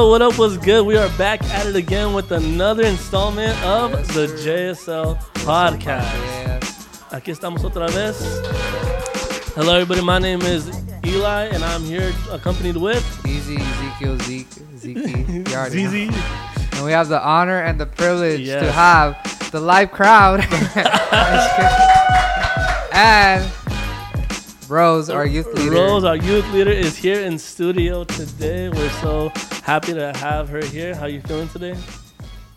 yo, 0.00 0.08
what 0.08 0.22
up? 0.22 0.38
What's 0.38 0.56
good? 0.56 0.86
We 0.86 0.96
are 0.96 1.10
back 1.18 1.42
at 1.44 1.66
it 1.66 1.76
again 1.76 2.14
with 2.14 2.32
another 2.32 2.84
installment 2.84 3.54
of 3.62 3.90
Yes, 3.92 4.08
the. 4.14 4.26
JSL 4.28 5.18
podcast. 5.44 7.10
Aquí 7.12 7.30
estamos 7.32 7.62
otra 7.64 7.86
vez. 7.90 8.16
Hello, 9.54 9.74
everybody. 9.74 10.00
My 10.00 10.18
name 10.18 10.40
is 10.42 10.70
Eli, 11.04 11.46
and 11.52 11.62
I'm 11.62 11.82
here 11.82 12.12
accompanied 12.30 12.78
with 12.78 13.04
Easy, 13.26 13.56
Ezekiel, 13.56 14.16
Zeke, 14.20 14.46
Zeke. 14.78 15.28
You 15.28 15.44
already 15.54 15.84
know. 15.84 16.10
ZZ. 16.10 16.76
And 16.76 16.84
we 16.86 16.92
have 16.92 17.08
the 17.08 17.20
honor 17.22 17.60
and 17.60 17.78
the 17.78 17.86
privilege 17.86 18.40
Yes. 18.40 18.62
to 18.62 18.72
have 18.72 19.50
the 19.50 19.60
live 19.60 19.90
crowd. 19.90 20.40
and 22.94 23.44
Rose, 24.70 25.10
our 25.10 25.26
youth 25.26 25.52
leader. 25.54 25.72
Rose, 25.72 26.04
our 26.04 26.14
youth 26.14 26.48
leader, 26.52 26.70
is 26.70 26.96
here 26.96 27.20
in 27.22 27.40
studio 27.40 28.04
today. 28.04 28.68
We're 28.68 28.88
so 29.00 29.32
happy 29.64 29.92
to 29.94 30.12
have 30.18 30.48
her 30.48 30.64
here. 30.64 30.94
How 30.94 31.06
are 31.06 31.08
you 31.08 31.20
feeling 31.22 31.48
today? 31.48 31.76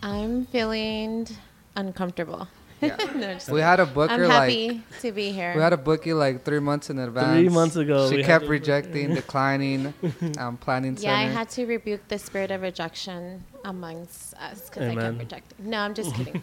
I'm 0.00 0.46
feeling 0.46 1.26
uncomfortable. 1.74 2.46
Yeah. 2.80 2.96
No, 3.16 3.36
We 3.50 3.60
had 3.60 3.80
a 3.80 3.86
book 3.86 4.12
I'm 4.12 4.20
her 4.20 4.28
happy 4.28 4.68
like 4.68 5.00
to 5.00 5.10
be 5.10 5.32
here. 5.32 5.54
we 5.56 5.60
had 5.60 5.72
a 5.72 5.76
bookie 5.76 6.12
like 6.12 6.44
three 6.44 6.60
months 6.60 6.88
in 6.88 7.00
advance. 7.00 7.36
Three 7.40 7.48
months 7.48 7.74
ago, 7.74 8.08
She 8.08 8.22
kept 8.22 8.44
rejecting, 8.46 9.14
declining, 9.22 9.92
um, 10.38 10.56
planning 10.56 10.96
yeah, 11.00 11.16
I 11.18 11.22
had 11.24 11.48
to 11.50 11.66
rebuke 11.66 12.06
the 12.06 12.18
spirit 12.18 12.52
of 12.52 12.62
rejection 12.62 13.42
amongst 13.64 14.34
us 14.34 14.68
because 14.68 14.82
I 14.84 14.90
Amen. 14.92 15.04
kept 15.04 15.18
rejecting. 15.18 15.70
No, 15.70 15.78
I'm 15.78 15.94
just 15.94 16.14
kidding. 16.18 16.42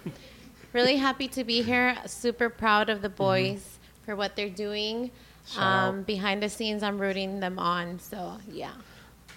really 0.74 0.98
happy 0.98 1.30
to 1.30 1.46
be 1.46 1.62
here. 1.62 1.96
Super 2.08 2.50
proud 2.50 2.90
of 2.90 3.02
the 3.02 3.10
boys 3.10 3.78
for 4.06 4.18
what 4.18 4.36
they're 4.36 4.50
doing. 4.50 5.12
Shout 5.48 5.64
Um, 5.64 6.04
behind 6.04 6.42
the 6.44 6.50
scenes, 6.50 6.84
I'm 6.84 7.00
rooting 7.00 7.40
them 7.40 7.58
on. 7.60 8.00
So 8.00 8.38
yeah. 8.52 8.72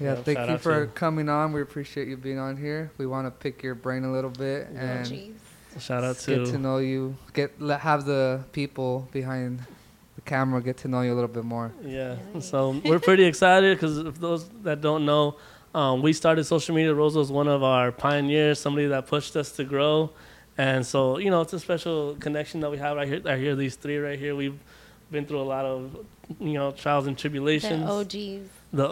Yeah, 0.01 0.15
Yeah, 0.15 0.23
thank 0.23 0.51
you 0.51 0.59
for 0.59 0.81
you. 0.83 0.87
coming 0.95 1.29
on. 1.29 1.53
We 1.53 1.63
appreciate 1.63 2.09
you 2.09 2.17
being 2.17 2.39
on 2.39 2.57
here. 2.57 2.91
We 2.99 3.07
want 3.07 3.27
to 3.27 3.31
pick 3.31 3.63
your 3.63 3.75
brain 3.75 4.05
a 4.05 4.13
little 4.13 4.31
bit 4.31 4.69
Oh, 4.73 4.77
and 4.77 5.07
jeez. 5.07 5.33
Shout 5.81 6.05
out 6.05 6.17
to 6.21 6.37
get 6.37 6.47
to 6.47 6.53
to 6.53 6.59
know 6.59 6.79
you. 6.79 7.17
Get 7.33 7.61
let, 7.61 7.81
have 7.81 8.05
the 8.05 8.45
people 8.53 9.09
behind 9.13 9.61
the 10.15 10.21
camera 10.23 10.61
get 10.63 10.77
to 10.79 10.89
know 10.89 11.01
you 11.03 11.13
a 11.13 11.17
little 11.17 11.29
bit 11.29 11.45
more. 11.45 11.73
Yeah, 11.85 12.17
so 12.41 12.81
we're 12.85 13.01
pretty 13.01 13.25
excited 13.25 13.77
because 13.77 13.99
if 13.99 14.21
those 14.21 14.49
that 14.63 14.81
don't 14.81 15.05
know, 15.05 15.37
um, 15.75 16.01
we 16.03 16.13
started 16.13 16.45
social 16.45 16.75
media. 16.77 16.95
Rose 16.95 17.17
was 17.17 17.33
one 17.33 17.49
of 17.49 17.65
our 17.65 17.91
pioneers, 17.91 18.61
somebody 18.61 18.87
that 18.87 19.09
pushed 19.09 19.35
us 19.37 19.51
to 19.53 19.65
grow, 19.65 20.11
and 20.57 20.87
so 20.87 21.19
you 21.19 21.29
know 21.31 21.41
it's 21.41 21.53
a 21.53 21.59
special 21.59 22.15
connection 22.21 22.61
that 22.61 22.71
we 22.71 22.79
have 22.79 22.97
right 22.97 23.09
here. 23.09 23.21
I 23.27 23.37
hear 23.37 23.57
these 23.57 23.75
three 23.75 23.99
right 23.99 24.19
here. 24.19 24.37
We've 24.37 24.59
been 25.15 25.25
through 25.27 25.41
a 25.41 25.51
lot 25.57 25.65
of 25.65 25.97
you 26.41 26.55
know 26.59 26.73
trials 26.73 27.07
and 27.07 27.17
tribulations. 27.17 27.81
The 27.89 28.05
tribulations. 28.05 28.51
OGs. 28.51 28.51
the 28.81 28.89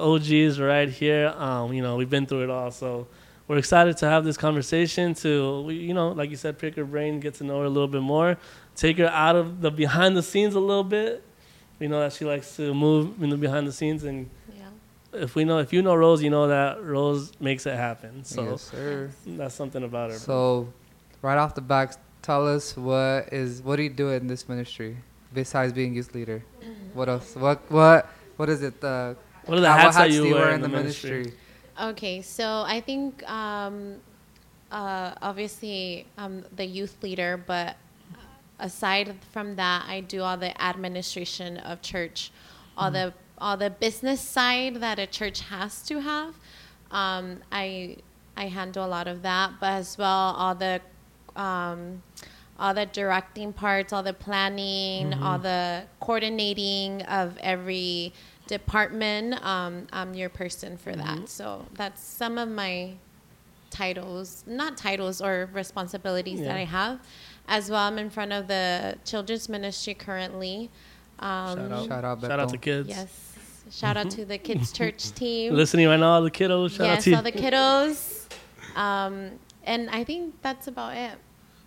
OGs 0.49 0.61
right 0.61 0.89
here. 0.89 1.29
Um, 1.37 1.73
you 1.75 1.83
know 1.83 1.97
we've 1.97 2.09
been 2.17 2.27
through 2.27 2.45
it 2.45 2.51
all, 2.51 2.71
so 2.71 3.07
we're 3.49 3.59
excited 3.59 3.97
to 3.99 4.07
have 4.07 4.25
this 4.25 4.37
conversation. 4.39 5.15
To 5.25 5.31
you 5.71 5.93
know, 5.93 6.09
like 6.13 6.31
you 6.31 6.37
said, 6.37 6.59
pick 6.59 6.77
her 6.77 6.85
brain, 6.85 7.21
get 7.21 7.35
to 7.35 7.45
know 7.45 7.59
her 7.61 7.67
a 7.67 7.75
little 7.77 7.89
bit 7.97 8.03
more, 8.03 8.39
take 8.77 8.97
her 8.99 9.09
out 9.09 9.37
of 9.37 9.61
the 9.61 9.71
behind 9.71 10.17
the 10.17 10.23
scenes 10.23 10.55
a 10.55 10.61
little 10.61 10.85
bit. 10.99 11.23
We 11.79 11.89
know 11.89 12.01
that 12.01 12.13
she 12.13 12.25
likes 12.25 12.57
to 12.57 12.73
move 12.73 13.21
in 13.23 13.29
the 13.31 13.37
behind 13.37 13.67
the 13.67 13.73
scenes, 13.73 14.05
and 14.05 14.31
Yeah. 14.57 15.25
if 15.25 15.35
we 15.35 15.45
know, 15.45 15.59
if 15.59 15.73
you 15.73 15.83
know 15.83 15.97
Rose, 15.97 16.23
you 16.23 16.31
know 16.31 16.47
that 16.47 16.83
Rose 16.83 17.33
makes 17.41 17.67
it 17.67 17.75
happen. 17.75 18.25
So 18.25 18.43
yes, 18.51 18.63
sir. 18.71 19.11
that's 19.27 19.57
something 19.57 19.83
about 19.83 20.13
her. 20.13 20.19
So, 20.19 20.69
right 21.23 21.39
off 21.39 21.57
the 21.57 21.61
bat, 21.61 21.99
tell 22.23 22.47
us 22.47 22.77
what 22.77 23.33
is 23.33 23.61
what 23.63 23.77
do 23.77 23.83
you 23.83 23.91
do 23.91 24.11
in 24.11 24.29
this 24.29 24.49
ministry 24.49 24.97
besides 25.35 25.73
being 25.73 25.95
youth 25.95 26.15
leader? 26.15 26.43
What 26.95 27.09
else? 27.09 27.35
What 27.35 27.71
what 27.71 28.09
what 28.37 28.49
is 28.49 28.63
it? 28.63 28.83
Uh, 28.83 29.15
what 29.47 29.59
are 29.59 29.61
the 29.61 29.71
how- 29.71 29.79
hats 29.79 29.97
that 29.97 30.11
you 30.11 30.25
do 30.25 30.35
wear 30.35 30.51
in 30.51 30.61
the 30.61 30.69
ministry? 30.69 31.33
Okay, 31.81 32.21
so 32.21 32.65
I 32.67 32.81
think 32.81 33.29
um, 33.29 33.97
uh, 34.71 35.13
obviously 35.23 36.07
I'm 36.19 36.45
the 36.55 36.67
youth 36.67 37.03
leader, 37.03 37.43
but 37.47 37.77
aside 38.59 39.17
from 39.33 39.57
that, 39.57 39.85
I 39.89 40.01
do 40.01 40.23
all 40.23 40.37
the 40.37 40.61
administration 40.63 41.57
of 41.59 41.83
church, 41.83 42.31
all 42.77 42.91
the 42.91 43.15
all 43.39 43.57
the 43.57 43.71
business 43.71 44.21
side 44.21 44.77
that 44.77 44.99
a 44.99 45.07
church 45.07 45.41
has 45.41 45.83
to 45.83 46.01
have. 46.01 46.35
Um, 46.91 47.41
I 47.51 47.97
I 48.37 48.47
handle 48.47 48.85
a 48.85 48.89
lot 48.89 49.09
of 49.09 49.23
that, 49.23 49.53
but 49.61 49.73
as 49.73 49.99
well 49.99 50.35
all 50.37 50.55
the 50.55 50.81
um, 51.37 52.03
all 52.59 52.75
the 52.75 52.87
directing 52.87 53.53
parts, 53.53 53.93
all 53.93 54.03
the 54.03 54.13
planning, 54.13 55.15
all 55.15 55.39
the 55.39 55.85
coordinating 56.01 57.03
of 57.03 57.37
every 57.39 58.13
department. 58.47 59.45
Um, 59.45 59.87
I'm 59.93 60.15
your 60.15 60.29
person 60.29 60.77
for 60.77 60.95
that. 60.95 61.29
So 61.29 61.67
that's 61.75 62.03
some 62.03 62.39
of 62.39 62.49
my 62.49 62.95
titles, 63.71 64.45
not 64.47 64.77
titles 64.77 65.21
or 65.21 65.49
responsibilities 65.53 66.41
that 66.41 66.57
I 66.57 66.65
have. 66.65 67.01
As 67.49 67.71
well, 67.71 67.81
I'm 67.81 67.99
in 67.99 68.11
front 68.11 68.33
of 68.33 68.47
the 68.47 68.97
children's 69.05 69.49
ministry 69.49 69.95
currently. 69.95 70.71
Um, 71.19 71.57
Shout 71.57 71.73
out, 71.73 71.89
Shout 71.89 72.05
out, 72.05 72.21
shout 72.21 72.41
out 72.41 72.49
to 72.51 72.59
Beto. 72.59 72.61
kids. 72.61 72.89
Yes. 72.89 73.29
Shout 73.71 73.97
out 73.97 74.11
to 74.11 74.25
the 74.25 74.39
kids' 74.39 74.73
church 74.79 75.13
team. 75.13 75.55
Listening 75.55 75.89
right 75.89 75.99
now, 75.99 76.15
all 76.15 76.23
the 76.23 76.31
kiddos. 76.31 76.73
Shout 76.73 76.81
out 76.81 76.95
yes, 76.95 77.05
to 77.05 77.11
you. 77.11 77.17
all 77.17 77.23
the 77.23 77.33
kiddos. 77.33 78.27
Um, 78.77 79.31
and 79.65 79.89
I 79.91 80.05
think 80.05 80.35
that's 80.43 80.67
about 80.69 80.97
it. 80.97 81.13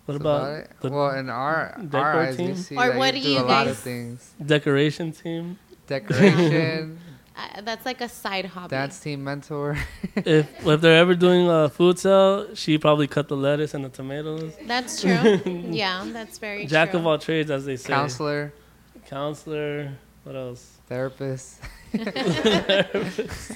What 0.06 0.12
That's 0.14 0.20
about 0.22 0.50
it. 0.52 0.70
the 0.80 0.90
well, 0.90 1.10
in 1.10 1.28
our 1.28 1.76
decor 1.82 2.00
our 2.00 2.20
eyes, 2.22 2.38
we 2.38 2.46
team? 2.46 2.56
see 2.56 2.76
Or 2.76 2.88
that 2.88 2.98
what 2.98 3.14
you 3.14 3.20
do 3.20 3.26
do 3.28 3.32
you 3.34 3.40
a 3.40 3.42
lot 3.42 3.66
of 3.66 3.74
guys- 3.74 3.80
things: 3.82 4.34
decoration 4.44 5.12
team? 5.12 5.58
decoration, 5.86 6.98
Uh, 7.38 7.60
that's 7.60 7.84
like 7.84 8.00
a 8.00 8.08
side 8.08 8.46
hobby. 8.46 8.70
dance 8.70 8.98
team 8.98 9.22
mentor. 9.22 9.76
if 10.16 10.48
if 10.66 10.80
they're 10.80 10.96
ever 10.96 11.14
doing 11.14 11.46
a 11.46 11.68
food 11.68 11.98
sale, 11.98 12.54
she 12.54 12.78
probably 12.78 13.06
cut 13.06 13.28
the 13.28 13.36
lettuce 13.36 13.74
and 13.74 13.84
the 13.84 13.90
tomatoes. 13.90 14.54
That's 14.66 15.00
true. 15.02 15.42
yeah, 15.70 16.02
that's 16.16 16.38
very 16.38 16.64
Jack 16.64 16.92
true. 16.92 17.00
of 17.00 17.06
all 17.06 17.18
trades, 17.18 17.50
as 17.50 17.66
they 17.66 17.76
say. 17.76 17.92
counselor, 17.92 18.54
Counselor. 19.06 19.92
What 20.24 20.34
else? 20.34 20.78
Therapist. 20.88 21.60
therapist. 21.92 23.52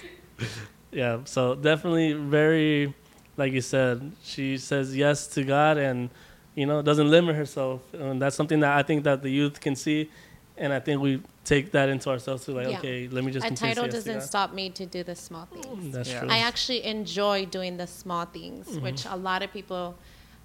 Yeah. 0.92 1.20
So 1.24 1.54
definitely 1.54 2.12
very, 2.12 2.94
like 3.36 3.52
you 3.52 3.60
said, 3.60 4.12
she 4.22 4.58
says 4.58 4.96
yes 4.96 5.26
to 5.28 5.42
God 5.44 5.78
and, 5.78 6.10
you 6.54 6.66
know, 6.66 6.82
doesn't 6.82 7.10
limit 7.10 7.36
herself. 7.36 7.80
And 7.94 8.20
that's 8.20 8.36
something 8.36 8.60
that 8.60 8.76
I 8.76 8.82
think 8.82 9.04
that 9.04 9.22
the 9.22 9.30
youth 9.30 9.60
can 9.60 9.76
see, 9.76 10.10
and 10.56 10.72
I 10.72 10.80
think 10.80 11.00
we 11.00 11.22
take 11.44 11.72
that 11.72 11.88
into 11.88 12.10
ourselves 12.10 12.44
too. 12.44 12.52
Like, 12.52 12.68
Yeah. 12.68 12.78
okay, 12.78 13.08
let 13.08 13.24
me 13.24 13.32
just. 13.32 13.46
a 13.46 13.54
title 13.54 13.84
to 13.84 13.90
doesn't 13.90 14.20
stop 14.22 14.52
me 14.52 14.70
to 14.70 14.84
do 14.86 15.02
the 15.02 15.14
small 15.14 15.46
things. 15.46 15.92
That's 15.94 16.10
Yeah. 16.10 16.20
true. 16.20 16.28
I 16.30 16.38
actually 16.38 16.84
enjoy 16.84 17.46
doing 17.46 17.76
the 17.76 17.86
small 17.86 18.24
things, 18.26 18.66
Mm-hmm. 18.68 18.82
which 18.82 19.06
a 19.06 19.16
lot 19.16 19.42
of 19.42 19.52
people 19.52 19.94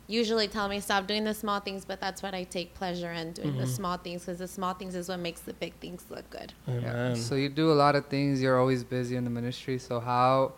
usually 0.08 0.48
tell 0.48 0.70
me 0.70 0.80
stop 0.80 1.08
doing 1.08 1.24
the 1.24 1.34
small 1.34 1.60
things, 1.60 1.84
but 1.84 2.00
that's 2.00 2.22
what 2.22 2.34
I 2.36 2.44
take 2.44 2.76
pleasure 2.76 3.12
in 3.12 3.34
doing 3.34 3.50
Mm-hmm. 3.50 3.60
the 3.62 3.68
small 3.68 3.98
things 3.98 4.22
because 4.22 4.38
the 4.38 4.48
small 4.48 4.74
things 4.76 4.94
is 4.96 5.10
what 5.10 5.20
makes 5.20 5.42
the 5.42 5.54
big 5.54 5.74
things 5.80 6.06
look 6.12 6.30
good. 6.30 6.54
Yeah. 6.68 7.16
So 7.16 7.34
you 7.36 7.50
do 7.50 7.72
a 7.72 7.78
lot 7.86 7.96
of 7.96 8.06
things. 8.06 8.42
You're 8.42 8.60
always 8.60 8.84
busy 8.84 9.16
in 9.16 9.24
the 9.24 9.32
ministry. 9.32 9.80
So 9.80 10.00
how 10.00 10.54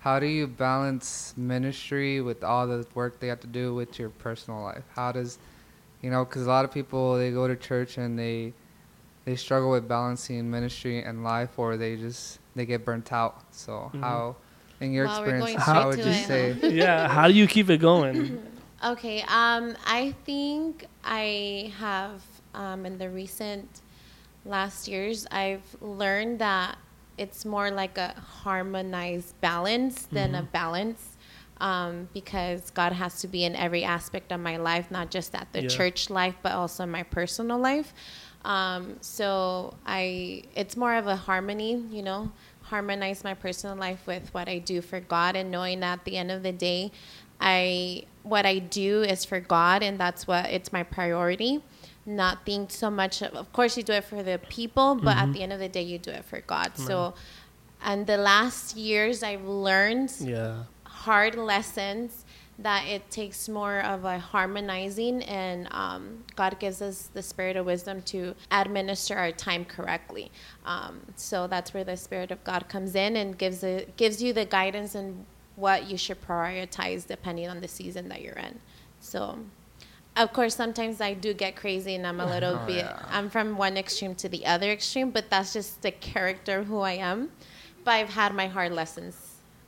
how 0.00 0.18
do 0.18 0.26
you 0.26 0.46
balance 0.46 1.34
ministry 1.36 2.20
with 2.20 2.42
all 2.44 2.66
the 2.66 2.86
work 2.94 3.20
they 3.20 3.28
have 3.28 3.40
to 3.40 3.46
do 3.46 3.74
with 3.74 3.98
your 3.98 4.10
personal 4.10 4.62
life? 4.62 4.84
How 4.94 5.12
does 5.12 5.38
you 6.02 6.10
know? 6.10 6.24
Because 6.24 6.46
a 6.46 6.48
lot 6.48 6.64
of 6.64 6.72
people 6.72 7.16
they 7.18 7.30
go 7.30 7.46
to 7.48 7.56
church 7.56 7.98
and 7.98 8.18
they 8.18 8.52
they 9.24 9.36
struggle 9.36 9.70
with 9.70 9.86
balancing 9.88 10.50
ministry 10.50 11.02
and 11.02 11.22
life, 11.22 11.58
or 11.58 11.76
they 11.76 11.96
just 11.96 12.38
they 12.56 12.66
get 12.66 12.84
burnt 12.84 13.12
out. 13.12 13.42
So 13.52 13.92
Mhm. 13.94 14.00
how, 14.02 14.36
in 14.80 14.92
your 14.92 15.04
Wow, 15.06 15.18
experience, 15.20 15.50
how 15.54 15.88
straight 15.88 15.88
would 15.88 16.04
you 16.04 16.12
it, 16.12 16.24
say? 16.26 16.56
huh? 16.62 16.68
yeah. 16.70 17.08
How 17.08 17.28
do 17.28 17.34
you 17.34 17.46
keep 17.46 17.68
it 17.70 17.78
going? 17.78 18.38
Okay, 18.82 19.20
um, 19.28 19.76
I 19.86 20.14
think 20.24 20.86
I 21.04 21.70
have 21.78 22.22
um, 22.54 22.86
in 22.86 22.96
the 22.96 23.10
recent 23.10 23.68
last 24.46 24.88
years, 24.88 25.26
I've 25.30 25.76
learned 25.82 26.38
that 26.38 26.78
it's 27.20 27.44
more 27.44 27.70
like 27.70 27.96
a 27.98 28.10
harmonized 28.44 29.32
balance 29.40 29.96
than 30.16 30.34
a 30.34 30.42
balance. 30.42 31.02
Um, 31.60 32.08
because 32.14 32.70
God 32.70 32.92
has 32.94 33.20
to 33.20 33.28
be 33.28 33.44
in 33.44 33.54
every 33.54 33.84
aspect 33.84 34.32
of 34.32 34.40
my 34.40 34.56
life, 34.56 34.90
not 34.90 35.10
just 35.10 35.34
at 35.34 35.52
the 35.52 35.60
Yeah. 35.60 35.68
church 35.68 36.08
life, 36.08 36.36
but 36.42 36.52
also 36.52 36.86
my 36.86 37.02
personal 37.02 37.58
life. 37.58 37.92
Um, 38.46 38.96
so 39.02 39.74
I, 39.84 40.44
it's 40.56 40.74
more 40.74 40.94
of 40.94 41.06
a 41.06 41.16
harmony, 41.16 41.72
you 41.90 42.02
know, 42.02 42.32
harmonize 42.62 43.22
my 43.24 43.34
personal 43.34 43.76
life 43.76 44.06
with 44.06 44.32
what 44.32 44.48
I 44.48 44.56
do 44.58 44.80
for 44.80 45.00
God, 45.00 45.36
and 45.36 45.50
knowing 45.50 45.80
that 45.80 45.98
at 45.98 46.04
the 46.06 46.16
end 46.16 46.30
of 46.30 46.42
the 46.42 46.52
day, 46.52 46.92
I 47.40 48.04
what 48.22 48.46
I 48.46 48.58
do 48.58 49.02
is 49.02 49.26
for 49.26 49.40
God, 49.40 49.82
and 49.82 49.98
that's 49.98 50.26
what 50.26 50.46
it's 50.46 50.72
my 50.72 50.82
priority. 50.82 51.62
Not 52.06 52.44
think 52.46 52.70
so 52.70 52.90
much. 52.90 53.22
Of, 53.22 53.34
of 53.34 53.52
course, 53.52 53.76
you 53.76 53.82
do 53.82 53.92
it 53.92 54.04
for 54.04 54.22
the 54.22 54.38
people, 54.48 54.94
but 54.94 55.16
at 55.16 55.32
the 55.32 55.42
end 55.42 55.52
of 55.52 55.58
the 55.58 55.68
day, 55.68 55.82
you 55.82 55.98
do 55.98 56.10
it 56.10 56.24
for 56.24 56.40
God. 56.40 56.76
So, 56.76 57.14
and 57.82 58.06
the 58.06 58.16
last 58.16 58.76
years, 58.76 59.22
I've 59.22 59.44
learned 59.44 60.12
Yeah. 60.20 60.64
hard 60.84 61.34
lessons 61.34 62.24
that 62.58 62.86
it 62.86 63.10
takes 63.10 63.48
more 63.48 63.80
of 63.80 64.04
a 64.04 64.18
harmonizing 64.18 65.22
and 65.22 65.66
um, 65.70 66.24
god 66.36 66.58
gives 66.60 66.82
us 66.82 67.08
the 67.14 67.22
spirit 67.22 67.56
of 67.56 67.64
wisdom 67.64 68.02
to 68.02 68.34
administer 68.50 69.16
our 69.16 69.32
time 69.32 69.64
correctly 69.64 70.30
um, 70.66 71.00
so 71.16 71.46
that's 71.46 71.72
where 71.72 71.84
the 71.84 71.96
spirit 71.96 72.30
of 72.30 72.44
god 72.44 72.68
comes 72.68 72.94
in 72.94 73.16
and 73.16 73.38
gives 73.38 73.62
it 73.62 73.96
gives 73.96 74.22
you 74.22 74.34
the 74.34 74.44
guidance 74.44 74.94
and 74.94 75.24
what 75.56 75.90
you 75.90 75.96
should 75.96 76.20
prioritize 76.22 77.06
depending 77.06 77.48
on 77.48 77.60
the 77.60 77.68
season 77.68 78.08
that 78.08 78.22
you're 78.22 78.32
in. 78.34 78.58
So, 79.00 79.38
of 80.16 80.32
course, 80.32 80.54
sometimes 80.54 81.00
I 81.00 81.14
do 81.14 81.32
get 81.32 81.56
crazy 81.56 81.94
and 81.94 82.06
I'm 82.06 82.20
a 82.20 82.26
little 82.26 82.58
Oh, 82.62 82.66
bit, 82.66 82.76
yeah. 82.84 83.02
I'm 83.10 83.30
from 83.30 83.56
one 83.56 83.76
extreme 83.76 84.14
to 84.16 84.28
the 84.28 84.44
other 84.46 84.70
extreme, 84.70 85.10
but 85.10 85.30
that's 85.30 85.52
just 85.52 85.82
the 85.82 85.90
character 85.92 86.64
who 86.64 86.80
I 86.80 86.92
am. 86.92 87.30
But 87.84 87.92
I've 87.92 88.10
had 88.10 88.34
my 88.34 88.46
hard 88.48 88.72
lessons. 88.72 89.16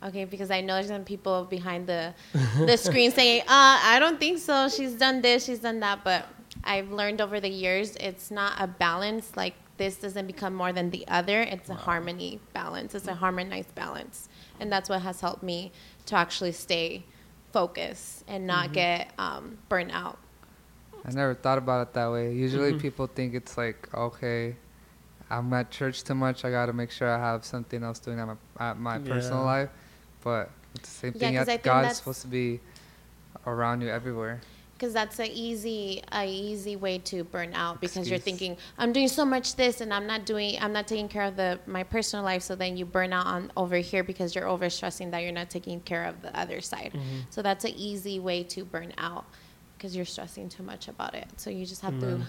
Okay, 0.05 0.25
because 0.25 0.50
I 0.50 0.61
know 0.61 0.75
there's 0.75 0.89
some 0.89 1.05
people 1.05 1.44
behind 1.44 1.87
the 1.87 2.12
the 2.67 2.77
screen 2.77 3.12
saying, 3.12 3.43
uh, 3.43 3.47
I 3.85 3.99
don't 4.00 4.19
think 4.19 4.39
so. 4.41 4.69
She's 4.69 4.94
done 4.94 5.23
this, 5.23 5.44
she's 5.44 5.61
done 5.61 5.79
that. 5.81 6.03
But 6.03 6.27
I've 6.65 6.91
learned 6.91 7.21
over 7.21 7.39
the 7.41 7.49
years 7.49 7.97
it's 8.00 8.31
not 8.31 8.55
a 8.59 8.67
balance. 8.67 9.37
Like 9.37 9.55
this 9.77 9.97
doesn't 9.97 10.27
become 10.27 10.55
more 10.55 10.73
than 10.73 10.91
the 10.91 11.06
other. 11.09 11.43
It's 11.43 11.71
a 11.71 11.75
harmony 11.75 12.41
balance. 12.53 12.94
It's 12.97 13.06
a 13.06 13.15
harmonized 13.15 13.75
balance. 13.77 14.29
And 14.59 14.71
that's 14.73 14.89
what 14.91 15.03
has 15.03 15.21
helped 15.21 15.43
me 15.44 15.71
to 16.06 16.17
actually 16.17 16.53
stay 16.53 17.05
focused 17.53 18.25
and 18.27 18.47
not 18.47 18.73
get 18.73 19.12
um, 19.19 19.59
burnt 19.69 19.93
out. 19.93 20.19
I 21.05 21.11
never 21.13 21.35
thought 21.35 21.59
about 21.59 21.89
it 21.89 21.95
that 21.95 22.11
way. 22.11 22.33
Usually 22.33 22.73
Mhm. 22.73 22.81
people 22.81 23.07
think 23.07 23.35
it's 23.35 23.57
like, 23.59 23.93
okay, 23.93 24.57
I'm 25.31 25.53
at 25.55 25.71
church 25.71 26.05
too 26.05 26.15
much. 26.15 26.45
I 26.45 26.51
got 26.51 26.67
to 26.67 26.73
make 26.73 26.91
sure 26.91 27.09
I 27.09 27.19
have 27.19 27.45
something 27.45 27.83
else 27.83 27.99
doing 27.99 28.19
at 28.21 28.27
my, 28.27 28.37
at 28.61 28.79
my 28.79 28.99
personal 28.99 29.45
life. 29.45 29.71
But 30.23 30.51
it's 30.75 30.89
the 30.89 30.95
same 30.95 31.15
Yeah, 31.17 31.19
thing. 31.29 31.37
'cause 31.39 31.49
Yeah, 31.49 31.55
I 31.55 31.57
God's 31.59 31.97
supposed 31.99 32.23
to 32.23 32.29
be 32.29 32.61
around 33.47 33.81
you 33.81 33.89
everywhere. 33.89 34.41
because 34.75 34.93
that's 34.95 35.21
a 35.21 35.31
easy 35.33 36.03
a 36.13 36.27
easy 36.27 36.75
way 36.75 36.99
to 36.99 37.23
burn 37.23 37.55
out 37.55 37.81
because 37.81 38.09
you're 38.11 38.19
thinking 38.19 38.57
I'm 38.79 38.93
doing 38.93 39.07
so 39.09 39.25
much 39.25 39.55
this 39.55 39.81
and 39.81 39.95
I'm 39.95 40.09
not 40.09 40.27
doing 40.27 40.59
I'm 40.61 40.73
not 40.73 40.89
taking 40.89 41.09
care 41.09 41.23
of 41.23 41.37
the 41.37 41.61
my 41.67 41.85
personal 41.85 42.25
life 42.25 42.43
so 42.43 42.57
then 42.57 42.77
you 42.77 42.85
burn 42.85 43.13
out 43.13 43.27
on 43.27 43.53
over 43.57 43.77
here 43.77 44.03
because 44.03 44.35
you're 44.35 44.49
over 44.49 44.69
stressing 44.71 45.13
that 45.13 45.21
you're 45.23 45.31
not 45.33 45.51
taking 45.51 45.81
care 45.83 46.05
of 46.05 46.21
the 46.23 46.37
other 46.37 46.61
side 46.61 46.93
so 47.31 47.43
that's 47.43 47.65
an 47.65 47.75
easy 47.77 48.19
way 48.19 48.43
to 48.45 48.65
burn 48.65 48.93
out 48.99 49.25
because 49.82 49.96
you're 49.96 50.05
stressing 50.05 50.49
too 50.49 50.62
much 50.62 50.87
about 50.87 51.12
it 51.12 51.26
so 51.37 51.50
you 51.50 51.67
just 51.67 51.82
have 51.82 51.94
Amen. 51.94 52.20
to 52.20 52.25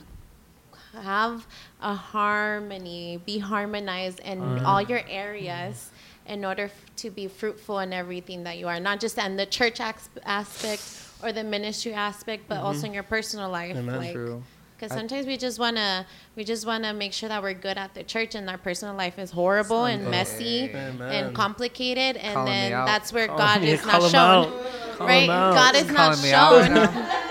mm-hmm. 0.97 1.01
have 1.01 1.45
a 1.81 1.94
harmony 1.94 3.21
be 3.27 3.38
harmonized 3.38 4.19
in 4.21 4.41
Alright. 4.41 4.63
all 4.63 4.81
your 4.81 5.01
areas 5.07 5.91
in 6.25 6.44
order 6.44 6.63
f- 6.63 6.95
to 6.95 7.11
be 7.11 7.27
fruitful 7.27 7.77
in 7.79 7.94
everything 7.94 8.44
that 8.45 8.57
you 8.57 8.67
are 8.67 8.79
not 8.79 9.00
just 9.00 9.19
in 9.19 9.38
the 9.38 9.45
church 9.45 9.79
as- 9.79 10.09
aspect 10.25 10.81
or 11.21 11.31
the 11.31 11.44
ministry 11.44 11.94
aspect 11.94 12.45
but 12.47 12.57
also 12.57 12.79
mm-hmm. 12.79 12.88
in 12.88 12.94
your 12.95 13.03
personal 13.03 13.51
life 13.51 13.77
Amen. 13.77 13.97
like 13.97 14.13
True. 14.13 14.41
because 14.75 14.91
I- 14.91 14.95
sometimes 14.95 15.27
we 15.27 15.38
just 15.38 15.59
wanna 15.59 16.07
we 16.35 16.44
just 16.44 16.65
wanna 16.65 16.91
make 16.91 17.13
sure 17.13 17.29
that 17.29 17.44
we're 17.44 17.53
good 17.53 17.77
at 17.77 17.94
the 17.94 18.01
church 18.01 18.33
and 18.33 18.50
our 18.50 18.57
personal 18.57 18.95
life 18.95 19.19
is 19.19 19.29
horrible 19.29 19.85
and 19.85 20.09
messy 20.09 20.71
Amen. 20.71 21.01
and 21.01 21.35
complicated 21.35 22.17
and 22.17 22.33
Calling 22.33 22.51
then 22.51 22.71
that's 22.71 23.13
where 23.13 23.27
Call- 23.27 23.38
God 23.38 23.61
yeah, 23.61 23.73
is 23.73 23.81
call 23.81 24.01
not 24.01 24.11
shown 24.11 24.63
right. 25.00 25.27
God 25.27 25.75
is 25.75 25.88
not 25.88 25.95
calling 25.95 26.21
me 26.21 26.33
out 26.33 26.65
shown 26.65 26.73
now. 26.73 27.19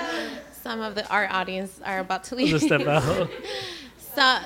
some 0.63 0.81
of 0.81 0.95
the 0.95 1.07
our 1.09 1.29
audience 1.31 1.81
are 1.85 1.99
about 1.99 2.25
to 2.25 2.37
leave 2.37 2.49
Just 2.49 2.67
step 2.67 2.87
out. 2.87 3.29
so 4.15 4.39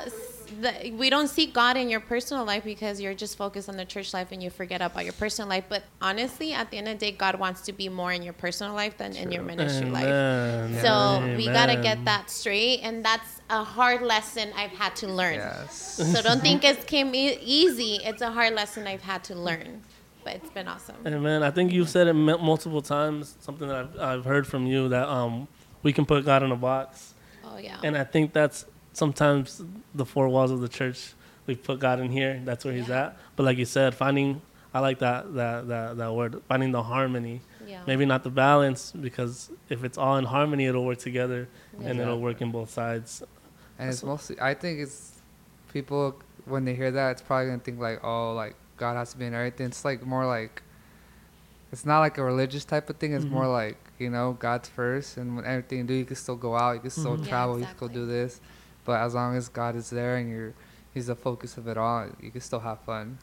the, 0.61 0.93
we 0.97 1.11
don't 1.11 1.29
see 1.29 1.47
God 1.47 1.77
in 1.77 1.89
your 1.89 2.01
personal 2.01 2.45
life 2.45 2.65
because 2.65 3.01
you're 3.01 3.15
just 3.15 3.37
focused 3.37 3.69
on 3.69 3.77
the 3.77 3.85
church 3.85 4.15
life 4.15 4.29
and 4.33 4.43
you 4.43 4.51
forget 4.51 4.81
about 4.81 5.05
your 5.05 5.13
personal 5.13 5.49
life. 5.49 5.65
But 5.69 5.83
honestly, 6.01 6.53
at 6.53 6.71
the 6.71 6.79
end 6.79 6.89
of 6.89 6.99
the 6.99 7.11
day, 7.11 7.17
God 7.17 7.39
wants 7.39 7.63
to 7.63 7.73
be 7.73 7.89
more 7.89 8.13
in 8.13 8.23
your 8.23 8.33
personal 8.33 8.75
life 8.75 8.97
than 8.97 9.15
in 9.15 9.33
your 9.33 9.43
ministry 9.43 9.91
life. 9.91 10.05
Amen. 10.05 10.83
So 10.83 11.37
we 11.37 11.47
gotta 11.47 11.81
get 11.83 12.05
that 12.05 12.31
straight, 12.31 12.81
and 12.83 13.05
that's 13.05 13.41
a 13.51 13.62
hard 13.62 14.03
lesson 14.03 14.51
I've 14.57 14.71
had 14.71 14.97
to 14.97 15.09
learn. 15.09 15.35
Yes. 15.35 16.01
So 16.12 16.23
don't 16.23 16.41
think 16.41 16.65
it 16.71 16.87
came 16.87 17.15
e- 17.15 17.39
easy. 17.43 18.01
It's 18.05 18.23
a 18.23 18.31
hard 18.31 18.55
lesson 18.55 18.87
I've 18.87 19.03
had 19.03 19.25
to 19.25 19.35
learn, 19.35 19.83
but 20.25 20.35
it's 20.35 20.51
been 20.51 20.69
awesome. 20.69 20.97
Amen. 21.07 21.43
I 21.43 21.51
think 21.51 21.73
you've 21.73 21.91
said 21.91 22.07
it 22.07 22.11
m- 22.11 22.25
multiple 22.25 22.83
times. 22.83 23.37
Something 23.41 23.69
that 23.69 23.77
I've, 23.77 24.01
I've 24.01 24.25
heard 24.25 24.47
from 24.47 24.67
you 24.67 24.89
that 24.89 25.09
um, 25.09 25.49
we 25.87 25.93
can 25.93 26.05
put 26.12 26.25
God 26.25 26.43
in 26.43 26.50
a 26.53 26.56
box, 26.71 27.15
Oh 27.44 27.59
yeah. 27.59 27.79
and 27.87 27.97
I 27.97 28.05
think 28.05 28.33
that's 28.33 28.59
sometimes 28.93 29.62
the 29.94 30.05
four 30.05 30.27
walls 30.35 30.50
of 30.50 30.61
the 30.61 30.69
church. 30.81 31.00
We 31.47 31.55
put 31.55 31.79
God 31.87 32.00
in 32.05 32.11
here. 32.11 32.33
That's 32.44 32.65
where 32.65 32.75
He's 32.75 32.91
at. 32.91 33.17
But 33.37 33.44
like 33.49 33.56
you 33.62 33.65
said, 33.77 33.94
finding 33.94 34.43
I 34.75 34.81
like 34.81 34.99
that 35.06 35.21
that 35.41 35.69
that, 35.73 35.97
that 36.00 36.12
word. 36.19 36.33
Finding 36.49 36.73
the 36.73 36.83
harmony. 36.83 37.41
yeah. 37.67 37.83
Maybe 37.87 38.05
not 38.05 38.21
the 38.29 38.31
balance 38.49 38.81
because 39.06 39.35
if 39.75 39.85
it's 39.87 39.97
all 39.97 40.17
in 40.21 40.25
harmony, 40.37 40.65
it'll 40.67 40.85
work 40.91 40.99
together 41.11 41.47
and 41.85 41.94
it'll 42.00 42.21
work 42.29 42.38
in 42.44 42.50
both 42.50 42.71
sides. 42.71 43.23
And 43.79 43.91
it's 43.91 44.00
So- 44.00 44.06
mostly, 44.12 44.37
I 44.41 44.55
think 44.55 44.81
it's 44.85 44.99
people 45.73 46.00
when 46.47 46.65
they 46.67 46.75
hear 46.75 46.91
that, 46.99 47.09
it's 47.12 47.23
probably 47.23 47.47
gonna 47.50 47.61
think 47.69 47.79
like, 47.88 48.03
oh, 48.03 48.33
like 48.43 48.55
God 48.77 48.94
has 49.00 49.12
to 49.12 49.19
be 49.19 49.27
in 49.27 49.35
everything. 49.35 49.67
It's 49.67 49.85
like 49.85 50.00
more 50.15 50.27
like, 50.27 50.62
it's 51.73 51.85
not 51.87 52.00
like 52.00 52.19
a 52.19 52.25
religious 52.25 52.65
type 52.65 52.91
of 52.91 52.97
thing. 52.97 53.12
It's 53.15 53.25
Mhm. 53.25 53.31
more 53.38 53.49
like 53.62 53.79
you 53.99 54.11
know, 54.11 54.37
God's 54.39 54.69
first, 54.69 55.17
and 55.17 55.37
when 55.37 55.45
everything 55.45 55.79
you 55.79 55.85
do, 55.85 55.95
you 55.95 56.05
can 56.05 56.17
still 56.17 56.37
go 56.37 56.57
out, 56.57 56.75
you 56.75 56.81
can 56.81 56.91
still 56.91 57.17
Mhm. 57.17 57.25
Yeah, 57.25 57.29
travel, 57.29 57.59
you 57.61 57.67
can 57.67 57.77
still 57.77 57.89
do 57.89 58.07
this. 58.07 58.41
But 58.85 59.01
as 59.01 59.15
long 59.15 59.37
as 59.37 59.49
God 59.49 59.75
is 59.77 59.91
there 59.91 60.17
and 60.17 60.29
you're, 60.31 60.55
He's 60.95 61.09
the 61.09 61.17
focus 61.17 61.59
of 61.59 61.69
it 61.69 61.77
all, 61.77 62.07
you 62.21 62.31
can 62.31 62.41
still 62.41 62.61
have 62.61 62.81
fun. 62.81 63.19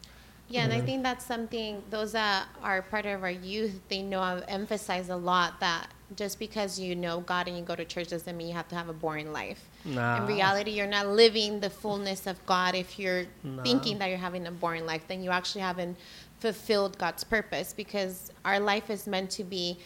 Yeah, 0.48 0.66
and 0.66 0.74
I 0.74 0.82
Mhm. 0.82 0.86
think 0.86 1.04
that's 1.04 1.26
something 1.26 1.82
those 1.90 2.12
that 2.12 2.46
are 2.62 2.82
part 2.84 3.06
of 3.08 3.24
our 3.24 3.32
youth 3.32 3.80
they 3.88 4.02
know 4.04 4.20
I've 4.22 4.44
emphasized 4.48 5.10
a 5.10 5.16
lot 5.16 5.60
that 5.62 5.88
just 6.16 6.38
because 6.38 6.78
you 6.80 6.96
know 6.96 7.22
God 7.22 7.48
and 7.48 7.58
you 7.58 7.64
go 7.64 7.76
to 7.76 7.86
church 7.86 8.10
doesn't 8.10 8.38
mean 8.38 8.48
you 8.50 8.54
have 8.54 8.68
to 8.68 8.76
have 8.76 8.90
a 8.90 8.94
boring 8.94 9.32
life. 9.34 9.68
Nah. 9.86 10.18
In 10.18 10.28
reality, 10.28 10.72
you're 10.72 10.86
not 10.86 11.08
living 11.08 11.62
the 11.62 11.70
fullness 11.72 12.28
of 12.28 12.46
God 12.46 12.76
if 12.76 13.00
you're 13.00 13.26
Nah. 13.44 13.64
thinking 13.64 13.98
that 14.00 14.08
you're 14.10 14.18
having 14.20 14.46
a 14.46 14.52
boring 14.52 14.86
life. 14.86 15.08
Then 15.08 15.24
you 15.24 15.32
actually 15.32 15.62
haven't 15.62 15.98
fulfilled 16.40 16.98
God's 17.00 17.24
purpose 17.24 17.74
because 17.74 18.32
our 18.46 18.60
life 18.60 18.90
is 18.92 19.08
meant 19.08 19.32
to 19.32 19.44
be 19.44 19.80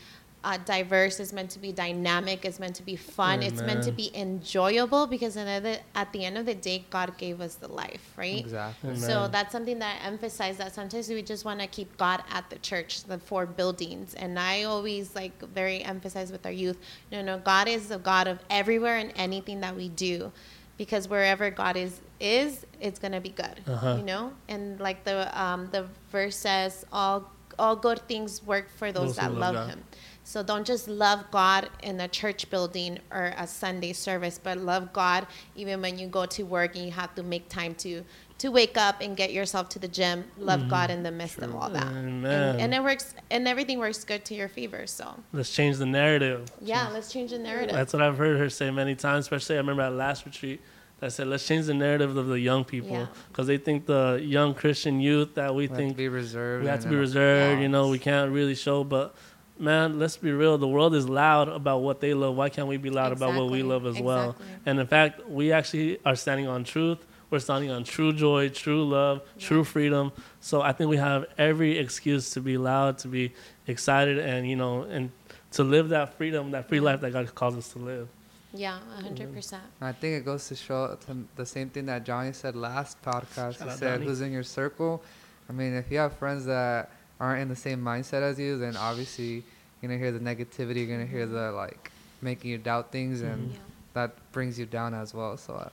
uh, 0.47 0.57
diverse, 0.63 1.19
is 1.19 1.33
meant 1.33 1.49
to 1.49 1.59
be 1.59 1.73
dynamic, 1.73 2.45
is 2.45 2.57
meant 2.57 2.73
to 2.73 2.83
be 2.83 2.95
fun, 2.95 3.43
it's 3.43 3.61
meant 3.61 3.83
to 3.83 3.91
be 3.91 4.09
enjoyable 4.15 5.05
because 5.05 5.35
another, 5.35 5.75
at 5.93 6.13
the 6.13 6.23
end 6.23 6.37
of 6.37 6.45
the 6.45 6.55
day, 6.55 6.85
God 6.89 7.17
gave 7.17 7.41
us 7.41 7.55
the 7.55 7.67
life, 7.67 8.13
right? 8.15 8.39
Exactly. 8.39 8.91
Amen. 8.91 9.01
So 9.01 9.27
that's 9.27 9.51
something 9.51 9.77
that 9.79 9.99
I 10.01 10.07
emphasize 10.07 10.55
that 10.57 10.73
sometimes 10.73 11.09
we 11.09 11.21
just 11.21 11.43
want 11.43 11.59
to 11.59 11.67
keep 11.67 11.97
God 11.97 12.23
at 12.31 12.49
the 12.49 12.57
church, 12.59 13.03
the 13.03 13.19
four 13.19 13.45
buildings. 13.45 14.13
And 14.13 14.39
I 14.39 14.63
always 14.63 15.15
like 15.15 15.37
very 15.49 15.83
emphasize 15.83 16.31
with 16.31 16.45
our 16.45 16.51
youth, 16.53 16.77
no, 17.11 17.21
no, 17.21 17.39
God 17.39 17.67
is 17.67 17.89
the 17.89 17.99
God 17.99 18.27
of 18.27 18.39
everywhere 18.49 18.95
and 18.95 19.11
anything 19.17 19.59
that 19.61 19.75
we 19.75 19.89
do. 19.89 20.31
Because 20.77 21.09
wherever 21.09 21.49
God 21.49 21.75
is 21.75 21.99
is, 22.21 22.65
it's 22.79 22.99
gonna 22.99 23.19
be 23.19 23.29
good. 23.29 23.59
Uh-huh. 23.67 23.95
You 23.97 24.03
know? 24.03 24.31
And 24.47 24.79
like 24.79 25.03
the 25.03 25.17
um, 25.39 25.67
the 25.71 25.87
verse 26.11 26.37
says, 26.37 26.85
all 26.93 27.31
all 27.59 27.75
good 27.75 27.99
things 28.07 28.43
work 28.43 28.69
for 28.77 28.91
those, 28.91 29.07
Those 29.07 29.15
that 29.17 29.33
love 29.33 29.55
love 29.55 29.69
him. 29.69 29.83
So 30.27 30.43
don't 30.43 30.67
just 30.67 30.89
love 30.89 31.23
God 31.31 31.69
in 31.81 32.01
a 32.01 32.07
church 32.09 32.49
building 32.49 32.99
or 33.13 33.33
a 33.37 33.47
Sunday 33.47 33.93
service, 33.93 34.37
but 34.37 34.57
love 34.57 34.91
God 34.91 35.25
even 35.55 35.81
when 35.81 35.97
you 35.97 36.07
go 36.07 36.25
to 36.25 36.43
work 36.43 36.75
and 36.75 36.83
you 36.83 36.91
have 36.91 37.15
to 37.15 37.23
make 37.23 37.47
time 37.47 37.73
to 37.75 38.03
to 38.39 38.49
wake 38.49 38.75
up 38.77 38.97
and 38.99 39.15
get 39.15 39.31
yourself 39.31 39.69
to 39.69 39.79
the 39.79 39.87
gym. 39.87 40.25
Love 40.37 40.59
mm, 40.59 40.69
God 40.69 40.91
in 40.91 41.01
the 41.01 41.11
midst 41.11 41.37
of 41.39 41.55
all 41.55 41.69
that, 41.69 41.87
and, 41.87 42.25
Amen. 42.25 42.59
and 42.59 42.73
it 42.73 42.83
works, 42.83 43.15
and 43.31 43.47
everything 43.47 43.79
works 43.79 44.03
good 44.03 44.25
to 44.25 44.35
your 44.35 44.49
favor. 44.49 44.85
So 44.85 45.15
Let's 45.31 45.55
change 45.55 45.77
the 45.77 45.85
narrative. 45.85 46.51
yeah, 46.61 46.89
let's 46.89 47.09
change 47.09 47.31
the 47.31 47.39
narrative. 47.39 47.73
That's 47.73 47.93
what 47.93 48.01
I've 48.01 48.17
heard 48.17 48.37
her 48.37 48.49
say 48.49 48.69
many 48.69 48.95
times, 48.95 49.23
especially 49.25 49.55
I 49.55 49.59
remember 49.59 49.83
at 49.83 49.93
last 49.93 50.25
retreat. 50.25 50.59
That 50.99 51.13
said, 51.13 51.27
let's 51.27 51.47
change 51.47 51.67
the 51.67 51.73
narrative 51.73 52.17
of 52.17 52.27
the 52.27 52.39
young 52.39 52.65
people 52.65 52.89
Yeah. 52.89 53.05
because 53.29 53.47
they 53.47 53.57
think 53.57 53.85
the 53.85 54.19
young 54.21 54.53
Christian 54.55 54.99
youth 54.99 55.35
that 55.35 55.55
we 55.55 55.63
We 55.63 55.67
have 55.67 55.77
to 55.77 55.83
think 55.83 55.95
be 55.95 56.09
reserved. 56.09 56.63
we 56.63 56.69
have 56.69 56.81
to 56.81 56.89
be 56.89 56.95
reserved. 56.97 57.61
You 57.61 57.69
know, 57.69 57.87
we 57.87 57.99
can't 57.99 58.31
really 58.31 58.55
show. 58.55 58.83
But 58.83 59.15
man, 59.59 59.99
let's 59.99 60.17
be 60.17 60.31
real. 60.31 60.57
The 60.57 60.67
world 60.67 60.95
is 60.95 61.07
loud 61.07 61.49
about 61.49 61.79
what 61.79 61.99
they 61.99 62.13
love. 62.13 62.35
Why 62.35 62.49
can't 62.49 62.67
we 62.67 62.77
be 62.77 62.89
loud 62.89 63.11
about 63.11 63.35
what 63.35 63.49
we 63.49 63.63
love 63.63 63.85
as 63.85 63.99
well? 63.99 64.35
And 64.65 64.79
in 64.79 64.87
fact, 64.87 65.27
we 65.27 65.51
actually 65.51 65.99
are 66.05 66.15
standing 66.15 66.47
on 66.47 66.63
truth. 66.63 66.99
We're 67.29 67.39
standing 67.39 67.71
on 67.71 67.83
true 67.83 68.13
joy, 68.13 68.49
true 68.49 68.85
love, 68.87 69.21
true 69.37 69.65
freedom. 69.65 70.13
So 70.39 70.61
I 70.61 70.71
think 70.71 70.89
we 70.89 70.97
have 70.97 71.25
every 71.37 71.77
excuse 71.77 72.29
to 72.31 72.41
be 72.41 72.57
loud, 72.57 72.99
to 72.99 73.09
be 73.09 73.33
excited, 73.67 74.17
and 74.17 74.49
you 74.49 74.55
know, 74.55 74.83
and 74.83 75.11
to 75.51 75.63
live 75.63 75.89
that 75.89 76.13
freedom, 76.13 76.51
that 76.51 76.69
free 76.69 76.79
life 76.79 77.01
that 77.01 77.11
God 77.11 77.33
calls 77.35 77.55
us 77.57 77.69
to 77.73 77.79
live. 77.79 78.07
yeah, 78.53 78.79
mm-hmm. 78.79 79.03
hundred 79.03 79.33
percent. 79.33 79.63
I 79.81 79.91
think 79.91 80.15
it 80.15 80.25
goes 80.25 80.47
to 80.47 80.55
show 80.55 80.97
to 81.05 81.17
the 81.35 81.45
same 81.45 81.69
thing 81.69 81.85
that 81.87 82.05
Johnny 82.05 82.31
said 82.31 82.55
last 82.55 83.01
podcast. 83.01 83.59
Shout 83.59 83.71
he 83.71 83.75
said, 83.75 83.97
Johnny. 83.97 84.05
"Who's 84.05 84.21
in 84.21 84.31
your 84.31 84.43
circle?" 84.43 85.03
I 85.49 85.53
mean, 85.53 85.73
if 85.73 85.91
you 85.91 85.97
have 85.97 86.13
friends 86.17 86.45
that 86.45 86.91
aren't 87.19 87.41
in 87.41 87.49
the 87.49 87.55
same 87.55 87.81
mindset 87.81 88.21
as 88.21 88.39
you, 88.39 88.57
then 88.57 88.77
obviously 88.77 89.43
you're 89.81 89.89
gonna 89.89 89.97
hear 89.97 90.11
the 90.11 90.19
negativity. 90.19 90.77
You're 90.87 90.97
gonna 90.97 91.05
hear 91.05 91.25
the 91.25 91.51
like 91.51 91.91
making 92.21 92.51
you 92.51 92.57
doubt 92.57 92.91
things, 92.91 93.21
and 93.21 93.51
Yeah. 93.51 93.57
that 93.93 94.31
brings 94.31 94.57
you 94.59 94.65
down 94.65 94.93
as 94.93 95.13
well. 95.13 95.37
So 95.37 95.53
uh, 95.55 95.69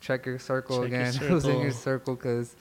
check 0.00 0.26
your 0.26 0.38
circle 0.38 0.82
Check 0.82 0.90
your 0.92 1.00
again. 1.00 1.14
Who's 1.28 1.44
in 1.44 1.60
your 1.60 1.72
circle. 1.72 2.14
circle? 2.14 2.16
Because 2.16 2.56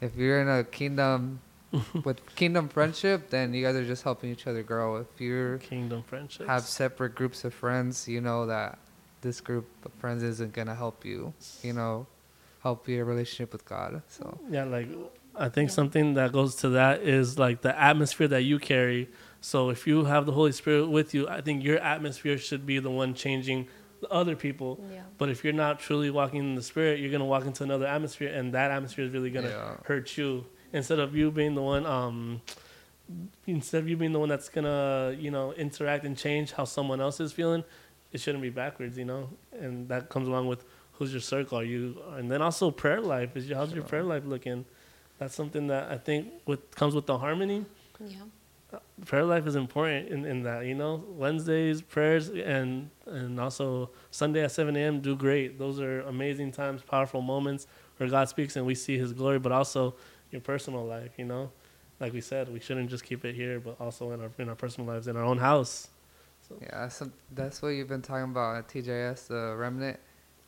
if 0.00 0.16
you're 0.16 0.40
in 0.40 0.48
a 0.48 0.64
kingdom 0.64 1.40
with 2.04 2.20
kingdom 2.36 2.68
friendship, 2.68 3.30
then 3.30 3.52
you 3.54 3.64
guys 3.64 3.74
are 3.76 3.84
just 3.84 4.02
helping 4.04 4.30
each 4.30 4.46
other 4.46 4.62
grow. 4.62 4.96
If 4.96 5.20
you're 5.20 5.58
Kingdom 5.58 6.02
friendship, 6.04 6.46
have 6.46 6.62
separate 6.62 7.14
groups 7.14 7.44
of 7.44 7.52
friends, 7.54 8.06
you 8.08 8.20
know 8.20 8.46
that 8.46 8.78
this 9.22 9.40
group 9.40 9.66
of 9.84 9.92
friends 9.94 10.22
isn't 10.22 10.52
gonna 10.52 10.74
help 10.74 11.04
you, 11.04 11.32
you 11.62 11.72
know, 11.72 12.06
help 12.62 12.86
your 12.88 13.04
relationship 13.04 13.52
with 13.52 13.64
God. 13.64 14.02
So 14.08 14.38
Yeah, 14.50 14.64
like 14.64 14.88
I 15.36 15.48
think 15.48 15.70
Yeah. 15.70 15.74
something 15.74 16.14
that 16.14 16.32
goes 16.32 16.54
to 16.56 16.68
that 16.70 17.02
is 17.02 17.38
like 17.38 17.62
the 17.62 17.78
atmosphere 17.80 18.28
that 18.28 18.42
you 18.42 18.58
carry. 18.58 19.08
So 19.40 19.68
if 19.70 19.86
you 19.86 20.04
have 20.04 20.26
the 20.26 20.32
Holy 20.32 20.52
Spirit 20.52 20.88
with 20.88 21.12
you, 21.14 21.28
I 21.28 21.40
think 21.40 21.62
your 21.64 21.78
atmosphere 21.78 22.38
should 22.38 22.64
be 22.66 22.78
the 22.78 22.90
one 22.90 23.14
changing 23.14 23.68
the 24.00 24.08
other 24.10 24.36
people. 24.36 24.80
Yeah. 24.92 25.00
But 25.18 25.28
if 25.30 25.44
you're 25.44 25.52
not 25.52 25.80
truly 25.80 26.10
walking 26.10 26.40
in 26.40 26.54
the 26.54 26.62
Spirit, 26.62 27.00
you're 27.00 27.10
gonna 27.10 27.24
walk 27.24 27.44
into 27.44 27.62
another 27.64 27.86
atmosphere, 27.86 28.32
and 28.32 28.52
that 28.54 28.70
atmosphere 28.70 29.04
is 29.06 29.10
really 29.12 29.30
gonna 29.30 29.48
Yeah. 29.48 29.76
hurt 29.84 30.16
you. 30.16 30.46
Instead 30.72 30.98
of 30.98 31.14
you 31.16 31.30
being 31.30 31.54
the 31.54 31.62
one, 31.62 31.84
um, 31.86 32.40
instead 33.46 33.78
of 33.82 33.88
you 33.88 33.96
being 33.96 34.12
the 34.12 34.18
one 34.18 34.28
that's 34.28 34.48
gonna, 34.48 35.14
you 35.18 35.30
know, 35.30 35.52
interact 35.54 36.04
and 36.04 36.16
change 36.16 36.52
how 36.52 36.64
someone 36.64 37.00
else 37.00 37.20
is 37.20 37.32
feeling, 37.32 37.64
it 38.12 38.20
shouldn't 38.20 38.42
be 38.42 38.50
backwards, 38.50 38.96
you 38.96 39.04
know. 39.04 39.28
And 39.52 39.88
that 39.88 40.08
comes 40.08 40.28
along 40.28 40.46
with 40.48 40.64
who's 40.92 41.12
your 41.12 41.20
circle, 41.20 41.58
are 41.58 41.64
you, 41.64 42.00
and 42.16 42.30
then 42.30 42.40
also 42.40 42.70
prayer 42.70 43.00
life. 43.00 43.36
Is 43.36 43.48
your, 43.48 43.58
how's 43.58 43.72
your 43.74 43.84
prayer 43.84 44.02
life 44.04 44.24
looking? 44.24 44.64
That's 45.18 45.34
something 45.34 45.68
that 45.68 45.90
I 45.90 45.98
think 45.98 46.28
with 46.46 46.74
comes 46.74 46.94
with 46.94 47.06
the 47.06 47.18
harmony. 47.18 47.64
Yeah. 48.04 48.16
Uh, 48.72 48.78
prayer 49.06 49.24
life 49.24 49.46
is 49.46 49.54
important 49.54 50.08
in, 50.08 50.24
in 50.24 50.42
that 50.42 50.64
you 50.66 50.74
know? 50.74 51.04
Wednesdays 51.08 51.80
prayers 51.80 52.28
and 52.28 52.90
and 53.06 53.38
also 53.38 53.90
sunday 54.10 54.42
at 54.42 54.50
7 54.50 54.74
a.m 54.76 55.00
do 55.00 55.14
great. 55.14 55.58
Those 55.58 55.80
are 55.80 56.00
amazing 56.02 56.50
times 56.50 56.82
powerful 56.82 57.22
moments 57.22 57.66
where 57.98 58.08
god 58.08 58.28
speaks 58.28 58.56
and 58.56 58.66
we 58.66 58.74
see 58.74 58.98
his 58.98 59.12
glory 59.12 59.38
but 59.38 59.52
also 59.52 59.94
your 60.32 60.40
personal 60.40 60.84
life 60.84 61.12
you 61.16 61.24
know? 61.24 61.52
Like 62.00 62.12
we 62.12 62.20
said 62.20 62.52
we 62.52 62.58
shouldn't 62.58 62.90
just 62.90 63.04
keep 63.04 63.24
it 63.24 63.36
here 63.36 63.60
but 63.60 63.76
also 63.80 64.10
in 64.10 64.20
our 64.20 64.30
in 64.38 64.48
our 64.48 64.56
personal 64.56 64.88
lives 64.88 65.06
in 65.06 65.16
our 65.16 65.24
own 65.24 65.38
house. 65.38 65.88
Yeah, 66.60 66.68
that's, 66.82 66.96
some, 66.96 67.12
that's 67.32 67.62
what 67.62 67.68
you've 67.68 67.88
been 67.88 68.02
talking 68.02 68.30
about 68.30 68.56
at 68.56 68.68
TJS, 68.68 69.28
the 69.28 69.54
remnant, 69.56 69.98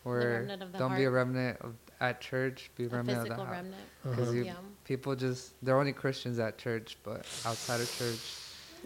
where 0.02 0.40
remnant 0.40 0.62
of 0.62 0.72
the 0.72 0.78
don't 0.78 0.94
be 0.94 1.04
a 1.04 1.10
remnant 1.10 1.58
of, 1.60 1.74
at 2.00 2.20
church, 2.20 2.70
be 2.76 2.84
a 2.84 2.86
A 2.86 2.90
remnant 2.90 3.18
of 3.18 3.24
the 3.24 3.28
physical 3.30 3.44
house. 3.44 3.54
remnant. 3.54 3.82
Because 4.02 4.28
Uh-huh. 4.28 4.38
Yeah. 4.42 4.52
people 4.84 5.16
just 5.16 5.52
they're 5.62 5.78
only 5.78 5.92
Christians 5.92 6.38
at 6.38 6.58
church, 6.58 6.96
but 7.02 7.24
outside 7.44 7.80
of 7.80 7.90
church, 7.98 8.20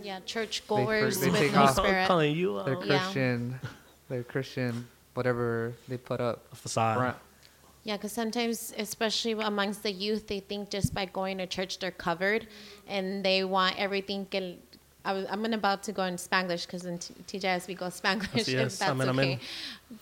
Yeah. 0.03 0.21
Church 0.25 0.67
goers 0.67 1.21
they 1.21 1.31
with 1.31 1.41
take 1.41 1.53
no 1.53 1.63
off- 1.65 1.77
spirit. 1.77 2.07
calling 2.09 2.35
you 2.37 2.63
they're 2.65 2.77
out. 2.77 2.87
Yeah. 2.87 2.99
Christian, 2.99 3.61
they're 4.09 4.23
Christian, 4.25 4.87
whatever 5.15 5.75
they 5.89 5.97
put 5.99 6.21
up 6.21 6.47
a 6.53 6.57
facade 6.57 6.97
front. 6.99 7.17
Yeah, 7.83 7.97
because 7.97 8.13
sometimes, 8.13 8.75
especially 8.77 9.33
amongst 9.33 9.83
the 9.83 9.91
youth, 9.91 10.27
they 10.29 10.41
think 10.41 10.69
just 10.71 10.93
by 10.95 11.07
going 11.07 11.39
to 11.39 11.47
church 11.47 11.79
they're 11.79 11.91
covered, 11.91 12.47
and 12.87 13.25
they 13.25 13.43
want 13.43 13.79
everything. 13.79 14.27
Que, 14.27 14.59
I 15.03 15.15
was, 15.15 15.25
I'm 15.31 15.43
about 15.47 15.83
to 15.85 15.93
go 15.93 16.05
in 16.05 16.17
Spanglish 16.17 16.67
because 16.67 16.85
in 16.85 16.99
T- 16.99 17.15
TJS 17.27 17.67
we 17.69 17.75
go 17.75 17.87
Spanglish. 18.01 18.45
Así 18.45 18.53
if 18.55 18.67
es. 18.67 18.79
that's 18.79 18.91
Amen, 18.91 19.09
okay. 19.09 19.19
amen. 19.19 19.41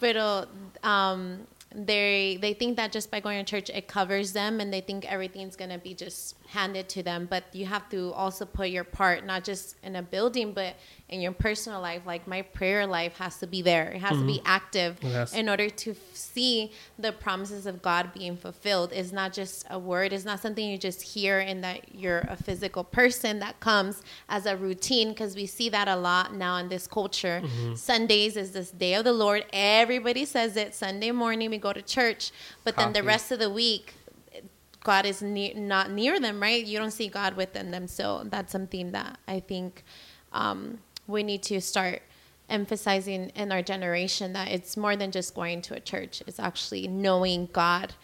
Pero 0.01 0.47
um, 0.83 1.47
they 1.75 2.39
they 2.41 2.55
think 2.55 2.77
that 2.77 2.93
just 2.93 3.11
by 3.11 3.21
going 3.21 3.45
to 3.45 3.51
church 3.51 3.71
it 3.71 3.89
covers 3.89 4.33
them, 4.33 4.61
and 4.61 4.73
they 4.73 4.81
think 4.81 5.05
everything's 5.11 5.57
gonna 5.57 5.79
be 5.79 5.95
just 5.95 6.35
handed 6.49 6.89
to 6.91 7.03
them. 7.03 7.27
But 7.29 7.45
you 7.53 7.67
have 7.67 7.89
to 7.91 8.13
also 8.13 8.47
put 8.47 8.71
your 8.71 8.85
part, 8.85 9.25
not 9.25 9.45
just 9.45 9.77
in 9.83 9.97
a 9.97 10.03
building, 10.03 10.53
but 10.53 10.77
in 11.09 11.21
your 11.23 11.33
personal 11.33 11.81
life. 11.81 12.03
Like 12.05 12.27
my 12.29 12.43
prayer 12.43 12.87
life 12.87 13.17
has 13.17 13.39
to 13.39 13.47
be 13.47 13.63
there. 13.63 13.91
It 13.93 14.01
has 14.01 14.19
to 14.19 14.27
be 14.27 14.43
active 14.45 14.99
Yes. 15.03 15.33
in 15.33 15.49
order 15.49 15.71
to 15.71 15.91
f- 15.93 15.97
see 16.13 16.73
the 16.99 17.13
promises 17.13 17.65
of 17.67 17.81
God 17.81 18.13
being 18.13 18.37
fulfilled. 18.37 18.93
It's 18.93 19.11
not 19.11 19.33
just 19.33 19.65
a 19.71 19.79
word. 19.79 20.13
It's 20.13 20.27
not 20.27 20.41
something 20.41 20.69
you 20.69 20.77
just 20.77 21.01
hear 21.01 21.39
and 21.39 21.65
that 21.65 21.95
you're 21.95 22.27
a 22.29 22.37
physical 22.37 22.85
person 22.85 23.39
that 23.39 23.59
comes 23.61 24.03
as 24.29 24.45
a 24.45 24.55
routine 24.57 25.09
because 25.11 25.35
we 25.35 25.47
see 25.47 25.71
that 25.71 25.89
a 25.89 25.97
lot 25.97 26.35
now 26.35 26.57
in 26.59 26.69
this 26.69 26.87
culture. 26.87 27.43
Sundays 27.75 28.37
is 28.37 28.53
this 28.53 28.71
day 28.71 28.95
of 28.95 29.05
the 29.05 29.13
Lord. 29.15 29.47
Everybody 29.53 30.25
says 30.27 30.57
it. 30.57 30.75
Sunday 30.75 31.11
morning 31.11 31.49
we 31.49 31.57
go 31.59 31.73
to 31.73 31.81
church, 31.83 32.33
but 32.65 32.77
then 32.77 32.93
the 32.93 33.03
rest 33.03 33.33
of 33.33 33.39
the 33.39 33.49
week 33.51 33.95
God 34.85 35.07
is 35.07 35.21
near, 35.23 35.55
not 35.55 35.91
near 35.91 36.21
them, 36.21 36.41
right? 36.41 36.65
You 36.65 36.79
don't 36.79 36.93
see 36.93 37.09
God 37.09 37.35
within 37.37 37.71
them. 37.71 37.89
So 37.89 38.23
that's 38.25 38.53
something 38.53 38.93
that 38.93 39.19
I 39.27 39.41
think 39.41 39.85
um, 40.33 40.79
we 41.09 41.25
need 41.25 41.43
to 41.45 41.61
start 41.61 42.03
emphasizing 42.49 43.31
in 43.31 43.51
our 43.51 43.63
generation 43.63 44.33
that 44.35 44.49
it's 44.49 44.77
more 44.77 44.95
than 44.95 45.11
just 45.11 45.35
going 45.35 45.61
to 45.63 45.75
a 45.75 45.81
church. 45.81 46.23
It's 46.27 46.39
actually 46.39 46.87
knowing 46.87 47.49
God 47.53 47.95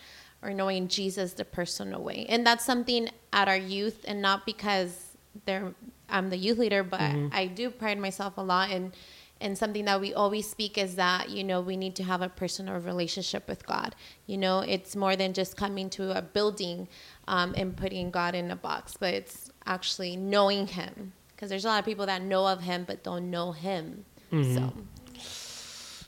or 0.42 0.52
knowing 0.52 0.88
Jesus 0.88 1.34
the 1.34 1.44
personal 1.44 2.02
way. 2.02 2.26
And 2.28 2.46
that's 2.46 2.64
something 2.64 3.08
at 3.32 3.48
our 3.48 3.56
youth 3.56 4.04
and 4.06 4.20
not 4.20 4.44
because 4.44 5.16
they're 5.46 5.74
I'm 6.08 6.28
the 6.28 6.36
youth 6.36 6.58
leader, 6.58 6.82
but 6.82 7.00
I 7.32 7.46
do 7.46 7.70
pride 7.70 7.98
myself 7.98 8.36
a 8.36 8.42
lot 8.42 8.70
in 8.70 8.92
and 9.40 9.58
something 9.58 9.84
that 9.84 10.00
we 10.00 10.14
always 10.14 10.48
speak 10.48 10.78
is 10.78 10.96
that 10.96 11.28
you 11.28 11.44
know 11.44 11.60
we 11.60 11.76
need 11.76 11.94
to 11.96 12.02
have 12.02 12.22
a 12.22 12.28
personal 12.28 12.78
relationship 12.80 13.46
with 13.48 13.66
god 13.66 13.94
you 14.26 14.38
know 14.38 14.60
it's 14.60 14.94
more 14.96 15.16
than 15.16 15.32
just 15.32 15.56
coming 15.56 15.90
to 15.90 16.16
a 16.16 16.22
building 16.22 16.88
um, 17.28 17.54
and 17.56 17.76
putting 17.76 18.10
god 18.10 18.34
in 18.34 18.50
a 18.50 18.56
box 18.56 18.96
but 18.98 19.12
it's 19.12 19.50
actually 19.66 20.16
knowing 20.16 20.66
him 20.66 21.12
because 21.44 21.50
there's 21.50 21.64
a 21.66 21.68
lot 21.68 21.78
of 21.78 21.84
people 21.84 22.06
that 22.06 22.22
know 22.22 22.46
of 22.46 22.62
him 22.62 22.84
but 22.86 23.02
don't 23.02 23.30
know 23.30 23.52
him 23.52 24.04
so 24.30 24.72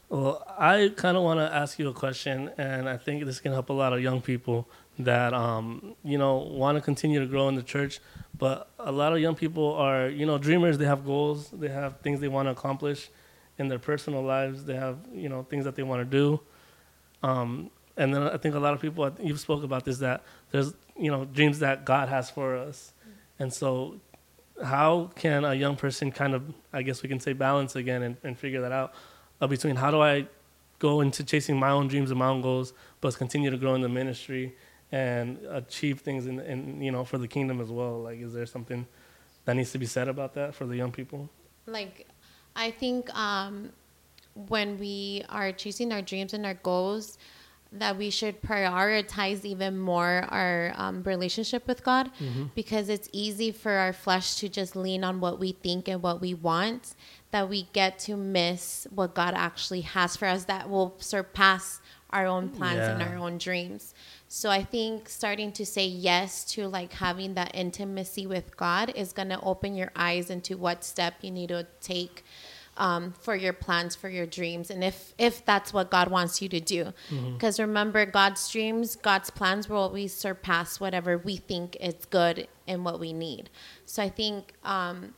Well, 0.08 0.44
I 0.56 0.92
kind 0.96 1.16
of 1.16 1.24
want 1.24 1.40
to 1.40 1.52
ask 1.52 1.78
you 1.80 1.88
a 1.88 1.92
question, 1.92 2.50
and 2.56 2.88
I 2.88 2.96
think 2.96 3.24
this 3.24 3.40
can 3.40 3.52
help 3.52 3.70
a 3.70 3.72
lot 3.72 3.92
of 3.92 4.00
young 4.00 4.20
people 4.20 4.68
that 5.00 5.34
um, 5.34 5.94
you 6.04 6.16
know 6.16 6.36
want 6.36 6.78
to 6.78 6.80
continue 6.80 7.18
to 7.20 7.26
grow 7.26 7.48
in 7.48 7.56
the 7.56 7.62
church. 7.62 7.98
But 8.38 8.70
a 8.78 8.92
lot 8.92 9.12
of 9.12 9.18
young 9.18 9.34
people 9.34 9.74
are, 9.74 10.08
you 10.08 10.24
know, 10.24 10.38
dreamers. 10.38 10.78
They 10.78 10.84
have 10.84 11.04
goals. 11.04 11.50
They 11.50 11.68
have 11.68 12.00
things 12.00 12.20
they 12.20 12.28
want 12.28 12.46
to 12.46 12.52
accomplish 12.52 13.10
in 13.58 13.68
their 13.68 13.78
personal 13.80 14.22
lives. 14.22 14.64
They 14.64 14.76
have, 14.76 14.98
you 15.12 15.28
know, 15.28 15.42
things 15.42 15.64
that 15.64 15.74
they 15.74 15.82
want 15.82 16.00
to 16.02 16.04
do. 16.04 16.40
Um, 17.22 17.70
and 17.96 18.14
then 18.14 18.22
I 18.22 18.36
think 18.36 18.54
a 18.54 18.60
lot 18.60 18.74
of 18.74 18.80
people, 18.80 19.10
you've 19.20 19.40
spoke 19.40 19.64
about 19.64 19.84
this, 19.84 19.98
that 19.98 20.22
there's, 20.50 20.74
you 20.96 21.10
know, 21.10 21.24
dreams 21.24 21.58
that 21.60 21.84
God 21.84 22.08
has 22.08 22.30
for 22.30 22.56
us. 22.56 22.92
And 23.38 23.52
so 23.52 24.00
how 24.64 25.10
can 25.16 25.44
a 25.44 25.54
young 25.54 25.76
person 25.76 26.10
kind 26.10 26.34
of, 26.34 26.42
I 26.72 26.82
guess 26.82 27.02
we 27.02 27.08
can 27.08 27.20
say 27.20 27.32
balance 27.32 27.76
again 27.76 28.02
and, 28.02 28.16
and 28.22 28.38
figure 28.38 28.60
that 28.62 28.72
out 28.72 28.94
uh, 29.40 29.46
between 29.46 29.76
how 29.76 29.90
do 29.90 30.00
I 30.00 30.26
go 30.78 31.00
into 31.00 31.24
chasing 31.24 31.58
my 31.58 31.70
own 31.70 31.88
dreams 31.88 32.10
and 32.10 32.18
my 32.18 32.28
own 32.28 32.42
goals, 32.42 32.72
but 33.00 33.16
continue 33.16 33.50
to 33.50 33.56
grow 33.56 33.74
in 33.74 33.80
the 33.82 33.88
ministry 33.88 34.56
and 34.92 35.38
achieve 35.50 36.00
things 36.00 36.26
in, 36.26 36.40
in, 36.40 36.80
you 36.80 36.90
know, 36.90 37.04
for 37.04 37.18
the 37.18 37.28
kingdom 37.28 37.60
as 37.60 37.68
well? 37.68 38.02
Like, 38.02 38.20
is 38.20 38.32
there 38.32 38.46
something 38.46 38.86
that 39.44 39.56
needs 39.56 39.72
to 39.72 39.78
be 39.78 39.86
said 39.86 40.08
about 40.08 40.34
that 40.34 40.54
for 40.54 40.66
the 40.66 40.76
young 40.76 40.92
people? 40.92 41.30
like 41.66 42.06
i 42.54 42.70
think 42.70 43.12
um, 43.14 43.70
when 44.48 44.78
we 44.78 45.24
are 45.28 45.52
chasing 45.52 45.92
our 45.92 46.02
dreams 46.02 46.32
and 46.32 46.46
our 46.46 46.54
goals 46.54 47.18
that 47.72 47.98
we 47.98 48.10
should 48.10 48.40
prioritize 48.42 49.44
even 49.44 49.78
more 49.78 50.24
our 50.28 50.72
um, 50.76 51.02
relationship 51.02 51.66
with 51.66 51.82
god 51.84 52.10
because 52.54 52.88
it's 52.88 53.08
easy 53.12 53.50
for 53.52 53.72
our 53.72 53.92
flesh 53.92 54.36
to 54.36 54.48
just 54.48 54.76
lean 54.76 55.04
on 55.04 55.20
what 55.20 55.38
we 55.38 55.52
think 55.52 55.88
and 55.88 56.02
what 56.02 56.20
we 56.20 56.32
want 56.34 56.94
that 57.32 57.48
we 57.48 57.64
get 57.72 57.98
to 57.98 58.16
miss 58.16 58.86
what 58.94 59.14
god 59.14 59.34
actually 59.34 59.82
has 59.82 60.16
for 60.16 60.26
us 60.26 60.44
that 60.44 60.70
will 60.70 60.94
surpass 60.98 61.80
our 62.10 62.26
own 62.26 62.48
plans 62.48 62.86
and 62.88 63.02
our 63.02 63.16
own 63.16 63.36
dreams. 63.36 63.92
So 64.28 64.48
i 64.48 64.62
think 64.62 65.08
starting 65.08 65.52
to 65.52 65.66
say 65.66 65.86
yes 65.86 66.44
to 66.52 66.66
like 66.68 66.92
having 66.92 67.34
that 67.34 67.50
intimacy 67.54 68.26
with 68.26 68.56
god 68.56 68.92
is 68.94 69.12
going 69.12 69.28
to 69.28 69.40
open 69.40 69.74
your 69.74 69.90
eyes 69.96 70.30
into 70.30 70.56
what 70.56 70.84
step 70.84 71.14
you 71.22 71.30
need 71.30 71.48
to 71.48 71.66
take 71.80 72.24
um, 72.76 73.12
for 73.20 73.34
your 73.34 73.52
plans 73.52 73.94
for 73.94 74.08
your 74.08 74.26
dreams 74.26 74.70
and 74.70 74.84
if 74.84 75.14
if 75.18 75.44
that's 75.44 75.72
what 75.72 75.90
god 75.90 76.08
wants 76.08 76.42
you 76.42 76.48
to 76.48 76.60
do 76.60 76.92
because 77.32 77.58
remember 77.58 78.04
god's 78.06 78.50
dreams 78.50 78.96
god's 78.96 79.30
plans 79.30 79.68
will 79.68 79.78
always 79.78 80.12
surpass 80.12 80.78
whatever 80.80 81.18
we 81.18 81.36
think 81.36 81.76
is 81.80 82.04
good 82.10 82.48
and 82.66 82.84
what 82.84 83.00
we 83.00 83.12
need 83.12 83.48
so 83.84 84.02
i 84.02 84.08
think 84.08 84.52
um, 84.64 85.14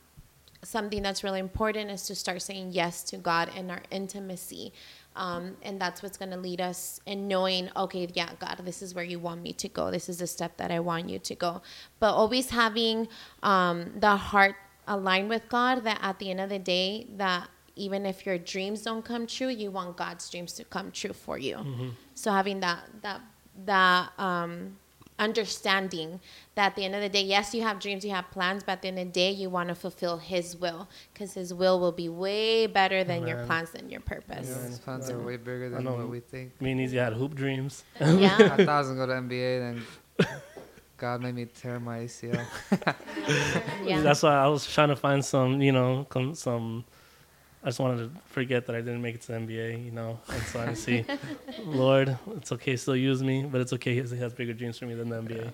something 0.63 1.01
that's 1.01 1.23
really 1.23 1.39
important 1.39 1.89
is 1.89 2.05
to 2.07 2.15
start 2.15 2.41
saying 2.41 2.69
yes 2.71 3.03
to 3.03 3.17
God 3.17 3.49
in 3.55 3.71
our 3.71 3.81
intimacy. 3.91 4.73
Um, 5.15 5.57
and 5.63 5.79
that's 5.81 6.03
what's 6.03 6.17
going 6.17 6.31
to 6.31 6.37
lead 6.37 6.61
us 6.61 6.99
in 7.05 7.27
knowing, 7.27 7.69
okay, 7.75 8.07
yeah, 8.13 8.29
God, 8.39 8.61
this 8.63 8.81
is 8.81 8.93
where 8.93 9.03
you 9.03 9.19
want 9.19 9.41
me 9.41 9.53
to 9.53 9.67
go. 9.67 9.91
This 9.91 10.07
is 10.07 10.19
the 10.19 10.27
step 10.27 10.57
that 10.57 10.71
I 10.71 10.79
want 10.79 11.09
you 11.09 11.19
to 11.19 11.35
go. 11.35 11.61
But 11.99 12.13
always 12.13 12.51
having 12.51 13.07
um, 13.43 13.91
the 13.99 14.15
heart 14.15 14.55
aligned 14.89 15.29
with 15.29 15.47
God 15.47 15.83
that 15.85 15.99
at 16.01 16.19
the 16.19 16.29
end 16.29 16.41
of 16.41 16.49
the 16.49 16.59
day, 16.59 17.07
that 17.15 17.47
even 17.75 18.05
if 18.05 18.25
your 18.25 18.37
dreams 18.37 18.81
don't 18.81 19.05
come 19.05 19.25
true, 19.25 19.47
you 19.47 19.71
want 19.71 19.95
God's 19.95 20.29
dreams 20.29 20.51
to 20.53 20.65
come 20.65 20.91
true 20.91 21.13
for 21.13 21.37
you. 21.37 21.93
So 22.13 22.31
having 22.31 22.59
that, 22.59 22.83
that, 23.01 23.21
that, 23.65 24.11
um, 24.17 24.75
understanding 25.19 26.19
that 26.55 26.67
at 26.67 26.75
the 26.75 26.85
end 26.85 26.95
of 26.95 27.01
the 27.01 27.09
day, 27.09 27.21
yes, 27.21 27.53
you 27.53 27.61
have 27.61 27.79
dreams, 27.79 28.03
you 28.03 28.11
have 28.11 28.31
plans, 28.31 28.63
but 28.63 28.73
at 28.73 28.81
the 28.81 28.87
end 28.87 28.99
of 28.99 29.05
the 29.07 29.11
day, 29.11 29.31
you 29.31 29.49
want 29.49 29.69
to 29.69 29.75
fulfill 29.75 30.17
His 30.17 30.55
will 30.55 30.89
because 31.13 31.33
His 31.33 31.53
will 31.53 31.79
will 31.79 31.91
be 31.91 32.09
way 32.09 32.65
better 32.65 33.03
than 33.03 33.27
your 33.27 33.45
plans 33.45 33.75
and 33.75 33.91
your 33.91 34.01
purpose. 34.01 34.49
Yeah, 34.49 34.67
his 34.67 34.79
plans 34.79 35.09
are 35.09 35.19
way 35.19 35.37
bigger 35.37 35.69
than 35.69 35.83
know. 35.83 35.95
what 35.95 36.09
we 36.09 36.21
think. 36.21 36.59
Me 36.61 36.71
and 36.71 36.81
Easy 36.81 36.97
had 36.97 37.13
hoop 37.13 37.35
dreams. 37.35 37.83
Yeah. 37.99 38.35
I 38.39 38.57
thought 38.57 38.69
I 38.69 38.79
was 38.79 38.87
gonna 38.87 39.05
go 39.05 39.07
to 39.07 39.13
NBA, 39.13 39.59
then 39.59 39.85
God 40.99 41.21
made 41.21 41.35
me 41.35 41.45
tear 41.45 41.79
my 41.79 41.99
ACL. 41.99 42.45
yeah. 43.85 44.01
That's 44.01 44.23
why 44.23 44.35
I 44.35 44.47
was 44.47 44.71
trying 44.71 44.89
to 44.89 44.95
find 44.95 45.23
some, 45.23 45.61
you 45.61 45.71
know, 45.71 46.05
com- 46.09 46.35
some 46.35 46.83
I 47.61 47.67
just 47.67 47.79
wanted 47.79 48.13
to 48.13 48.21
forget 48.27 48.65
that 48.67 48.75
I 48.75 48.79
didn't 48.79 49.01
make 49.01 49.15
it 49.15 49.21
to 49.23 49.33
the 49.33 49.37
NBA, 49.39 49.83
you 49.83 49.91
know. 49.91 50.17
And 50.29 50.41
so 50.43 50.61
I 50.61 50.73
see, 50.73 51.03
Lord, 51.65 52.17
it's 52.37 52.53
okay, 52.53 52.77
still 52.77 52.95
use 52.95 53.21
me, 53.21 53.43
but 53.43 53.59
it's 53.59 53.73
okay. 53.73 53.93
He 53.93 53.99
has 54.17 54.33
bigger 54.33 54.53
dreams 54.53 54.77
for 54.77 54.85
me 54.85 54.93
than 54.93 55.09
the 55.09 55.17
NBA. 55.17 55.53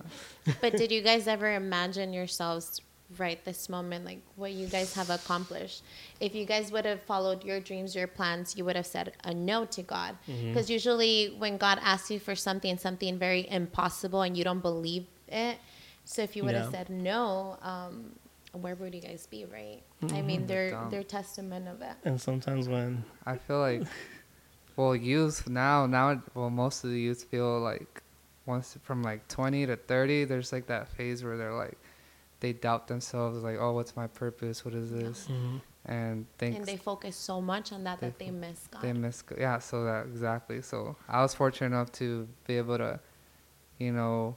but 0.60 0.76
did 0.76 0.92
you 0.92 1.02
guys 1.02 1.26
ever 1.26 1.54
imagine 1.54 2.12
yourselves 2.12 2.80
right 3.18 3.44
this 3.44 3.68
moment, 3.68 4.04
like 4.04 4.20
what 4.36 4.52
you 4.52 4.68
guys 4.68 4.94
have 4.94 5.10
accomplished? 5.10 5.82
If 6.20 6.32
you 6.32 6.44
guys 6.44 6.70
would 6.70 6.84
have 6.84 7.02
followed 7.02 7.42
your 7.42 7.58
dreams, 7.58 7.96
your 7.96 8.06
plans, 8.06 8.56
you 8.56 8.64
would 8.64 8.76
have 8.76 8.86
said 8.86 9.12
a 9.24 9.34
no 9.34 9.64
to 9.64 9.82
God. 9.82 10.16
Mm-hmm. 10.28 10.48
Because 10.48 10.70
usually 10.70 11.34
when 11.38 11.56
God 11.56 11.80
asks 11.82 12.12
you 12.12 12.20
for 12.20 12.36
something, 12.36 12.78
something 12.78 13.18
very 13.18 13.50
impossible, 13.50 14.22
and 14.22 14.36
you 14.36 14.44
don't 14.44 14.62
believe 14.62 15.06
it, 15.28 15.58
so 16.04 16.22
if 16.22 16.36
you 16.36 16.44
would 16.44 16.54
have 16.54 16.66
Yeah. 16.66 16.70
said 16.70 16.90
no, 16.90 17.58
um, 17.62 18.12
where 18.52 18.74
would 18.74 18.94
you 18.94 19.00
guys 19.00 19.26
be, 19.26 19.44
right? 19.44 19.82
I 20.02 20.04
Mm-hmm. 20.06 20.26
mean, 20.26 20.46
they're 20.46 20.70
Dumb. 20.70 20.90
they're 20.90 21.02
testament 21.04 21.68
of 21.68 21.82
it. 21.82 21.94
And 22.04 22.20
sometimes 22.20 22.68
when, 22.68 23.04
I 23.24 23.36
feel 23.36 23.58
like, 23.58 23.82
well, 24.76 24.94
youth 24.94 25.48
now, 25.48 25.86
now, 25.86 26.22
well, 26.34 26.50
most 26.50 26.84
of 26.84 26.90
the 26.90 27.00
youth 27.00 27.24
feel 27.24 27.58
like 27.60 28.02
once 28.46 28.76
from 28.82 29.02
like 29.02 29.26
20 29.28 29.66
to 29.66 29.76
30, 29.76 30.24
there's 30.24 30.52
like 30.52 30.66
that 30.68 30.88
phase 30.88 31.24
where 31.24 31.36
they're 31.36 31.54
like, 31.54 31.76
they 32.40 32.52
doubt 32.52 32.86
themselves, 32.86 33.42
like, 33.42 33.56
oh, 33.58 33.72
what's 33.72 33.96
my 33.96 34.06
purpose? 34.06 34.64
What 34.64 34.74
is 34.74 34.90
this? 34.92 35.28
Mhm. 35.28 35.60
And 35.86 36.26
think 36.38 36.56
And 36.56 36.66
they 36.66 36.76
focus 36.76 37.16
so 37.16 37.40
much 37.40 37.72
on 37.72 37.84
that 37.84 38.00
They 38.00 38.08
that 38.08 38.18
they 38.18 38.30
miss 38.30 38.66
God. 38.70 38.82
they 38.82 38.92
miss, 38.92 39.22
yeah, 39.38 39.58
so 39.58 39.84
that 39.84 40.06
exactly. 40.06 40.60
So 40.62 40.96
I 41.08 41.22
was 41.22 41.32
fortunate 41.34 41.68
enough 41.68 41.90
to 41.92 42.28
be 42.46 42.56
able 42.58 42.78
to, 42.78 43.00
you 43.78 43.92
know, 43.92 44.36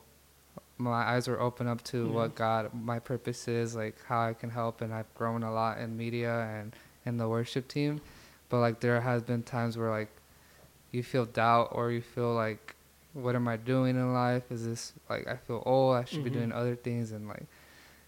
my 0.80 1.04
eyes 1.04 1.28
were 1.28 1.40
open 1.40 1.68
up 1.68 1.84
to 1.86 2.10
what 2.10 2.36
God, 2.36 2.72
my 2.74 3.00
purpose 3.00 3.48
is, 3.48 3.76
like 3.76 3.96
how 4.06 4.22
I 4.30 4.34
can 4.34 4.50
help, 4.50 4.82
and 4.82 4.94
I've 4.94 5.14
grown 5.14 5.44
a 5.44 5.54
lot 5.54 5.78
in 5.80 5.98
media 5.98 6.50
and 6.58 6.74
in 7.06 7.18
the 7.18 7.28
worship 7.28 7.68
team. 7.68 8.02
But 8.50 8.60
like 8.62 8.80
there 8.80 9.02
has 9.02 9.22
been 9.22 9.44
times 9.44 9.78
where 9.78 9.90
like 9.92 10.10
you 10.92 11.04
feel 11.04 11.26
doubt 11.26 11.70
or 11.74 11.92
you 11.92 12.02
feel 12.02 12.34
like, 12.34 12.76
what 13.14 13.36
am 13.36 13.48
I 13.48 13.58
doing 13.58 13.96
in 13.96 14.14
life? 14.14 14.44
Is 14.52 14.66
this 14.66 14.94
like 15.10 15.28
I 15.28 15.36
feel 15.36 15.62
old? 15.66 15.96
I 15.98 16.06
should 16.06 16.24
be 16.24 16.30
Mhm. 16.30 16.34
doing 16.34 16.52
other 16.54 16.76
things, 16.76 17.12
and 17.12 17.28
like 17.28 17.46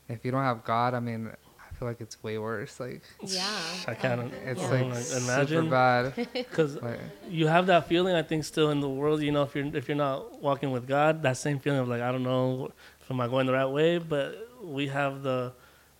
if 0.08 0.24
you 0.25 0.32
don't 0.32 0.44
have 0.44 0.63
God, 0.63 0.94
I 0.94 1.00
mean, 1.00 1.32
feel 1.81 1.88
like 1.88 2.00
it's 2.01 2.21
way 2.21 2.38
worse. 2.38 2.79
Like 2.79 3.01
yeah. 3.25 3.43
I 3.88 3.95
can't 3.95 4.31
it's 4.45 4.61
Yeah. 4.61 4.69
like 4.69 4.85
like, 4.85 4.97
super 5.03 5.23
imagine. 5.25 5.69
bad. 5.69 6.13
Because 6.33 6.79
like, 6.79 7.00
you 7.27 7.47
have 7.47 7.65
that 7.67 7.88
feeling, 7.88 8.13
I 8.15 8.21
think, 8.21 8.43
still 8.43 8.69
in 8.69 8.81
the 8.81 8.89
world. 8.89 9.23
You 9.23 9.31
know, 9.31 9.41
if 9.43 9.55
you're 9.55 9.65
if 9.75 9.88
you're 9.88 9.97
not 9.97 10.39
walking 10.41 10.69
with 10.71 10.88
God, 10.88 11.23
that 11.23 11.38
same 11.38 11.57
feeling 11.57 11.79
of 11.79 11.88
like 11.88 12.01
I 12.01 12.11
don't 12.11 12.21
know, 12.23 12.71
if 13.01 13.09
am 13.09 13.19
I 13.19 13.27
going 13.27 13.47
the 13.47 13.53
right 13.53 13.65
way? 13.65 13.97
But 13.97 14.47
we 14.63 14.89
have 14.89 15.23
the 15.23 15.53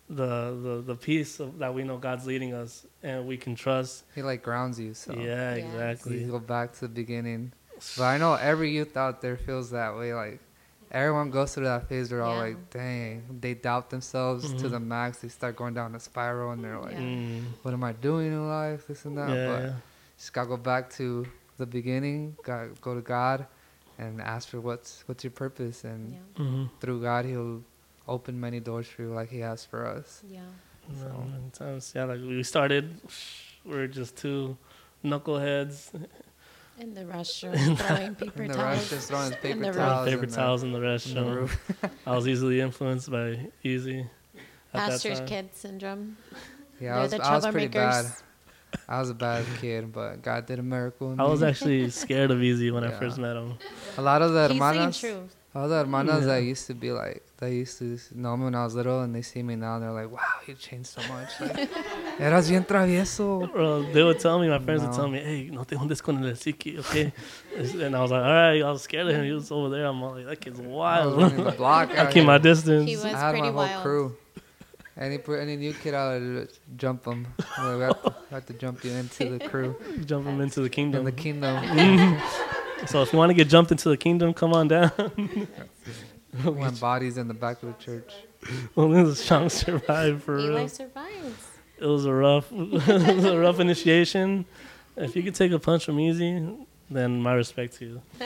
the 0.08 0.30
the 0.66 0.82
the 0.86 0.94
peace 0.94 1.40
of, 1.40 1.58
that 1.58 1.74
we 1.74 1.82
know 1.82 1.98
God's 1.98 2.26
leading 2.26 2.54
us, 2.54 2.86
and 3.02 3.26
we 3.26 3.36
can 3.36 3.56
trust. 3.56 4.04
he 4.14 4.22
like 4.22 4.42
grounds 4.44 4.78
you. 4.78 4.94
So 4.94 5.12
yeah, 5.14 5.20
Yeah. 5.24 5.54
you 5.56 5.64
exactly. 5.66 6.24
go 6.26 6.38
back 6.38 6.74
to 6.74 6.80
the 6.82 6.88
beginning. 7.02 7.52
But 7.98 8.04
I 8.04 8.18
know 8.18 8.34
every 8.34 8.70
youth 8.70 8.96
out 8.96 9.20
there 9.20 9.36
feels 9.36 9.70
that 9.72 9.96
way. 9.96 10.14
Like 10.14 10.38
everyone 10.92 11.30
goes 11.30 11.54
through 11.54 11.64
that 11.64 11.88
phase. 11.88 12.10
They're 12.10 12.22
all 12.22 12.36
like, 12.36 12.70
"Dang!" 12.70 13.38
They 13.40 13.54
doubt 13.54 13.90
themselves 13.90 14.52
to 14.52 14.66
Mhm. 14.66 14.70
the 14.70 14.80
max. 14.80 15.18
They 15.18 15.28
start 15.28 15.56
going 15.56 15.74
down 15.74 15.94
a 15.94 16.00
spiral, 16.00 16.52
and 16.52 16.62
they're 16.62 16.78
like, 16.78 16.92
Yeah. 16.92 17.00
Mm, 17.00 17.44
"What 17.62 17.72
am 17.74 17.82
I 17.82 17.92
doing 17.92 18.28
in 18.28 18.46
life? 18.48 18.86
This 18.86 19.04
and 19.06 19.16
that." 19.18 19.28
yeah, 19.30 19.46
but 19.48 19.62
yeah. 19.64 19.74
just 20.18 20.32
gotta 20.32 20.48
go 20.48 20.56
back 20.56 20.90
to 21.00 21.26
the 21.58 21.66
beginning. 21.66 22.36
Gotta 22.44 22.68
go 22.80 22.94
to 22.94 23.00
God, 23.00 23.46
and 23.98 24.20
ask 24.20 24.48
for 24.48 24.60
what's 24.60 25.02
what's 25.08 25.24
your 25.24 25.30
purpose, 25.32 25.84
and 25.84 26.12
Yeah. 26.12 26.44
Mhm. 26.44 26.70
through 26.80 27.00
God, 27.02 27.24
He'll 27.24 27.62
open 28.06 28.38
many 28.40 28.60
doors 28.60 28.86
for 28.86 29.02
you, 29.02 29.12
like 29.14 29.30
He 29.30 29.40
has 29.40 29.64
for 29.64 29.86
us. 29.86 30.22
Yeah. 30.28 30.40
No, 30.88 30.98
So- 30.98 31.24
many 31.30 31.50
times, 31.52 31.92
yeah, 31.94 32.04
like 32.04 32.20
we 32.20 32.42
started, 32.42 33.00
we 33.64 33.74
are 33.74 33.86
just 33.86 34.16
two 34.16 34.56
knuckleheads 35.04 35.90
In 36.78 36.94
the 36.94 37.02
restroom, 37.02 37.76
throwing 37.78 38.14
paper 38.14 38.42
In 38.44 38.48
the 38.50 38.54
towels. 38.58 38.78
rush, 38.78 38.90
just 38.90 39.08
throwing 39.08 39.32
in 39.32 39.38
paper 39.38 39.72
the 39.72 39.72
towels, 39.72 40.08
paper 40.08 40.22
in 40.24 40.30
the- 40.30 40.36
towels 40.36 40.62
in 40.62 40.72
the 40.72 40.78
in 40.78 40.82
the 40.84 40.88
uh, 40.90 40.94
restroom. 40.96 41.50
I 42.06 42.16
was 42.16 42.26
easily 42.26 42.60
influenced 42.60 43.10
by 43.10 43.38
Easy. 43.62 44.00
at 44.74 44.88
Pastor's 44.90 45.20
kid 45.20 45.50
syndrome. 45.54 46.16
Yeah, 46.80 46.92
I 46.92 46.92
They're 46.94 47.02
was, 47.02 47.10
the 47.12 47.22
I 47.24 47.34
was 47.36 47.46
pretty 47.48 47.68
bad. 47.68 48.06
I 48.88 48.98
was 49.00 49.10
a 49.10 49.14
bad 49.14 49.44
kid, 49.60 49.92
but 49.92 50.22
God 50.22 50.46
did 50.46 50.58
a 50.58 50.62
miracle. 50.62 51.12
In 51.12 51.20
I 51.20 51.24
was 51.24 51.42
actually 51.42 51.90
scared 52.02 52.30
of 52.30 52.42
Easy 52.42 52.70
when 52.70 52.84
I 52.84 52.90
first 52.90 53.18
met 53.18 53.36
him. 53.36 53.54
a 53.98 54.02
lot 54.02 54.22
of 54.22 54.32
the 54.32 54.48
He's 54.48 54.58
saying 54.58 54.60
hermanas. 54.74 54.98
truth. 54.98 55.36
All 55.54 55.68
the 55.68 55.84
hermanas 55.84 56.24
that 56.24 56.38
Yeah. 56.38 56.48
used 56.48 56.66
to 56.68 56.74
be 56.74 56.90
like, 56.90 57.22
they 57.42 57.56
used 57.56 57.78
to 57.78 57.98
know 58.14 58.36
me 58.36 58.44
when 58.44 58.54
I 58.54 58.62
was 58.64 58.74
little, 58.76 59.00
and 59.02 59.12
they 59.12 59.22
see 59.22 59.42
me 59.42 59.56
now, 59.56 59.74
and 59.74 59.82
they're 59.82 59.90
like, 59.90 60.10
"Wow, 60.10 60.20
you 60.46 60.54
changed 60.54 60.90
so 60.96 61.00
much. 61.12 61.30
Like, 61.40 61.68
eras 62.20 62.48
bien 62.48 62.64
travieso." 62.64 63.52
Bro, 63.52 63.92
they 63.92 64.02
would 64.04 64.20
tell 64.20 64.38
me, 64.38 64.48
my 64.48 64.60
friends 64.60 64.82
would 64.84 64.92
tell 64.92 65.08
me, 65.08 65.18
hey, 65.18 65.50
no 65.50 65.64
te 65.64 65.74
juntes 65.74 66.00
con 66.00 66.22
el 66.24 66.34
psiqui, 66.34 66.78
okay? 66.78 67.12
And 67.84 67.96
I 67.96 68.00
was 68.00 68.12
like, 68.12 68.22
all 68.22 68.30
right, 68.32 68.62
I 68.62 68.70
was 68.70 68.82
scared 68.82 69.08
of 69.08 69.14
him. 69.16 69.24
He 69.24 69.32
was 69.32 69.50
over 69.50 69.68
there. 69.70 69.86
I'm 69.86 70.00
all 70.02 70.14
like, 70.14 70.26
that 70.26 70.40
kid's 70.40 70.60
I 70.60 70.62
was 70.62 70.70
wild. 70.70 71.16
running 71.20 71.44
the 71.44 71.50
block. 71.62 71.90
I 71.98 72.04
keep 72.06 72.14
here. 72.14 72.24
my 72.24 72.38
distance. 72.38 72.88
He 72.88 72.94
was 72.96 73.06
I 73.06 73.18
had 73.18 73.30
pretty 73.32 73.40
my 73.40 73.46
whole 73.48 73.56
wild. 73.56 73.82
crew. 73.82 74.16
Any 74.96 75.18
any 75.40 75.56
new 75.56 75.72
kid, 75.72 75.94
I 75.94 76.18
would 76.18 76.52
jump 76.76 77.02
them. 77.02 77.26
we, 77.58 77.80
have 77.80 78.02
to, 78.02 78.14
we 78.30 78.34
have 78.34 78.46
to 78.46 78.52
jump 78.52 78.84
you 78.84 78.92
into 78.92 79.36
the 79.36 79.48
crew 79.48 79.74
Jump 80.06 80.26
him 80.26 80.40
into 80.40 80.60
the 80.60 80.66
in 80.66 80.70
kingdom. 80.78 81.04
the 81.06 81.12
kingdom. 81.12 82.20
so 82.86 83.02
if 83.02 83.12
you 83.12 83.18
want 83.18 83.30
to 83.30 83.34
get 83.34 83.48
jumped 83.48 83.72
into 83.72 83.88
the 83.88 83.96
kingdom, 83.96 84.32
come 84.32 84.52
on 84.52 84.68
down. 84.68 84.92
When 86.42 86.74
bodies 86.76 87.18
in 87.18 87.28
the 87.28 87.34
back 87.34 87.62
of 87.62 87.76
the 87.76 87.84
church. 87.84 88.12
well, 88.74 88.88
this 88.88 89.08
is 89.08 89.24
Sean 89.24 89.50
survived 89.50 90.22
for 90.22 90.38
Eli 90.38 90.60
real. 90.60 90.68
survives. 90.68 91.48
It 91.78 91.86
was 91.86 92.04
a 92.06 92.12
rough, 92.12 92.46
it 92.52 93.16
was 93.16 93.24
a 93.24 93.38
rough 93.38 93.60
initiation. 93.60 94.44
If 94.96 95.16
you 95.16 95.22
could 95.22 95.34
take 95.34 95.52
a 95.52 95.58
punch 95.58 95.84
from 95.84 95.98
Easy, 95.98 96.54
then 96.90 97.22
my 97.22 97.34
respect 97.34 97.74
to 97.78 97.84
you. 97.86 98.02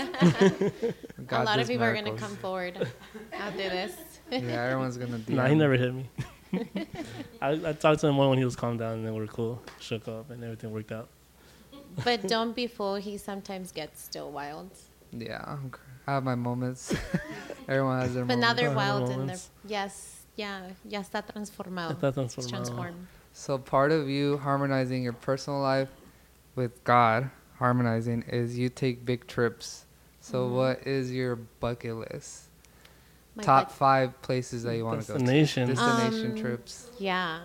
God 1.27 1.43
a 1.43 1.45
lot 1.45 1.55
of 1.55 1.61
does 1.63 1.69
people 1.69 1.85
are 1.85 1.93
going 1.93 2.05
to 2.05 2.17
come 2.17 2.37
forward 2.37 2.89
after 3.33 3.57
this. 3.59 3.95
Yeah, 4.31 4.39
everyone's 4.41 4.97
gonna. 4.97 5.19
DM. 5.19 5.29
Nah, 5.31 5.47
he 5.47 5.55
never 5.55 5.75
hit 5.75 5.95
me. 5.95 6.11
I, 7.41 7.51
I 7.53 7.73
talked 7.73 8.01
to 8.01 8.09
him 8.09 8.15
more 8.17 8.29
when 8.29 8.39
he 8.39 8.45
was 8.45 8.57
calmed 8.57 8.81
down, 8.81 8.95
and 8.95 9.07
then 9.07 9.15
we 9.15 9.21
were 9.21 9.27
cool, 9.29 9.63
shook 9.79 10.09
up, 10.09 10.31
and 10.31 10.43
everything 10.43 10.73
worked 10.73 10.91
out. 10.91 11.09
But 12.05 12.27
don't 12.27 12.55
be 12.55 12.67
fooled. 12.67 13.01
He 13.03 13.19
sometimes 13.19 13.71
gets 13.73 14.03
still 14.03 14.31
wild. 14.33 14.71
Yeah, 15.13 15.45
I'm 15.47 15.71
cr- 15.71 15.81
I 16.07 16.13
have 16.13 16.25
my 16.25 16.35
moments. 16.35 16.95
Everyone 17.69 18.01
has 18.01 18.15
their 18.15 18.25
But 18.25 18.37
now 18.39 18.49
moments. 18.55 18.61
they're 18.63 18.75
wild 18.77 19.11
and 19.11 19.29
they're, 19.29 19.37
yes, 19.67 20.21
yeah, 20.37 20.69
ya 20.89 21.01
está 21.01 21.23
transformado. 21.27 21.95
Está 21.95 22.09
It's 22.09 22.35
transformado. 22.35 22.49
transformed. 22.49 23.07
So 23.33 23.59
part 23.59 23.91
of 23.93 24.09
you 24.09 24.39
harmonizing 24.39 25.03
your 25.03 25.13
personal 25.13 25.61
life 25.61 25.89
with 26.55 26.83
God, 26.85 27.31
harmonizing 27.59 28.23
is 28.29 28.57
you 28.57 28.69
take 28.69 29.05
big 29.05 29.27
trips. 29.27 29.85
So 30.21 30.49
Mhm. 30.49 30.53
what 30.53 30.87
is 30.87 31.13
your 31.13 31.37
bucket 31.37 31.97
list? 31.97 32.45
My 33.35 33.43
Top 33.43 33.69
butt- 33.69 33.73
five 33.73 34.23
places 34.23 34.63
that 34.63 34.77
you 34.77 34.85
want 34.85 35.03
to 35.03 35.07
go 35.07 35.13
to. 35.15 35.19
Destination. 35.19 35.69
Destination 35.69 36.31
Um, 36.33 36.37
trips. 36.37 36.89
Yeah. 36.99 37.41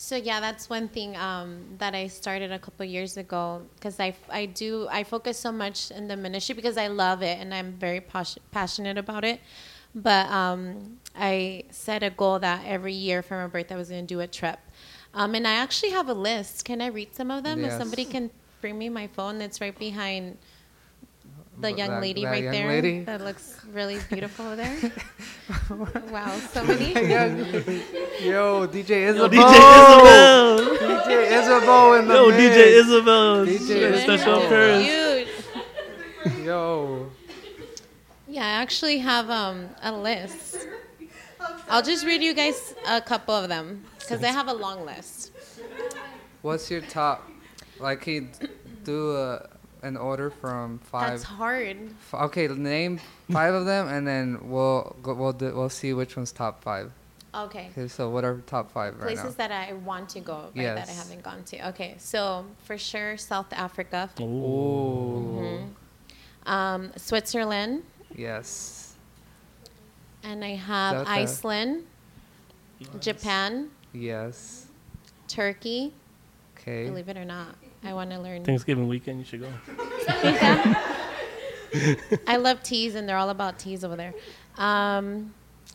So 0.00 0.16
yeah, 0.16 0.40
that's 0.40 0.70
one 0.70 0.88
thing 0.88 1.14
um, 1.18 1.76
that 1.76 1.94
I 1.94 2.06
started 2.06 2.50
a 2.50 2.58
couple 2.58 2.86
years 2.86 3.18
ago 3.18 3.60
because 3.74 4.00
I, 4.00 4.14
I 4.30 4.46
do 4.46 4.88
I 4.90 5.04
focus 5.04 5.36
so 5.36 5.52
much 5.52 5.90
in 5.90 6.08
the 6.08 6.16
ministry 6.16 6.54
because 6.54 6.78
I 6.78 6.86
love 6.86 7.20
it 7.20 7.38
and 7.38 7.52
I'm 7.52 7.72
very 7.74 8.00
pas- 8.00 8.38
passionate 8.50 8.96
about 8.96 9.24
it. 9.24 9.40
But 9.94 10.26
um, 10.30 10.96
I 11.14 11.64
set 11.68 12.02
a 12.02 12.08
goal 12.08 12.38
that 12.38 12.62
every 12.64 12.94
year 12.94 13.20
for 13.20 13.42
my 13.42 13.46
birthday 13.46 13.74
I 13.74 13.78
was 13.78 13.90
going 13.90 14.06
to 14.06 14.14
do 14.14 14.20
a 14.20 14.26
trip, 14.26 14.58
um, 15.12 15.34
and 15.34 15.46
I 15.46 15.52
actually 15.52 15.90
have 15.90 16.08
a 16.08 16.14
list. 16.14 16.64
Can 16.64 16.80
I 16.80 16.86
read 16.86 17.14
some 17.14 17.30
of 17.30 17.44
them? 17.44 17.62
If 17.62 17.72
somebody 17.72 18.06
can 18.06 18.30
bring 18.62 18.78
me 18.78 18.88
my 18.88 19.06
phone, 19.06 19.38
that's 19.38 19.60
right 19.60 19.78
behind 19.78 20.38
the 21.60 21.68
But 21.70 21.78
young 21.78 21.88
that- 21.90 22.00
lady 22.02 22.22
that 22.24 22.30
right 22.30 22.42
young 22.44 22.52
there. 22.52 22.68
lady? 22.68 23.04
That 23.04 23.20
looks 23.20 23.60
really 23.72 23.98
beautiful 24.08 24.46
over 24.46 24.56
there. 24.56 24.76
wow, 26.10 26.38
somebody. 26.52 26.86
Yo, 28.22 28.66
DJ 28.66 28.88
Yo, 28.90 29.08
Isabel. 29.10 29.28
DJ 29.28 29.54
Isabel! 29.54 30.60
DJ 30.76 31.30
Isabel 31.40 31.94
in 31.94 32.08
the 32.08 32.14
Yo, 32.14 32.28
mix. 32.28 32.40
DJ 32.42 32.56
Isabel! 32.82 33.46
DJ 33.46 34.02
Special 34.02 34.12
Isabel. 34.14 34.42
appearance. 34.44 34.86
Cute. 36.24 36.44
Yo. 36.46 37.10
Yeah, 38.28 38.44
I 38.46 38.50
actually 38.62 38.98
have 38.98 39.28
um, 39.30 39.68
a 39.82 39.92
list. 39.92 40.66
I'll 41.68 41.82
just 41.82 42.04
read 42.06 42.22
you 42.22 42.34
guys 42.34 42.74
a 42.88 43.00
couple 43.00 43.34
of 43.34 43.48
them 43.48 43.84
because 43.98 44.22
I 44.22 44.28
have 44.28 44.48
a 44.48 44.52
long 44.52 44.84
list. 44.86 45.32
What's 46.42 46.70
your 46.70 46.80
top? 46.80 47.28
Like, 47.78 48.04
he 48.04 48.28
do 48.84 49.16
a, 49.16 49.48
an 49.82 49.96
order 49.96 50.30
from 50.30 50.78
five. 50.78 51.10
That's 51.10 51.22
hard. 51.24 51.76
F- 52.12 52.14
Okay, 52.24 52.48
name 52.48 53.00
five 53.30 53.54
of 53.54 53.64
them, 53.66 53.88
and 53.88 54.06
then 54.06 54.38
we'll 54.50 54.96
go, 55.02 55.14
we'll 55.14 55.32
do, 55.32 55.54
we'll 55.54 55.68
see 55.68 55.92
which 55.94 56.16
one's 56.16 56.32
top 56.32 56.62
five. 56.62 56.92
Okay. 57.34 57.68
Okay, 57.72 57.86
so 57.88 58.10
what 58.10 58.24
are 58.24 58.38
top 58.46 58.72
five 58.72 58.94
right 58.96 59.02
Places 59.14 59.38
now? 59.38 59.46
that 59.48 59.52
I 59.52 59.72
want 59.74 60.08
to 60.10 60.20
go, 60.20 60.48
right, 60.56 60.64
that 60.74 60.88
I 60.88 60.92
haven't 60.92 61.22
gone 61.22 61.44
to. 61.44 61.68
Okay, 61.68 61.94
so 61.98 62.44
for 62.64 62.76
sure, 62.76 63.16
South 63.16 63.52
Africa, 63.52 64.10
Ooh. 64.20 64.24
Ooh, 64.24 65.60
um, 66.50 66.90
Switzerland, 66.96 67.84
yes, 68.14 68.94
and 70.24 70.44
I 70.44 70.56
have 70.56 70.96
South 70.96 71.02
Af- 71.06 71.08
Iceland, 71.08 71.84
Nice. 72.80 73.04
Japan, 73.04 73.70
yes. 73.92 74.66
Turkey, 75.28 75.92
Okay. 76.58 76.86
Believe 76.88 77.08
it 77.08 77.16
or 77.16 77.24
not, 77.24 77.54
I 77.84 77.94
want 77.94 78.10
to 78.10 78.18
learn. 78.18 78.44
Thanksgiving 78.44 78.88
weekend, 78.88 79.18
you 79.20 79.24
should 79.24 79.40
go. 79.40 79.48
I 82.26 82.36
love 82.36 82.62
teas, 82.62 82.94
and 82.94 83.08
they're 83.08 83.16
all 83.16 83.30
about 83.30 83.58
teas 83.58 83.84
over 83.84 83.96
there. 83.96 84.12
Um, 84.58 85.32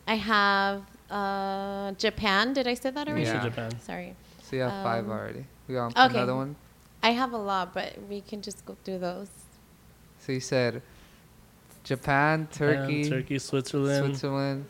I 0.07 0.15
have 0.15 0.83
uh, 1.09 1.93
Japan. 1.93 2.53
Did 2.53 2.67
I 2.67 2.73
say 2.73 2.89
that 2.91 3.07
already? 3.07 3.23
Yeah. 3.23 3.43
Japan. 3.43 3.79
Sorry. 3.79 4.15
So 4.43 4.55
you 4.55 4.61
have 4.63 4.83
five 4.83 5.05
Um, 5.05 5.11
already. 5.11 5.45
We 5.67 5.75
got 5.75 5.97
okay. 5.97 6.17
another 6.17 6.35
one. 6.35 6.55
I 7.01 7.11
have 7.11 7.33
a 7.33 7.37
lot, 7.37 7.73
but 7.73 7.93
we 8.07 8.21
can 8.21 8.41
just 8.41 8.65
go 8.65 8.75
through 8.83 8.99
those. 8.99 9.29
So 10.19 10.31
you 10.31 10.39
said 10.39 10.81
Japan, 11.83 12.47
Turkey, 12.51 13.03
Japan, 13.03 13.19
Turkey, 13.21 13.39
Switzerland, 13.39 14.05
Switzerland, 14.05 14.65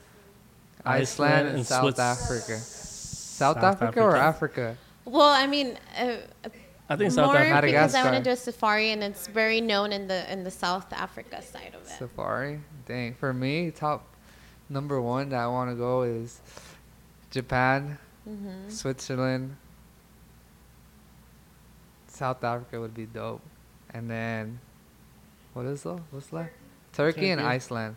Iceland, 0.86 1.02
Iceland, 1.02 1.48
and, 1.48 1.58
and 1.58 1.66
South 1.66 1.82
Swiss- 1.84 2.00
Africa. 2.00 2.58
South, 2.60 3.58
Africa, 3.58 4.02
or 4.02 4.16
Africa? 4.16 4.78
Well, 5.04 5.30
I 5.30 5.48
mean, 5.48 5.78
uh, 6.00 6.18
I 6.88 6.96
think 6.96 7.12
South 7.12 7.34
more 7.34 7.38
Africa. 7.38 7.66
because 7.66 7.96
I 7.96 8.04
want 8.04 8.18
to 8.18 8.24
do 8.24 8.30
a 8.32 8.36
safari, 8.36 8.92
and 8.92 9.04
it's 9.04 9.28
very 9.28 9.60
known 9.60 9.92
in 9.92 10.08
the 10.08 10.32
in 10.32 10.44
the 10.44 10.52
South 10.52 10.92
Africa 10.94 11.42
side 11.42 11.74
of 11.74 11.82
it. 11.82 11.88
Safari. 11.90 12.60
Dang. 12.86 13.16
For 13.16 13.34
me, 13.34 13.72
top 13.72 14.06
number 14.70 15.02
one 15.02 15.30
that 15.30 15.40
I 15.40 15.48
want 15.48 15.72
to 15.72 15.76
go 15.76 16.04
is 16.04 16.42
Japan, 17.32 17.98
hmm 18.24 18.70
Switzerland, 18.70 19.56
South 22.08 22.44
Africa 22.44 22.80
would 22.80 22.94
be 22.94 23.06
dope, 23.06 23.42
and 23.94 24.10
then 24.10 24.60
what 25.54 25.66
is 25.66 25.84
though? 25.84 26.02
What's 26.12 26.32
left? 26.32 26.52
Turkey, 26.94 27.30
and 27.32 27.42
Iceland. 27.42 27.96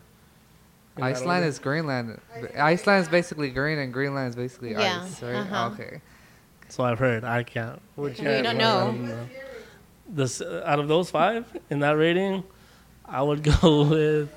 In 0.97 1.03
Iceland 1.03 1.45
is 1.45 1.59
Greenland. 1.59 2.19
Iceland 2.57 3.03
is 3.03 3.07
basically 3.09 3.49
green, 3.51 3.77
and 3.77 3.93
Greenland 3.93 4.29
is 4.29 4.35
basically 4.35 4.71
Yeah, 4.71 5.03
ice, 5.05 5.21
right? 5.21 5.35
uh-huh. 5.35 5.69
Okay. 5.73 6.01
So 6.69 6.83
I've 6.83 6.99
heard. 6.99 7.23
I 7.23 7.43
can't. 7.43 7.81
Would 7.95 8.17
you 8.17 8.25
don't 8.41 8.57
know. 8.57 9.27
This 10.07 10.41
out 10.41 10.79
of 10.79 10.87
those 10.87 11.09
five 11.11 11.45
in 11.69 11.79
that 11.79 11.91
rating, 11.97 12.43
I 13.05 13.21
would 13.21 13.43
go 13.61 13.83
with 13.83 14.29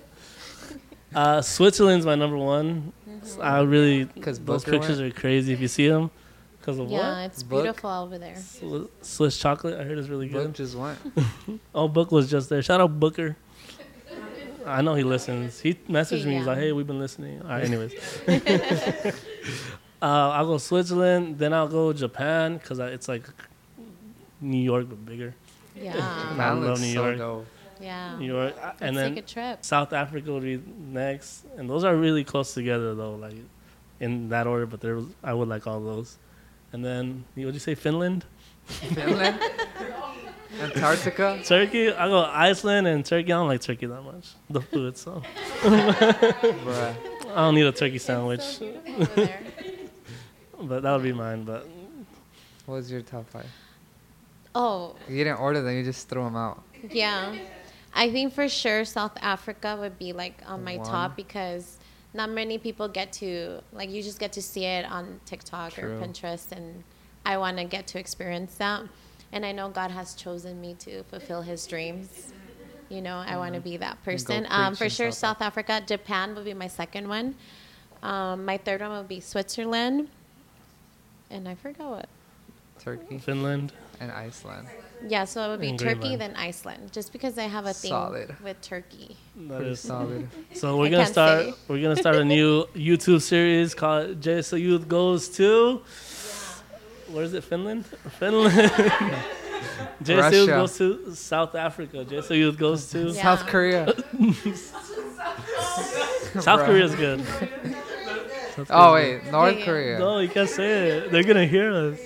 uh, 1.15 1.41
Switzerland's 1.43 2.05
my 2.07 2.15
number 2.15 2.37
one. 2.37 2.93
I 3.41 3.61
really 3.61 4.05
because 4.05 4.39
those 4.41 4.65
pictures 4.65 5.01
went? 5.01 5.17
are 5.17 5.21
crazy 5.21 5.53
if 5.53 5.61
you 5.61 5.69
see 5.69 5.89
them. 5.89 6.11
Because 6.59 6.79
of 6.79 6.91
Yeah, 6.91 6.99
what? 6.99 7.05
Yeah, 7.05 7.25
it's 7.27 7.43
Book? 7.43 7.63
beautiful 7.65 7.91
over 7.91 8.19
there. 8.19 8.35
Swi- 8.35 8.89
Swiss 9.01 9.37
chocolate. 9.39 9.81
I 9.81 9.85
heard 9.85 9.99
is 9.99 10.09
really 10.09 10.29
Book 10.29 10.45
good. 10.49 10.55
just 10.55 10.77
went. 10.77 10.99
Oh, 11.75 11.89
Book 11.89 12.13
was 12.13 12.31
just 12.31 12.49
there. 12.49 12.63
Shout 12.63 12.81
out 12.81 12.99
Booker. 13.01 13.37
I 14.65 14.81
know 14.81 14.95
he 14.95 15.03
listens. 15.03 15.59
He 15.59 15.75
messaged 15.75 16.25
me. 16.25 16.37
He's 16.37 16.47
like, 16.47 16.59
"Hey, 16.59 16.71
we've 16.71 16.87
been 16.87 17.01
listening." 17.01 17.43
All 17.43 17.49
right, 17.49 17.65
anyways. 17.65 17.93
Uh, 20.03 20.31
I'll 20.37 20.47
go 20.47 20.59
Switzerland. 20.59 21.39
Then 21.39 21.53
I'll 21.55 21.69
go 21.69 21.93
Japan 21.93 22.59
because 22.59 22.79
it's 22.81 23.09
like 23.09 23.25
New 24.41 24.59
York 24.63 24.89
but 24.89 25.05
bigger. 25.07 25.35
Yeah, 25.77 25.95
I 26.39 26.51
love 26.53 26.81
New 26.81 26.87
York. 26.89 27.17
dope. 27.19 27.47
yeah. 27.81 28.19
New 28.19 28.27
York, 28.27 28.55
Let's 28.63 28.83
and 28.83 28.97
then 28.97 29.15
take 29.15 29.25
a 29.25 29.27
trip. 29.27 29.65
South 29.65 29.93
Africa 29.93 30.33
would 30.33 30.43
be 30.43 30.61
next, 30.79 31.47
and 31.57 31.71
those 31.71 31.85
are 31.85 31.97
really 31.97 32.25
close 32.25 32.53
together 32.53 32.95
though, 32.95 33.15
like 33.15 33.37
in 34.01 34.29
that 34.31 34.47
order. 34.47 34.67
But 34.67 34.81
there, 34.81 34.97
was, 34.97 35.07
I 35.23 35.33
would 35.33 35.49
like 35.49 35.67
all 35.67 35.81
those, 35.81 36.19
and 36.73 36.85
then 36.85 37.25
what 37.35 37.47
would 37.47 37.55
you 37.55 37.61
say, 37.61 37.75
Finland, 37.75 38.25
Finland, 38.67 39.39
Antarctica. 40.61 41.41
Turkey? 41.45 41.93
I 41.93 42.09
go 42.09 42.25
Iceland 42.25 42.87
and 42.87 43.05
Turkey. 43.05 43.33
I 43.33 43.37
don't 43.37 43.49
like 43.49 43.61
turkey 43.63 43.87
that 43.87 44.03
much. 44.03 44.31
The 44.51 44.61
food, 44.61 44.97
so 44.99 45.23
I 45.65 46.95
don't 47.37 47.55
need 47.55 47.67
a 47.67 47.73
turkey 47.73 47.99
sandwich. 47.99 48.41
It's 48.41 48.59
so 48.59 48.67
beautiful 48.85 49.03
over 49.03 49.15
there. 49.15 49.41
But 50.63 50.83
that 50.83 50.93
would 50.93 51.03
be 51.03 51.13
mine. 51.13 51.45
But 51.45 51.67
What 52.67 52.75
was 52.77 52.91
your 52.91 53.03
top 53.03 53.29
five? 53.29 53.47
Oh, 54.55 54.95
You 55.09 55.25
didn't 55.25 55.41
order 55.41 55.63
them, 55.63 55.75
you 55.77 55.83
just 55.83 56.09
threw 56.09 56.25
them 56.25 56.37
out. 56.37 56.63
yeah. 56.91 57.35
I 57.95 58.11
think 58.11 58.33
for 58.33 58.49
sure 58.49 58.85
South 58.85 59.17
Africa 59.21 59.77
would 59.79 59.99
be 59.99 60.13
like 60.13 60.43
on 60.47 60.65
my 60.65 60.77
One. 60.79 60.87
top 60.87 61.17
because 61.17 61.79
not 62.15 62.31
many 62.31 62.57
people 62.59 62.89
get 62.89 63.13
to 63.15 63.61
like 63.73 63.91
you 63.91 64.03
just 64.03 64.19
get 64.19 64.33
to 64.35 64.43
see 64.43 64.65
it 64.65 64.85
on 64.91 65.21
TikTok 65.27 65.73
True. 65.73 65.99
or 65.99 66.01
Pinterest 66.01 66.53
and 66.53 66.85
I 67.27 67.37
want 67.37 67.59
to 67.59 67.65
get 67.65 67.87
to 67.89 67.99
experience 67.99 68.55
that. 68.57 68.83
And 69.31 69.45
I 69.47 69.53
know 69.53 69.69
God 69.69 69.91
has 69.91 70.15
chosen 70.15 70.61
me 70.61 70.75
to 70.81 71.03
fulfill 71.05 71.43
his 71.43 71.67
dreams. 71.67 72.33
You 72.89 73.01
know, 73.01 73.17
I 73.17 73.37
want 73.37 73.55
to 73.55 73.61
be 73.61 73.79
that 73.79 74.03
person. 74.05 74.47
Um, 74.51 74.75
for 74.75 74.91
sure, 74.91 75.11
South 75.11 75.39
South 75.39 75.43
Africa. 75.43 75.83
Japan 75.87 76.35
would 76.35 76.45
be 76.45 76.53
my 76.53 76.69
second 76.69 77.09
one. 77.09 77.35
Um, 78.03 78.45
my 78.45 78.59
third 78.59 78.81
one 78.83 78.91
would 78.91 79.09
be 79.09 79.21
Switzerland. 79.21 80.09
And 81.33 81.49
I 81.49 81.55
forgot 81.57 81.91
what. 81.91 82.09
Turkey 82.79 83.19
Finland, 83.19 83.73
and 84.01 84.11
Iceland. 84.11 84.67
Yeah, 85.09 85.25
so 85.25 85.43
it 85.45 85.49
would 85.49 85.61
be 85.61 85.69
And 85.71 85.79
Turkey, 85.79 85.95
Greenland. 86.01 86.21
then 86.21 86.37
Iceland, 86.37 86.91
just 86.93 87.13
because 87.13 87.39
I 87.39 87.43
have 87.45 87.65
a 87.67 87.73
thing 87.73 87.91
Solid. 87.91 88.35
with 88.43 88.61
Turkey. 88.61 89.17
that 89.37 89.57
Pretty 89.57 89.71
is. 89.73 89.81
solid. 89.81 90.29
So 90.55 90.77
we're 90.77 90.87
I 90.87 90.91
gonna 90.91 91.03
can't 91.05 91.13
start. 91.13 91.45
say. 91.47 91.55
We're 91.69 91.83
gonna 91.83 91.97
start 91.97 92.17
a 92.17 92.25
new 92.25 92.65
YouTube 92.75 93.23
series 93.23 93.73
called 93.75 94.21
JSO 94.21 94.59
Youth 94.61 94.89
Goes 94.89 95.29
to. 95.37 95.83
Where 97.13 97.25
is 97.25 97.35
it? 97.35 97.45
Finland. 97.45 97.85
Finland. 98.19 98.53
JSO 100.03 100.19
Russia. 100.19 100.37
Youth 100.37 100.49
goes 100.49 100.79
to 100.79 101.15
South 101.15 101.55
Africa. 101.55 102.05
JSO 102.05 102.35
Youth 102.37 102.59
goes 102.59 102.91
to 102.91 103.11
Yeah. 103.11 103.23
South 103.23 103.47
Korea. 103.47 103.87
South 106.41 106.61
Bruh. 106.61 106.67
Korea's 106.67 106.95
good. 106.97 107.21
South 108.55 108.71
Oh 108.71 108.91
Korea's 108.93 109.23
wait, 109.25 109.33
North 109.33 109.59
Yeah. 109.59 109.65
Korea. 109.65 109.97
good. 109.97 110.03
No, 110.05 110.19
you 110.19 110.29
can't 110.29 110.49
say 110.49 110.89
it. 110.91 111.11
They're 111.13 111.23
gonna 111.25 111.47
hear 111.47 111.73
us. 111.73 111.99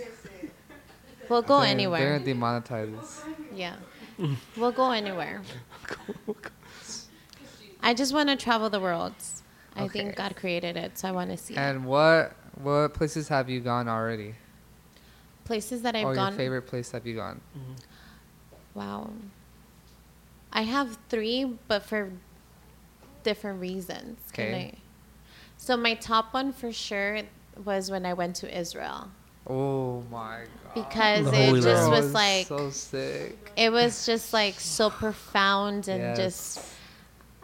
We'll 1.28 1.42
go 1.42 1.60
They're- 1.60 1.68
anywhere. 1.70 2.18
They're 2.18 2.34
gonna 2.36 2.60
demonetize 2.60 2.98
us. 2.98 3.24
Yeah, 3.54 3.76
we'll 4.56 4.72
go 4.72 4.90
anywhere. 4.92 5.42
I 7.82 7.94
just 7.94 8.12
want 8.14 8.28
to 8.28 8.36
travel 8.36 8.70
the 8.70 8.80
world. 8.80 9.14
I 9.74 9.84
Okay. 9.84 10.00
think 10.04 10.16
God 10.16 10.36
created 10.36 10.76
it, 10.76 10.98
so 10.98 11.08
I 11.08 11.12
want 11.12 11.30
to 11.30 11.36
see 11.36 11.54
it. 11.54 11.58
And 11.58 11.84
what 11.86 12.34
what 12.60 12.94
places 12.94 13.28
have 13.28 13.48
you 13.50 13.60
gone 13.60 13.88
already? 13.88 14.34
places 15.44 15.82
that 15.82 15.94
I've 15.94 16.04
or 16.04 16.12
gone. 16.14 16.32
your 16.32 16.36
favorite 16.38 16.62
place 16.62 16.90
have 16.90 17.06
you 17.06 17.14
gone? 17.14 17.40
Mm-hmm. 17.56 17.74
Wow. 18.74 19.10
I 20.52 20.62
have 20.62 20.98
three, 21.08 21.44
but 21.68 21.84
for 21.84 22.10
different 23.22 23.60
reasons. 23.60 24.18
Okay. 24.32 24.74
I- 25.66 25.68
So 25.68 25.76
my 25.76 25.94
top 25.94 26.32
one 26.32 26.52
for 26.52 26.72
sure 26.72 27.20
was 27.64 27.90
when 27.90 28.06
I 28.06 28.12
went 28.14 28.36
to 28.36 28.58
Israel 28.58 29.08
Oh 29.48 30.02
my 30.10 30.40
god. 30.64 30.74
because 30.74 31.24
The 31.30 31.40
it 31.40 31.46
Holy 31.46 31.60
just 31.60 31.82
Land. 31.82 31.90
was 31.90 32.04
was 32.06 32.14
like 32.14 32.46
so 32.46 32.70
sick. 32.70 33.52
it 33.56 33.70
was 33.72 34.04
just 34.06 34.32
like 34.32 34.58
so 34.60 34.90
profound 34.90 35.88
and 35.88 36.00
Yes. 36.00 36.16
just 36.18 36.60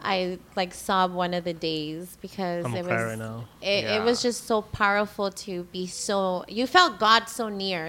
I 0.05 0.37
like 0.57 0.73
sobbed 0.73 1.13
one 1.13 1.33
of 1.33 1.43
the 1.45 1.53
days 1.53 2.17
because 2.21 2.65
I'm 2.65 2.75
it 2.75 2.83
was 2.85 2.91
right 2.91 3.17
now. 3.17 3.45
It, 3.61 3.85
Yeah. 3.85 3.95
it 4.01 4.03
was 4.03 4.21
just 4.21 4.45
so 4.47 4.61
powerful 4.61 5.31
to 5.31 5.63
be 5.71 5.87
so 5.87 6.43
you 6.49 6.67
felt 6.67 6.99
God 6.99 7.29
so 7.29 7.47
near, 7.47 7.87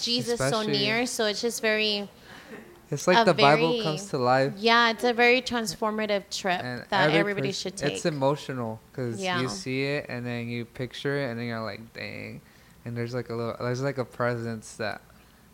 Jesus 0.00 0.38
so 0.40 0.62
near. 0.62 1.04
So 1.06 1.26
it's 1.26 1.42
just 1.42 1.60
very 1.60 2.08
It's 2.94 3.06
like 3.06 3.24
the 3.26 3.34
Bible 3.34 3.82
comes 3.82 4.06
to 4.10 4.18
life. 4.18 4.52
yeah, 4.56 4.90
it's 4.90 5.04
a 5.04 5.12
very 5.12 5.42
transformative 5.42 6.24
trip 6.30 6.60
And 6.62 6.84
that 6.90 7.08
every 7.08 7.18
everybody 7.20 7.48
pers- 7.48 7.58
should 7.60 7.76
take. 7.76 7.92
It's 7.92 8.06
emotional 8.06 8.80
because 8.90 9.20
Yeah. 9.20 9.40
you 9.40 9.48
see 9.48 9.84
it 9.84 10.06
and 10.08 10.24
then 10.24 10.48
you 10.48 10.64
picture 10.64 11.14
it 11.20 11.30
and 11.30 11.38
then 11.38 11.46
you're 11.46 11.62
like, 11.72 11.92
dang. 11.92 12.40
And 12.84 12.96
there's 12.96 13.14
like 13.14 13.28
a 13.30 13.34
little, 13.34 13.56
there's 13.60 13.82
like 13.82 13.98
a 13.98 14.04
presence 14.04 14.76
that 14.76 15.00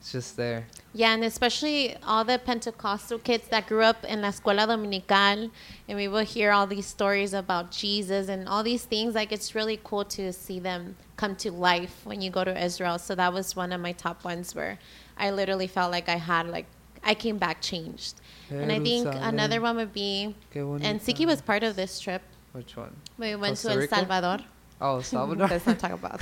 it's 0.01 0.13
just 0.13 0.37
there. 0.37 0.67
Yeah, 0.95 1.13
and 1.15 1.23
especially 1.25 1.95
all 2.03 2.25
the 2.25 2.39
Pentecostal 2.39 3.19
kids 3.19 3.47
that 3.49 3.67
grew 3.67 3.83
up 3.83 4.03
in 4.05 4.23
La 4.23 4.29
Escuela 4.29 4.67
Dominical, 4.67 5.51
and 5.89 5.97
we 6.03 6.09
will 6.09 6.25
hear 6.25 6.53
all 6.53 6.67
these 6.67 6.87
stories 6.87 7.33
about 7.35 7.71
Jesus 7.71 8.29
and 8.29 8.49
all 8.49 8.63
these 8.63 8.85
things. 8.85 9.15
Like, 9.15 9.31
it's 9.31 9.55
really 9.55 9.79
cool 9.85 10.05
to 10.07 10.33
see 10.33 10.59
them 10.59 10.97
come 11.17 11.37
to 11.37 11.53
life 11.53 12.01
when 12.05 12.23
you 12.23 12.31
go 12.31 12.45
to 12.45 12.65
Israel. 12.69 12.99
So, 12.99 13.15
that 13.15 13.33
was 13.35 13.55
one 13.55 13.73
of 13.73 13.81
my 13.83 13.93
top 13.93 14.25
ones 14.25 14.55
where 14.55 14.79
I 15.19 15.31
literally 15.31 15.67
felt 15.67 15.93
like 15.93 16.09
I 16.09 16.17
had, 16.17 16.49
like, 16.49 16.67
I 17.03 17.15
came 17.15 17.39
back 17.39 17.61
changed. 17.61 18.15
And 18.51 18.71
I 18.73 18.81
think 18.81 19.07
another 19.07 19.61
one 19.61 19.77
would 19.77 19.93
be, 19.93 20.35
and. 20.55 21.01
Siki 21.01 21.25
was 21.27 21.41
part 21.41 21.63
of 21.63 21.77
this 21.77 22.01
trip. 22.01 22.23
Which 22.53 22.77
one? 22.77 22.95
We 23.17 23.37
went 23.37 23.53
Costa 23.55 23.69
to 23.75 23.81
El? 23.83 23.89
Salvador. 23.89 24.39
Oh, 24.81 25.01
Salvador. 25.01 25.47
Let's 25.51 25.67
not 25.67 25.79
talk 25.79 25.93
about 25.93 26.21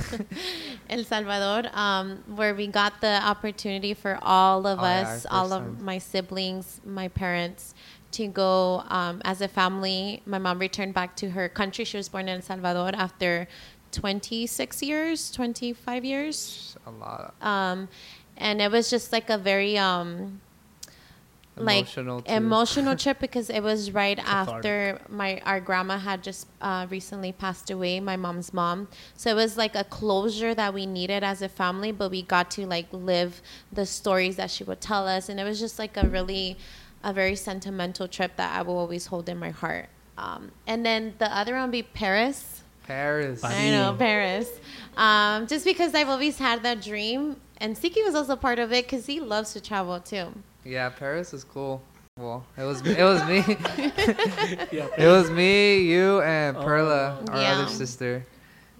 El 0.89 1.03
Salvador, 1.05 1.69
um, 1.73 2.23
where 2.35 2.53
we 2.53 2.67
got 2.67 3.01
the 3.01 3.19
opportunity 3.23 3.93
for 3.93 4.19
all 4.21 4.67
of 4.67 4.79
Oh, 4.79 4.83
us, 4.83 5.25
our 5.25 5.39
all 5.45 5.53
of 5.53 5.63
time. 5.63 5.83
my 5.83 5.97
siblings, 5.97 6.81
my 6.85 7.07
parents, 7.07 7.73
to 8.11 8.27
go 8.27 8.83
um, 8.89 9.21
as 9.25 9.41
a 9.41 9.47
family. 9.47 10.21
My 10.25 10.37
mom 10.37 10.59
returned 10.59 10.93
back 10.93 11.15
to 11.17 11.31
her 11.31 11.49
country. 11.49 11.83
She 11.85 11.97
was 11.97 12.09
born 12.09 12.27
in 12.27 12.35
El 12.35 12.41
Salvador 12.41 12.91
after 12.93 13.47
26 13.91 14.83
years, 14.83 15.31
25 15.31 16.05
years. 16.05 16.77
a 16.85 16.91
lot. 16.91 17.33
Um, 17.41 17.87
and 18.37 18.61
it 18.61 18.71
was 18.71 18.89
just 18.89 19.11
like 19.11 19.29
a 19.29 19.37
very, 19.37 19.77
um, 19.77 20.41
like 21.59 21.95
Emotional, 21.95 22.23
emotional 22.25 22.95
trip 22.95 23.19
because 23.25 23.49
it 23.49 23.61
was 23.61 23.91
right 23.91 24.19
after 24.19 24.99
my 25.09 25.41
our 25.45 25.59
grandma 25.59 25.97
had 25.97 26.23
just 26.23 26.47
uh, 26.61 26.87
recently 26.89 27.31
passed 27.31 27.69
away 27.69 27.99
my 27.99 28.15
mom's 28.15 28.53
mom 28.53 28.87
so 29.15 29.29
it 29.29 29.35
was 29.35 29.57
like 29.57 29.75
a 29.75 29.83
closure 29.83 30.55
that 30.55 30.73
we 30.73 30.85
needed 30.85 31.23
as 31.23 31.41
a 31.41 31.49
family 31.49 31.91
but 31.91 32.09
we 32.09 32.21
got 32.21 32.49
to 32.51 32.65
like 32.65 32.87
live 32.91 33.41
the 33.71 33.85
stories 33.85 34.35
that 34.37 34.49
she 34.49 34.63
would 34.63 34.81
tell 34.81 35.07
us 35.07 35.29
and 35.29 35.39
it 35.39 35.43
was 35.43 35.59
just 35.59 35.77
like 35.77 35.97
a 35.97 36.07
really 36.07 36.57
a 37.03 37.13
very 37.13 37.35
sentimental 37.35 38.07
trip 38.07 38.35
that 38.37 38.57
i 38.57 38.61
will 38.61 38.77
always 38.77 39.07
hold 39.07 39.27
in 39.29 39.37
my 39.37 39.49
heart 39.51 39.87
um, 40.17 40.51
and 40.67 40.85
then 40.85 41.13
the 41.17 41.35
other 41.35 41.53
one 41.53 41.63
would 41.63 41.71
be 41.71 41.83
paris 41.83 42.63
Paris. 42.89 43.41
Paris. 43.41 43.55
I 43.55 43.69
know 43.69 43.95
Paris. 43.97 44.49
Paris. 44.49 44.59
Um, 44.97 45.45
just 45.45 45.63
because 45.63 45.93
I've 45.93 46.09
always 46.09 46.39
had 46.39 46.63
that 46.63 46.81
dream, 46.81 47.35
and 47.57 47.75
Siki 47.75 48.03
was 48.03 48.15
also 48.15 48.35
part 48.35 48.57
of 48.57 48.73
it 48.73 48.85
because 48.85 49.05
he 49.05 49.19
loves 49.19 49.53
to 49.53 49.61
travel 49.61 49.99
too. 49.99 50.33
Yeah, 50.63 50.89
Paris 50.89 51.33
is 51.33 51.43
cool. 51.43 51.81
Well, 52.17 52.45
it 52.57 52.63
was 52.63 52.81
it 52.85 53.01
was 53.03 53.23
me. 53.25 53.43
Yeah. 54.71 54.87
it 54.97 55.07
was 55.07 55.29
me, 55.31 55.79
you, 55.83 56.21
and 56.21 56.57
Oh. 56.57 56.63
Perla, 56.63 57.23
our 57.29 57.41
Yeah. 57.41 57.53
other 57.59 57.67
sister. 57.71 58.25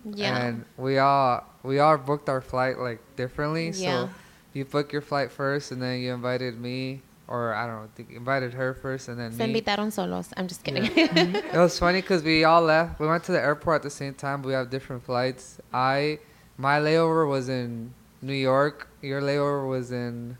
Yeah, 0.05 0.37
And 0.37 0.65
we 0.77 0.97
all 0.97 1.43
we 1.63 1.79
all 1.79 1.97
booked 1.97 2.29
our 2.29 2.41
flight 2.41 2.77
like 2.79 2.99
differently. 3.15 3.69
Yeah. 3.71 4.07
So 4.07 4.09
you 4.53 4.65
book 4.65 4.91
your 4.91 5.01
flight 5.01 5.31
first, 5.31 5.71
and 5.71 5.81
then 5.81 5.99
you 5.99 6.13
invited 6.13 6.59
me, 6.59 7.01
or 7.27 7.53
I 7.53 7.67
don't 7.67 7.83
know, 7.83 7.89
think 7.95 8.09
you 8.11 8.17
invited 8.17 8.53
her 8.53 8.73
first, 8.73 9.07
and 9.07 9.19
then 9.19 9.31
me. 9.31 9.37
se 9.37 9.47
me. 9.47 9.61
invitaron 9.61 9.91
solos. 9.91 10.29
I'm 10.37 10.47
just 10.47 10.63
kidding. 10.63 10.83
Mm-hmm. 10.91 11.55
It 11.55 11.59
was 11.59 11.77
funny 11.79 12.01
because 12.01 12.23
we 12.23 12.43
all 12.43 12.61
left. 12.61 12.99
We 12.99 13.07
went 13.07 13.23
to 13.25 13.31
the 13.31 13.39
airport 13.41 13.75
at 13.77 13.83
the 13.83 13.89
same 13.89 14.13
time. 14.15 14.41
But 14.41 14.47
we 14.49 14.53
have 14.53 14.69
different 14.69 15.03
flights. 15.03 15.59
I 15.73 16.19
my 16.57 16.79
layover 16.79 17.27
was 17.29 17.47
in 17.47 17.93
New 18.21 18.33
York. 18.51 18.87
Your 19.01 19.21
layover 19.21 19.67
was 19.69 19.91
in. 19.91 20.37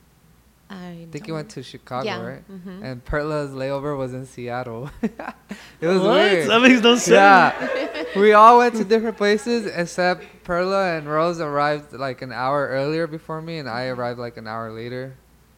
I 0.70 0.76
I 0.76 1.08
think 1.12 1.26
he 1.26 1.32
went 1.32 1.50
to 1.52 1.64
Chicago, 1.64 2.06
Yeah, 2.06 2.22
right? 2.22 2.52
mhm. 2.52 2.84
And 2.84 3.04
Perla's 3.04 3.52
layover 3.52 3.98
was 3.98 4.14
in 4.14 4.26
Seattle. 4.26 4.90
it 5.02 5.88
was 5.88 6.00
what? 6.02 6.14
weird. 6.14 6.50
That 6.50 6.62
makes 6.62 6.82
no 6.82 6.96
sense. 6.96 7.08
Yeah, 7.10 8.04
we 8.16 8.34
all 8.34 8.60
went 8.60 8.76
to 8.76 8.84
different 8.84 9.18
places 9.18 9.66
except 9.66 10.26
Perla 10.44 10.98
and 10.98 11.08
Rose 11.08 11.40
arrived 11.40 11.94
like 11.94 12.22
an 12.22 12.32
hour 12.32 12.68
earlier 12.68 13.08
before 13.08 13.42
me, 13.42 13.58
and 13.58 13.68
I 13.68 13.88
arrived 13.88 14.20
like 14.20 14.38
an 14.38 14.48
hour 14.48 14.72
later. 14.72 15.16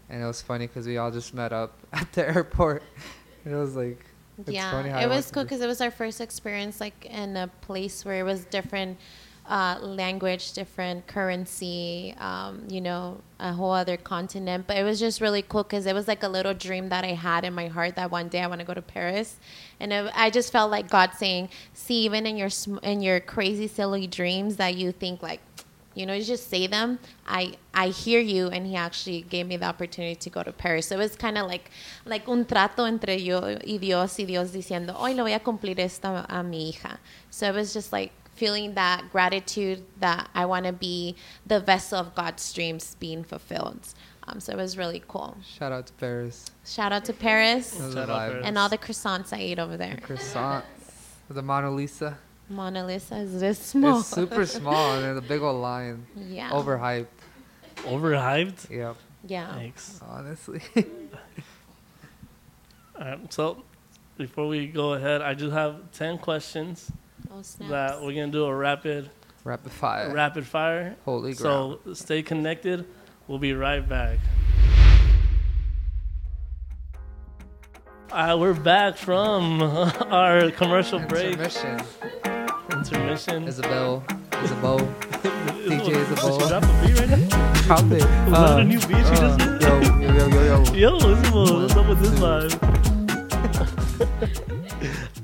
And 0.10 0.22
it 0.22 0.26
was 0.26 0.42
funny 0.42 0.68
because 0.68 0.88
we 0.88 0.98
all 0.98 1.12
just 1.12 1.34
met 1.34 1.52
up 1.54 1.78
at 1.94 2.12
the 2.14 2.28
airport. 2.28 2.84
It 3.46 3.54
was 3.54 3.76
like, 3.76 4.00
it's 4.40 4.52
yeah, 4.52 4.72
funny 4.72 4.90
how 4.90 4.98
it 4.98 5.02
went 5.02 5.12
was 5.12 5.32
cool 5.32 5.44
because 5.44 5.62
it 5.62 5.68
was 5.68 5.82
our 5.82 5.92
first 5.92 6.22
experience 6.22 6.80
like 6.80 7.06
in 7.06 7.36
a 7.38 7.48
place 7.62 8.06
where 8.06 8.20
it 8.20 8.24
was 8.24 8.46
different 8.46 8.98
uh, 9.52 9.78
language, 9.82 10.54
different 10.54 11.06
currency, 11.08 12.16
um, 12.20 12.64
you 12.70 12.80
know, 12.80 13.20
a 13.38 13.52
whole 13.52 13.74
other 13.74 13.98
continent. 13.98 14.66
But 14.66 14.78
it 14.78 14.84
was 14.84 14.98
just 14.98 15.20
really 15.20 15.42
cool 15.42 15.64
because 15.64 15.86
it 15.86 15.94
was 15.94 16.08
like 16.08 16.24
a 16.24 16.30
little 16.30 16.54
dream 16.54 16.88
that 16.88 17.04
I 17.04 17.12
had 17.14 17.44
in 17.44 17.54
my 17.54 17.68
heart 17.68 17.98
that 17.98 18.10
one 18.10 18.30
day 18.30 18.40
I 18.40 18.48
want 18.48 18.62
to 18.62 18.66
go 18.66 18.74
to 18.74 18.82
Paris, 18.82 19.36
and 19.78 19.92
it, 19.92 20.10
I 20.16 20.30
just 20.30 20.54
felt 20.54 20.72
like 20.72 20.90
God 20.90 21.12
saying, 21.18 21.50
"See, 21.74 22.06
even 22.06 22.26
in 22.26 22.38
your 22.38 22.48
in 22.82 23.02
your 23.02 23.20
crazy, 23.20 23.68
silly 23.68 24.08
dreams 24.08 24.56
that 24.56 24.76
you 24.76 24.92
think 24.94 25.22
like." 25.22 25.42
You 25.94 26.06
know, 26.06 26.14
you 26.14 26.24
just 26.24 26.50
say 26.50 26.68
them. 26.68 27.00
I 27.28 27.56
I 27.74 27.90
hear 27.90 28.22
you, 28.22 28.48
and 28.48 28.66
he 28.66 28.78
actually 28.78 29.24
gave 29.24 29.46
me 29.46 29.58
the 29.58 29.66
opportunity 29.66 30.16
to 30.16 30.30
go 30.30 30.42
to 30.42 30.54
Paris. 30.54 30.88
So 30.88 30.96
it 30.96 31.00
was 31.00 31.18
kind 31.18 31.38
of 31.38 31.48
like 31.48 31.70
like 32.06 32.30
un 32.30 32.46
trato 32.46 32.86
entre 32.86 33.18
yo 33.18 33.42
y 33.42 33.78
Dios 33.78 34.18
y 34.18 34.24
Dios 34.24 34.52
diciendo, 34.52 34.96
hoy 34.96 35.16
le 35.16 35.24
voy 35.24 35.34
a 35.34 35.42
cumplir 35.42 35.78
esto 35.80 36.24
a 36.30 36.42
mi 36.44 36.72
hija. 36.72 36.98
So 37.30 37.46
it 37.50 37.54
was 37.56 37.74
just 37.74 37.92
like 37.92 38.14
feeling 38.42 38.74
that 38.74 39.04
gratitude 39.12 39.84
that 40.00 40.28
I 40.34 40.46
want 40.48 40.66
to 40.66 40.74
be 40.74 41.16
the 41.46 41.60
vessel 41.60 42.00
of 42.00 42.16
God's 42.16 42.52
dreams 42.52 42.96
being 43.00 43.24
fulfilled. 43.24 43.88
Um, 44.24 44.40
so 44.40 44.52
it 44.52 44.56
was 44.56 44.76
really 44.80 45.04
cool. 45.08 45.38
Shout 45.46 45.72
out 45.72 45.86
to 45.86 45.94
Paris. 45.94 46.50
Shout 46.66 46.92
out 46.92 47.06
to 47.06 47.14
Paris 47.14 47.78
Shout 47.94 48.10
out. 48.10 48.32
Paris. 48.32 48.44
and 48.48 48.58
all 48.58 48.68
the 48.68 48.80
croissants 48.80 49.32
I 49.32 49.38
ate 49.38 49.60
over 49.60 49.78
there. 49.78 50.00
Croissants, 50.02 50.64
The 51.30 51.44
Mona 51.44 51.70
Lisa. 51.70 52.18
Mona 52.50 52.84
Lisa 52.84 53.18
is 53.18 53.40
this 53.40 53.60
small. 53.60 54.00
It's 54.00 54.08
super 54.08 54.44
small 54.60 54.96
and 54.96 55.04
there's 55.04 55.20
a 55.20 55.22
big 55.22 55.44
old 55.44 55.62
lion. 55.62 56.08
Yeah. 56.16 56.50
Overhyped. 56.50 57.06
Overhyped. 57.94 58.72
Yep. 58.72 58.96
Yeah. 59.28 59.54
Thanks. 59.54 60.02
Honestly. 60.10 60.62
All 63.00 63.06
right. 63.06 63.32
So 63.32 63.64
before 64.18 64.48
we 64.48 64.66
go 64.66 64.94
ahead, 64.94 65.22
I 65.22 65.36
just 65.36 65.54
have 65.54 65.92
ten 65.92 66.18
questions 66.18 66.92
Oh, 67.34 67.42
snaps. 67.42 67.72
that 67.72 68.02
we're 68.02 68.14
gonna 68.14 68.28
do 68.28 68.46
a 68.46 68.54
rapid 68.56 69.10
Rapid 69.44 69.72
fire. 69.72 70.14
rapid 70.14 70.46
fire. 70.46 70.96
Holy 71.06 71.34
ground. 71.34 71.78
So 71.86 71.94
stay 71.94 72.22
connected. 72.22 72.86
We'll 73.28 73.40
be 73.40 73.54
right 73.54 73.88
back. 73.88 74.20
Uh, 78.12 78.38
we're 78.40 78.54
back 78.54 78.98
from 78.98 79.62
our 80.12 80.52
commercial 80.52 81.00
break. 81.00 81.34
Intermission. 81.40 81.80
Intermission. 82.72 83.48
Isabel. 83.48 84.04
Isabel. 84.44 84.80
DJ 84.80 85.86
Did 85.86 85.98
Isabel. 85.98 86.40
you 86.42 86.48
drop 86.50 86.64
a 86.64 86.86
beat 86.86 87.00
right 87.00 87.10
now? 87.10 87.54
Drop 87.64 87.80
it. 87.86 87.92
Was 87.92 88.00
that 88.02 88.34
a 88.34 88.56
uh, 88.56 88.64
new 88.64 88.80
beat 88.82 88.98
you 88.98 89.04
just 89.04 89.24
uh, 89.24 89.38
did? 89.38 89.62
Yo, 89.62 89.80
yo, 89.80 90.14
yo, 90.14 90.28
yo, 90.28 90.64
yo. 90.66 90.74
Yo, 90.74 90.98
Isabel, 90.98 91.62
what's 91.62 91.76
up 91.76 91.88
with 91.88 92.00
this 92.02 92.12
Two. 92.12 92.26
vibe? 92.26 92.52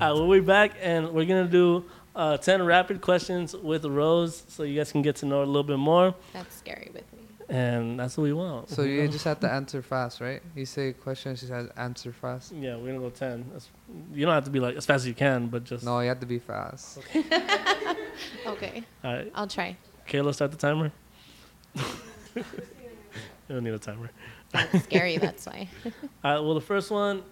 uh, 0.00 0.14
we'll 0.14 0.30
be 0.32 0.40
back 0.40 0.72
and 0.80 1.10
we're 1.12 1.26
gonna 1.26 1.46
do 1.48 1.84
uh, 2.18 2.36
ten 2.36 2.62
rapid 2.62 3.00
questions 3.00 3.54
with 3.56 3.84
Rose, 3.86 4.42
so 4.48 4.62
you 4.64 4.76
guys 4.76 4.92
can 4.92 5.00
get 5.02 5.16
to 5.16 5.26
know 5.26 5.36
her 5.38 5.44
a 5.44 5.46
little 5.46 5.62
bit 5.62 5.78
more, 5.78 6.14
That's 6.34 6.54
scary 6.56 6.90
with 6.92 7.10
me. 7.14 7.20
and 7.48 7.98
that's 7.98 8.16
what 8.18 8.24
we 8.24 8.32
want. 8.34 8.68
So 8.68 8.82
you 8.82 9.08
just 9.08 9.24
have 9.24 9.40
to 9.40 9.50
answer 9.50 9.80
fast, 9.80 10.20
right? 10.20 10.42
You 10.54 10.66
say 10.66 10.88
a 10.88 10.92
question, 10.92 11.34
she 11.36 11.46
says 11.46 11.70
answer 11.76 12.12
fast. 12.12 12.52
Yeah, 12.52 12.76
we're 12.76 12.88
gonna 12.88 12.98
go 12.98 13.10
ten. 13.10 13.46
That's, 13.52 13.68
you 14.12 14.26
don't 14.26 14.34
have 14.34 14.44
to 14.44 14.50
be 14.50 14.60
like 14.60 14.76
as 14.76 14.84
fast 14.84 15.02
as 15.02 15.06
you 15.08 15.14
can, 15.14 15.46
but 15.46 15.64
just. 15.64 15.84
No, 15.84 16.00
you 16.00 16.08
have 16.08 16.20
to 16.20 16.26
be 16.26 16.38
fast. 16.38 16.98
Okay, 18.46 18.84
All 19.04 19.14
right, 19.14 19.32
I'll 19.34 19.46
try. 19.46 19.76
Kayla, 20.08 20.34
start 20.34 20.50
the 20.50 20.56
timer. 20.58 20.90
you 22.34 22.44
don't 23.48 23.64
need 23.64 23.74
a 23.74 23.78
timer. 23.78 24.10
That's 24.52 24.84
scary. 24.84 25.18
That's 25.18 25.46
why. 25.46 25.68
All 25.84 25.90
right. 26.34 26.40
Well, 26.40 26.54
the 26.54 26.60
first 26.60 26.90
one, 26.90 27.22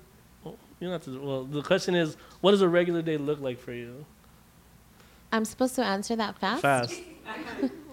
you 0.45 0.53
don't 0.81 0.93
have 0.93 1.05
to. 1.05 1.21
Well, 1.21 1.45
the 1.45 1.63
question 1.63 1.95
is, 1.95 2.17
what 2.41 2.51
does 2.53 2.61
a 2.61 2.69
regular 2.69 3.03
day 3.03 3.17
look 3.17 3.41
like 3.41 3.59
for 3.59 3.73
you? 3.73 4.05
I'm 5.37 5.45
supposed 5.45 5.75
to 5.77 5.85
answer 5.85 6.17
that 6.17 6.39
fast. 6.39 6.63
Fast. 6.63 7.01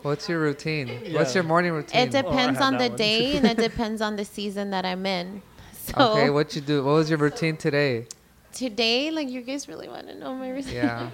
What's 0.02 0.28
your 0.30 0.40
routine? 0.40 0.88
What's 1.14 1.36
your 1.36 1.44
morning 1.44 1.74
routine? 1.74 2.08
It 2.08 2.12
depends 2.12 2.60
had 2.60 2.66
on 2.66 2.78
the 2.78 2.90
day 2.90 3.38
and 3.38 3.46
it 3.46 3.58
depends 3.58 4.02
on 4.02 4.16
the 4.16 4.26
season 4.26 4.70
that 4.72 4.86
I'm 4.86 5.06
in. 5.06 5.42
So 5.86 6.14
Okay, 6.14 6.30
what 6.30 6.56
you 6.56 6.62
do? 6.62 6.82
What 6.82 6.94
was 6.94 7.10
your 7.10 7.20
routine 7.20 7.58
today? 7.58 8.08
today, 8.54 9.12
like 9.12 9.28
you 9.28 9.42
guys 9.42 9.68
really 9.68 9.90
want 9.90 10.08
to 10.08 10.16
know 10.16 10.34
my 10.34 10.50
routine. 10.50 10.76
Yeah. 10.76 11.10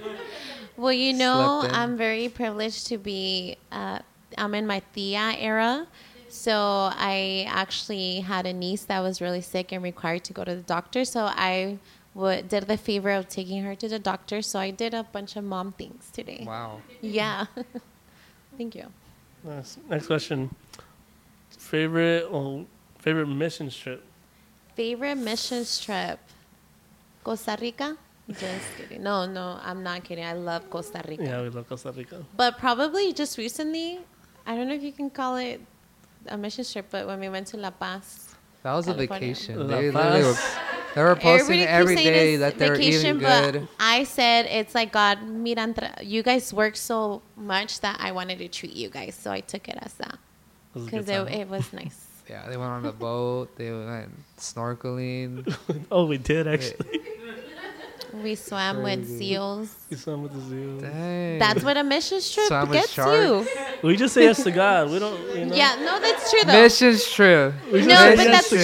Well, 0.77 0.93
you 0.93 1.13
know, 1.13 1.65
I'm 1.67 1.97
very 1.97 2.29
privileged 2.29 2.85
to 2.87 2.99
be. 2.99 3.57
Uh, 3.71 3.99
I'm 4.37 4.53
in 4.53 4.67
my 4.67 4.83
tia 4.93 5.33
era, 5.39 5.87
so 6.27 6.53
I 6.93 7.47
actually 7.49 8.19
had 8.19 8.45
a 8.45 8.53
niece 8.53 8.83
that 8.83 8.99
was 8.99 9.21
really 9.21 9.41
sick 9.41 9.71
and 9.71 9.81
required 9.81 10.23
to 10.25 10.33
go 10.33 10.43
to 10.43 10.55
the 10.55 10.61
doctor. 10.61 11.03
So 11.03 11.25
I 11.25 11.79
would, 12.19 12.49
did 12.49 12.67
the 12.67 12.77
favor 12.77 13.11
of 13.11 13.29
taking 13.29 13.63
her 13.63 13.75
to 13.75 13.87
the 13.87 13.99
doctor. 13.99 14.41
So 14.41 14.59
I 14.59 14.71
did 14.71 14.93
a 14.93 15.03
bunch 15.03 15.35
of 15.35 15.43
mom 15.43 15.71
things 15.73 16.09
today. 16.11 16.43
Wow. 16.45 16.81
Yeah. 17.01 17.45
Thank 18.57 18.75
you. 18.75 18.87
Nice. 19.43 19.77
Next 19.89 20.07
question. 20.07 20.53
Favorite 21.57 22.31
well, 22.31 22.65
favorite 22.99 23.27
mission 23.27 23.69
trip? 23.69 24.03
Favorite 24.75 25.15
mission 25.15 25.65
trip? 25.81 26.19
Costa 27.23 27.57
Rica? 27.59 27.97
Just 28.29 28.77
kidding. 28.77 29.01
No, 29.01 29.25
no, 29.25 29.59
I'm 29.63 29.81
not 29.81 30.03
kidding. 30.03 30.23
I 30.23 30.33
love 30.33 30.69
Costa 30.69 31.01
Rica. 31.07 31.23
Yeah, 31.23 31.41
we 31.41 31.49
love 31.49 31.67
Costa 31.67 31.91
Rica. 31.91 32.23
But 32.35 32.57
probably 32.59 33.11
just 33.13 33.37
recently, 33.37 33.99
I 34.45 34.55
don't 34.55 34.67
know 34.67 34.75
if 34.75 34.83
you 34.83 34.91
can 34.91 35.09
call 35.09 35.37
it 35.37 35.61
a 36.27 36.37
mission 36.37 36.63
trip, 36.63 36.87
but 36.91 37.07
when 37.07 37.19
we 37.19 37.29
went 37.29 37.47
to 37.47 37.57
La 37.57 37.71
Paz. 37.71 38.35
That 38.63 38.73
was 38.73 38.87
a 38.87 38.93
California. 38.93 39.33
vacation. 39.33 39.59
La 39.59 39.77
They 39.77 39.91
literally 39.91 40.23
were, 40.23 40.33
Paz. 40.33 40.59
They 40.95 41.03
were 41.03 41.15
posting 41.15 41.61
Everybody 41.61 41.63
every 41.63 41.95
keeps 41.95 42.03
saying 42.03 42.13
day 42.13 42.33
it's 42.33 42.41
that 42.41 42.57
they 42.59 42.69
were 42.69 42.75
eating 42.75 43.19
but 43.19 43.51
good. 43.51 43.67
I 43.79 44.03
said 44.03 44.45
it's 44.47 44.73
like 44.75 44.91
God, 44.91 45.23
mira, 45.23 45.61
entre- 45.61 45.93
you 46.01 46.23
guys 46.23 46.53
work 46.53 46.75
so 46.75 47.21
much 47.35 47.79
that 47.81 47.97
I 47.99 48.11
wanted 48.11 48.39
to 48.39 48.47
treat 48.47 48.75
you 48.75 48.89
guys, 48.89 49.15
so 49.15 49.31
I 49.31 49.41
took 49.41 49.67
it 49.69 49.77
as 49.81 49.93
that 49.95 50.17
was 50.73 50.83
a 50.83 50.85
because 50.85 51.09
it, 51.09 51.15
time. 51.15 51.27
it 51.27 51.47
was 51.49 51.73
nice. 51.73 52.05
Yeah, 52.29 52.47
they 52.47 52.57
went 52.57 52.69
on 52.69 52.83
the 52.83 52.91
boat. 52.91 53.55
They 53.55 53.71
went 53.71 54.11
snorkeling. 54.37 55.51
oh, 55.91 56.05
we 56.05 56.19
did 56.19 56.47
actually. 56.47 56.98
We 58.13 58.35
swam 58.35 58.81
with 58.83 59.07
seals. 59.07 59.73
we 59.89 59.95
swam 59.97 60.23
with 60.23 60.33
the 60.33 60.41
seals. 60.49 60.81
Dang. 60.81 61.39
That's 61.39 61.63
what 61.63 61.77
a 61.77 61.83
mission 61.83 62.19
trip 62.21 62.47
Swam 62.47 62.71
gets 62.71 62.97
you. 62.97 63.47
We 63.83 63.95
just 63.95 64.13
say 64.13 64.23
yes 64.23 64.43
to 64.43 64.51
God. 64.51 64.89
We 64.89 64.99
don't. 64.99 65.19
You 65.37 65.45
know. 65.45 65.55
Yeah, 65.55 65.75
no, 65.79 65.99
that's 65.99 66.29
true 66.31 66.41
though. 66.45 66.53
Mission's 66.61 67.09
true. 67.11 67.53
We 67.71 67.79
just 67.83 67.89
No, 67.89 68.15
but 68.15 68.17
yes 68.17 68.49
that's 68.49 68.49
true. 68.49 68.59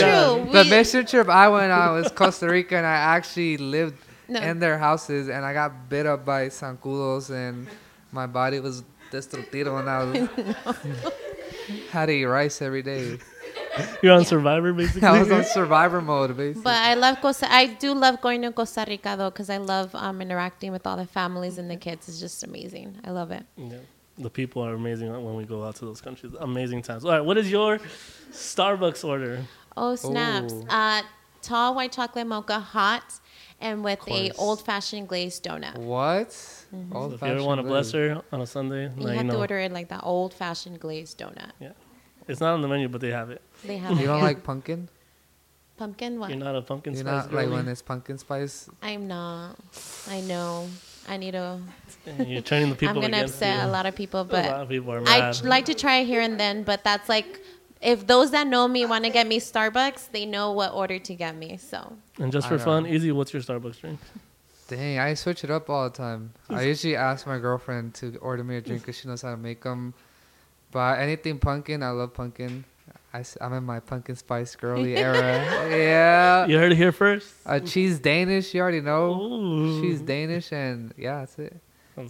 God. 0.45 0.51
The 0.51 0.65
mission 0.65 1.05
trip 1.05 1.29
I 1.29 1.47
went 1.49 1.71
on 1.71 1.93
was 2.01 2.11
Costa 2.11 2.47
Rica, 2.49 2.75
and 2.77 2.85
I 2.85 2.95
actually 3.15 3.57
lived 3.57 3.95
No. 4.27 4.39
in 4.41 4.59
their 4.59 4.77
houses, 4.77 5.29
and 5.29 5.45
I 5.45 5.53
got 5.53 5.89
bit 5.89 6.05
up 6.05 6.25
by 6.25 6.47
zancudos, 6.47 7.29
and 7.29 7.67
my 8.11 8.25
body 8.27 8.59
was 8.59 8.83
destructido, 9.11 9.79
and 9.79 9.89
I 9.89 10.03
was 10.03 10.73
had 11.91 12.07
to 12.07 12.11
eat 12.11 12.25
rice 12.25 12.61
every 12.61 12.81
day. 12.81 13.19
You're 14.01 14.13
on 14.13 14.21
Yeah. 14.21 14.27
Survivor, 14.27 14.73
basically. 14.73 15.07
I 15.07 15.19
was 15.19 15.31
on 15.31 15.43
survivor 15.43 16.01
mode, 16.01 16.35
basically. 16.37 16.63
But 16.63 16.75
I 16.75 16.93
love 16.95 17.21
Costa. 17.21 17.51
I 17.51 17.67
do 17.67 17.93
love 17.93 18.21
going 18.21 18.41
to 18.43 18.51
Costa 18.51 18.85
Rica 18.87 19.15
though, 19.17 19.29
because 19.29 19.49
I 19.49 19.57
love 19.57 19.93
um, 19.95 20.21
interacting 20.21 20.71
with 20.71 20.85
all 20.87 20.97
the 20.97 21.05
families 21.05 21.57
and 21.57 21.69
the 21.69 21.75
kids. 21.77 22.07
It's 22.07 22.19
just 22.19 22.43
amazing. 22.43 22.97
I 23.03 23.11
love 23.11 23.31
it. 23.31 23.43
Yeah. 23.57 23.77
The 24.17 24.29
people 24.29 24.63
are 24.63 24.73
amazing 24.73 25.11
when 25.11 25.35
we 25.35 25.43
go 25.43 25.65
out 25.65 25.75
to 25.77 25.85
those 25.85 25.99
countries. 25.99 26.33
Amazing 26.39 26.83
times. 26.83 27.03
All 27.03 27.11
right, 27.11 27.19
what 27.19 27.37
is 27.37 27.51
your 27.51 27.79
Starbucks 28.31 29.03
order? 29.03 29.43
Oh 29.75 29.95
snaps! 29.95 30.53
Ooh. 30.53 30.65
Uh, 30.69 31.01
tall 31.41 31.75
white 31.75 31.91
chocolate 31.91 32.25
mocha, 32.25 32.59
hot, 32.59 33.19
and 33.59 33.83
with 33.83 33.99
a 34.07 34.31
old 34.37 34.63
fashioned 34.63 35.09
glazed 35.09 35.43
donut. 35.43 35.77
what? 35.77 36.29
Mm-hmm. 36.29 36.95
Old 36.95 37.11
So 37.11 37.15
if 37.15 37.21
you 37.21 37.27
ever 37.27 37.43
want 37.43 37.59
to 37.59 37.67
bless 37.67 37.91
her 37.91 38.21
on 38.31 38.39
a 38.41 38.47
Sunday, 38.47 38.83
You 38.97 39.03
now 39.05 39.11
you 39.11 39.17
have 39.17 39.29
to 39.29 39.37
order 39.37 39.59
it 39.59 39.71
like 39.73 39.89
that 39.89 40.01
old 40.03 40.33
fashioned 40.33 40.79
glazed 40.79 41.19
donut. 41.19 41.51
It's 42.27 42.39
not 42.41 42.53
on 42.53 42.61
the 42.61 42.67
menu, 42.67 42.87
but 42.87 43.01
they 43.01 43.11
have 43.11 43.29
it. 43.29 43.41
They 43.63 43.77
have. 43.77 43.91
You 43.91 44.03
it, 44.03 44.05
don't 44.07 44.17
yeah. 44.17 44.23
like 44.23 44.43
pumpkin? 44.43 44.89
pumpkin? 45.77 46.19
What? 46.19 46.29
You're 46.29 46.39
not 46.39 46.55
a 46.55 46.61
pumpkin 46.61 46.93
You're 46.93 47.01
spice 47.03 47.25
not 47.25 47.33
like 47.33 47.45
girly? 47.45 47.57
when 47.57 47.67
it's 47.67 47.81
pumpkin 47.81 48.17
spice. 48.17 48.69
I'm 48.81 49.07
not. 49.07 49.55
I 50.09 50.21
know. 50.21 50.67
I 51.07 51.17
need 51.17 51.31
to. 51.31 51.59
You're 52.25 52.41
turning 52.41 52.69
the 52.69 52.75
people 52.81 52.95
I'm 52.95 53.01
gonna 53.01 53.23
upset 53.25 53.63
you. 53.63 53.69
a 53.69 53.71
lot 53.71 53.85
of 53.85 53.95
people, 53.95 54.21
a 54.21 54.23
lot 54.23 54.29
but 54.31 54.45
of 54.45 54.69
people 54.69 54.91
are 54.93 55.01
I 55.01 55.19
mad. 55.19 55.35
tr- 55.35 55.47
like 55.47 55.65
to 55.65 55.73
try 55.73 55.97
it 55.97 56.05
here 56.05 56.21
and 56.21 56.39
then. 56.39 56.63
But 56.63 56.83
that's 56.83 57.07
like, 57.09 57.41
if 57.81 58.07
those 58.07 58.31
that 58.31 58.47
know 58.47 58.67
me 58.67 58.85
want 58.85 59.03
to 59.03 59.11
get 59.11 59.27
me 59.27 59.39
Starbucks, 59.39 60.11
they 60.11 60.25
know 60.25 60.51
what 60.51 60.73
order 60.73 60.97
to 60.97 61.13
get 61.15 61.35
me. 61.35 61.57
So 61.57 61.93
and 62.17 62.31
just 62.31 62.47
for 62.47 62.57
fun, 62.57 62.87
easy. 62.87 63.11
What's 63.11 63.33
your 63.33 63.41
Starbucks 63.43 63.79
drink? 63.81 63.99
Dang, 64.67 64.97
I 64.97 65.13
switch 65.13 65.43
it 65.43 65.51
up 65.51 65.69
all 65.69 65.83
the 65.83 65.95
time. 65.95 66.33
I 66.49 66.63
usually 66.63 66.95
ask 66.95 67.27
my 67.27 67.37
girlfriend 67.37 67.93
to 67.95 68.15
order 68.17 68.43
me 68.43 68.57
a 68.57 68.61
drink 68.61 68.81
because 68.81 68.97
she 68.97 69.07
knows 69.07 69.21
how 69.21 69.29
to 69.31 69.37
make 69.37 69.61
them. 69.61 69.93
But 70.75 70.99
anything 70.99 71.39
pumpkin, 71.39 71.81
I 71.81 71.91
love 71.91 72.13
pumpkin. 72.13 72.65
I, 73.13 73.23
am 73.39 73.53
in 73.53 73.63
my 73.63 73.79
pumpkin 73.79 74.17
spice 74.17 74.57
girly 74.57 74.97
era. 75.07 75.23
yeah. 75.69 76.45
You 76.47 76.57
heard 76.57 76.73
it 76.73 76.75
here 76.75 76.91
first. 76.91 77.33
Uh, 77.45 77.53
A 77.53 77.59
cheese 77.61 77.97
Danish, 77.97 78.53
you 78.53 78.59
already 78.59 78.81
know. 78.81 79.15
Ooh. 79.15 79.81
Cheese 79.81 80.01
Danish, 80.01 80.51
and 80.51 80.93
yeah, 80.97 81.19
that's 81.19 81.39
it. 81.39 81.55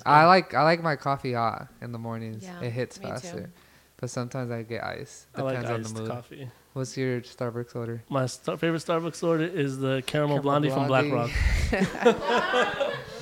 I 0.04 0.26
like 0.26 0.56
I 0.56 0.64
like 0.64 0.82
my 0.82 0.96
coffee 0.96 1.34
hot 1.34 1.68
in 1.80 1.92
the 1.92 2.00
mornings. 2.00 2.44
Yeah, 2.44 2.60
it 2.62 2.72
hits 2.72 3.00
me 3.00 3.06
too. 3.06 3.12
faster. 3.12 3.50
But 3.98 4.10
sometimes 4.10 4.50
I 4.50 4.64
get 4.64 4.84
ice. 4.84 5.28
I 5.36 5.42
like 5.44 5.62
Depends 5.62 5.70
on 5.70 5.80
iced 5.82 5.94
the 5.94 6.02
mood. 6.02 6.10
coffee. 6.10 6.50
What's 6.74 6.98
your 6.98 7.22
Starbucks 7.22 7.76
order? 7.76 8.04
My 8.10 8.26
star- 8.26 8.58
favorite 8.58 8.82
Starbucks 8.82 9.22
order 9.24 9.44
is 9.46 9.78
the 9.78 10.02
caramel, 10.08 10.38
Caramel 10.38 10.42
blondie, 10.42 10.70
from 10.72 10.88
Black 10.88 11.06
Rock. 11.12 11.30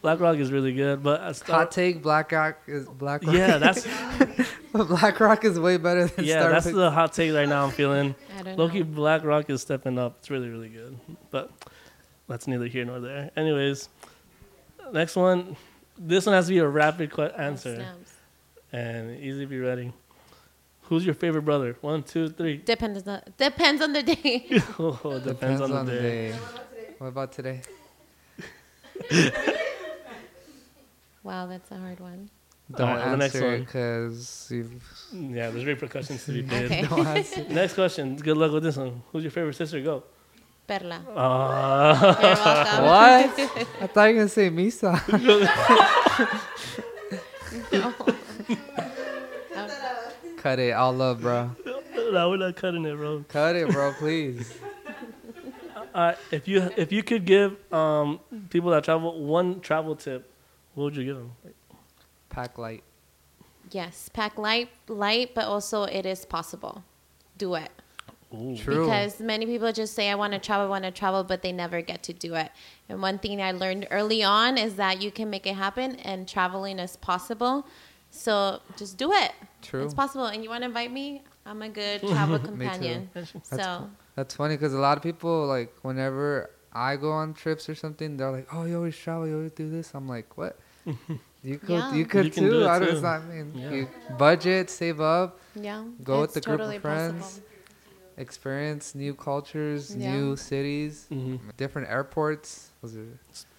Black 0.00 0.20
Rock 0.20 0.36
is 0.36 0.52
really 0.52 0.72
good, 0.72 1.02
but 1.02 1.20
I 1.20 1.32
Star- 1.32 1.60
Hot 1.60 1.70
take: 1.72 2.02
Black 2.02 2.30
Rock 2.30 2.58
is 2.66 2.86
Black 2.86 3.24
Rock. 3.24 3.34
yeah, 3.34 3.58
that's 3.58 3.86
Black 4.72 5.18
Rock 5.18 5.44
is 5.44 5.58
way 5.58 5.76
better 5.76 6.06
than 6.06 6.24
yeah, 6.24 6.42
Starbucks. 6.42 6.50
that's 6.50 6.72
the 6.72 6.90
hot 6.90 7.12
take 7.12 7.34
right 7.34 7.48
now. 7.48 7.64
I'm 7.64 7.72
feeling. 7.72 8.14
I 8.38 8.42
don't 8.42 8.58
Loki 8.58 8.80
know. 8.80 8.84
Black 8.84 9.24
Rock 9.24 9.50
is 9.50 9.60
stepping 9.60 9.98
up. 9.98 10.16
It's 10.18 10.30
really 10.30 10.48
really 10.48 10.68
good, 10.68 10.98
but 11.30 11.50
that's 12.28 12.46
neither 12.46 12.66
here 12.66 12.84
nor 12.84 13.00
there. 13.00 13.30
Anyways, 13.36 13.88
next 14.92 15.16
one. 15.16 15.56
This 15.98 16.26
one 16.26 16.34
has 16.34 16.46
to 16.46 16.52
be 16.52 16.58
a 16.58 16.68
rapid 16.68 17.10
que- 17.10 17.24
Oh, 17.24 17.42
answer 17.42 17.84
and 18.72 19.18
easy. 19.20 19.40
To 19.40 19.46
be 19.46 19.58
ready. 19.58 19.92
Who's 20.82 21.04
your 21.04 21.14
favorite 21.14 21.42
brother? 21.42 21.76
One, 21.80 22.02
two, 22.02 22.28
three. 22.30 22.58
Depends 22.58 22.98
on 22.98 23.04
the 23.04 23.22
depends 23.36 23.82
on 23.82 23.92
the 23.92 24.02
day. 24.02 24.46
oh, 24.78 24.98
it 25.16 25.24
depends, 25.24 25.60
on, 25.60 25.84
the, 25.84 25.92
day. 25.92 26.34
What 26.98 27.08
about 27.08 27.32
today? 27.32 27.62
Wow, 31.22 31.46
that's 31.46 31.70
a 31.70 31.76
hard 31.78 32.00
one. 32.00 32.30
Don't 32.70 32.88
Alright, 32.90 33.10
the 33.12 33.16
next 33.16 33.34
answer 33.36 33.48
one. 33.50 33.60
because 33.60 34.48
you've 34.50 34.72
Yeah, 35.12 35.48
there's 35.50 35.64
repercussions 35.64 36.24
to 36.26 36.32
be 36.32 36.42
paid. 36.50 36.64
Okay. 36.66 36.82
don't 36.82 37.06
answer. 37.06 37.44
Next 37.48 37.74
question. 37.74 38.16
Good 38.16 38.36
luck 38.36 38.52
with 38.52 38.62
this 38.62 38.76
one. 38.76 39.02
Who's 39.10 39.24
your 39.24 39.30
favorite 39.30 39.54
sister? 39.56 39.80
Go. 39.80 40.04
Perla. 40.66 40.96
Uh, 41.16 42.16
You're 42.20 42.34
welcome. 42.34 42.84
What? 42.84 43.40
I 43.82 43.86
thought 43.86 44.04
you 44.04 44.14
were 44.16 44.20
gonna 44.20 44.28
say 44.28 44.50
Misa. 44.50 44.92
Cut 50.36 50.58
it, 50.58 50.72
all 50.72 50.92
love, 50.92 51.20
bro. 51.20 51.50
no, 52.12 52.30
we're 52.30 52.36
not 52.36 52.56
cutting 52.56 52.84
it, 52.84 52.94
bro. 52.96 53.24
Cut 53.28 53.56
it, 53.56 53.68
bro, 53.70 53.92
please. 53.98 54.52
Uh, 55.94 56.14
if 56.30 56.46
you 56.46 56.70
if 56.76 56.92
you 56.92 57.02
could 57.02 57.24
give 57.24 57.56
um, 57.72 58.20
people 58.50 58.70
that 58.70 58.84
travel 58.84 59.20
one 59.24 59.60
travel 59.60 59.96
tip, 59.96 60.30
what 60.78 60.84
would 60.84 60.96
you 60.96 61.04
give 61.04 61.16
them? 61.16 61.32
Pack 62.28 62.56
light. 62.56 62.84
Yes, 63.72 64.08
pack 64.12 64.38
light, 64.38 64.68
light, 64.86 65.34
but 65.34 65.46
also 65.46 65.82
it 65.82 66.06
is 66.06 66.24
possible. 66.24 66.84
Do 67.36 67.56
it. 67.56 67.70
Ooh. 68.32 68.56
True. 68.56 68.84
Because 68.84 69.18
many 69.18 69.44
people 69.44 69.72
just 69.72 69.94
say, 69.94 70.08
I 70.08 70.14
want 70.14 70.34
to 70.34 70.38
travel, 70.38 70.66
I 70.66 70.70
want 70.70 70.84
to 70.84 70.92
travel, 70.92 71.24
but 71.24 71.42
they 71.42 71.50
never 71.50 71.82
get 71.82 72.04
to 72.04 72.12
do 72.12 72.34
it. 72.34 72.52
And 72.88 73.02
one 73.02 73.18
thing 73.18 73.42
I 73.42 73.50
learned 73.50 73.88
early 73.90 74.22
on 74.22 74.56
is 74.56 74.76
that 74.76 75.02
you 75.02 75.10
can 75.10 75.28
make 75.30 75.48
it 75.48 75.54
happen 75.54 75.96
and 75.96 76.28
traveling 76.28 76.78
is 76.78 76.96
possible. 76.96 77.66
So 78.10 78.60
just 78.76 78.96
do 78.98 79.12
it. 79.12 79.32
True. 79.62 79.84
It's 79.84 79.94
possible. 79.94 80.26
And 80.26 80.44
you 80.44 80.48
want 80.48 80.62
to 80.62 80.66
invite 80.66 80.92
me? 80.92 81.22
I'm 81.44 81.60
a 81.62 81.68
good 81.68 82.00
travel 82.12 82.38
companion. 82.38 83.10
That's 83.14 83.32
So, 83.42 83.90
That's 84.14 84.36
funny 84.36 84.54
because 84.54 84.74
a 84.74 84.78
lot 84.78 84.96
of 84.96 85.02
people 85.02 85.44
like 85.46 85.74
whenever 85.82 86.50
I 86.72 86.94
go 86.96 87.10
on 87.10 87.34
trips 87.34 87.68
or 87.68 87.74
something, 87.74 88.16
they're 88.16 88.30
like, 88.30 88.46
"Oh, 88.52 88.64
you 88.64 88.76
always 88.76 88.96
travel, 88.96 89.26
you 89.26 89.36
always 89.36 89.52
do 89.52 89.68
this." 89.70 89.92
I'm 89.94 90.06
like, 90.06 90.36
"What? 90.36 90.58
You 91.44 91.58
could, 91.58 91.68
Yeah. 91.70 91.94
you 91.94 92.06
could 92.06 92.24
You 92.26 92.30
can 92.30 92.44
do 92.44 92.50
too. 92.50 92.66
I 92.68 92.78
don't. 92.78 92.88
too. 92.88 92.94
It's 92.94 93.02
not, 93.02 93.20
I 93.20 93.24
mean, 93.24 93.52
Yeah. 93.54 93.70
you 93.70 93.88
budget, 94.18 94.70
save 94.70 95.00
up, 95.00 95.38
yeah. 95.54 95.84
Go 96.02 96.20
with 96.22 96.30
it's 96.30 96.34
the 96.34 96.40
group 96.40 96.60
of 96.60 96.80
friends. 96.82 97.22
possible. 97.22 97.46
experience 98.16 98.94
new 98.94 99.14
cultures, 99.14 99.94
Yeah. 99.94 100.12
new 100.16 100.36
cities, 100.36 101.06
hmm 101.08 101.36
different 101.56 101.88
airports. 101.88 102.70
Those 102.82 102.96
are, 102.96 103.06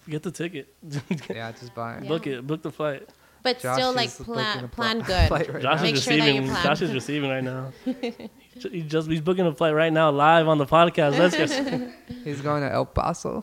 Get 0.08 0.22
the 0.22 0.30
ticket. 0.30 0.72
yeah, 1.30 1.52
just 1.52 1.74
buy 1.74 1.94
it. 1.96 2.02
Yeah. 2.02 2.08
Book 2.08 2.26
it. 2.26 2.46
Book 2.46 2.62
the 2.62 2.70
flight. 2.72 3.08
But 3.42 3.58
Josh 3.60 3.76
still, 3.76 3.94
like, 3.94 4.10
plan, 4.10 4.68
plan 4.68 5.00
good. 5.00 5.30
right 5.30 5.46
Josh 5.62 5.62
now. 5.62 5.82
Make 5.82 5.94
is 5.94 6.02
sure 6.02 6.12
that 6.16 6.18
you 6.18 6.40
receiving. 6.40 6.48
plan. 6.50 6.62
Josh 6.64 6.82
is 6.82 6.92
receiving 6.92 7.30
right 7.30 7.42
now. 7.44 7.72
he, 8.70 8.82
just 8.82 9.08
he's 9.08 9.22
booking 9.22 9.46
a 9.46 9.54
flight 9.54 9.72
right 9.74 9.92
now 9.92 10.10
live 10.10 10.46
on 10.46 10.58
the 10.58 10.66
podcast. 10.66 11.18
Let's 11.18 11.34
get. 11.36 11.90
He's 12.24 12.42
going 12.42 12.62
to 12.62 12.70
El 12.70 12.84
Paso. 12.84 13.40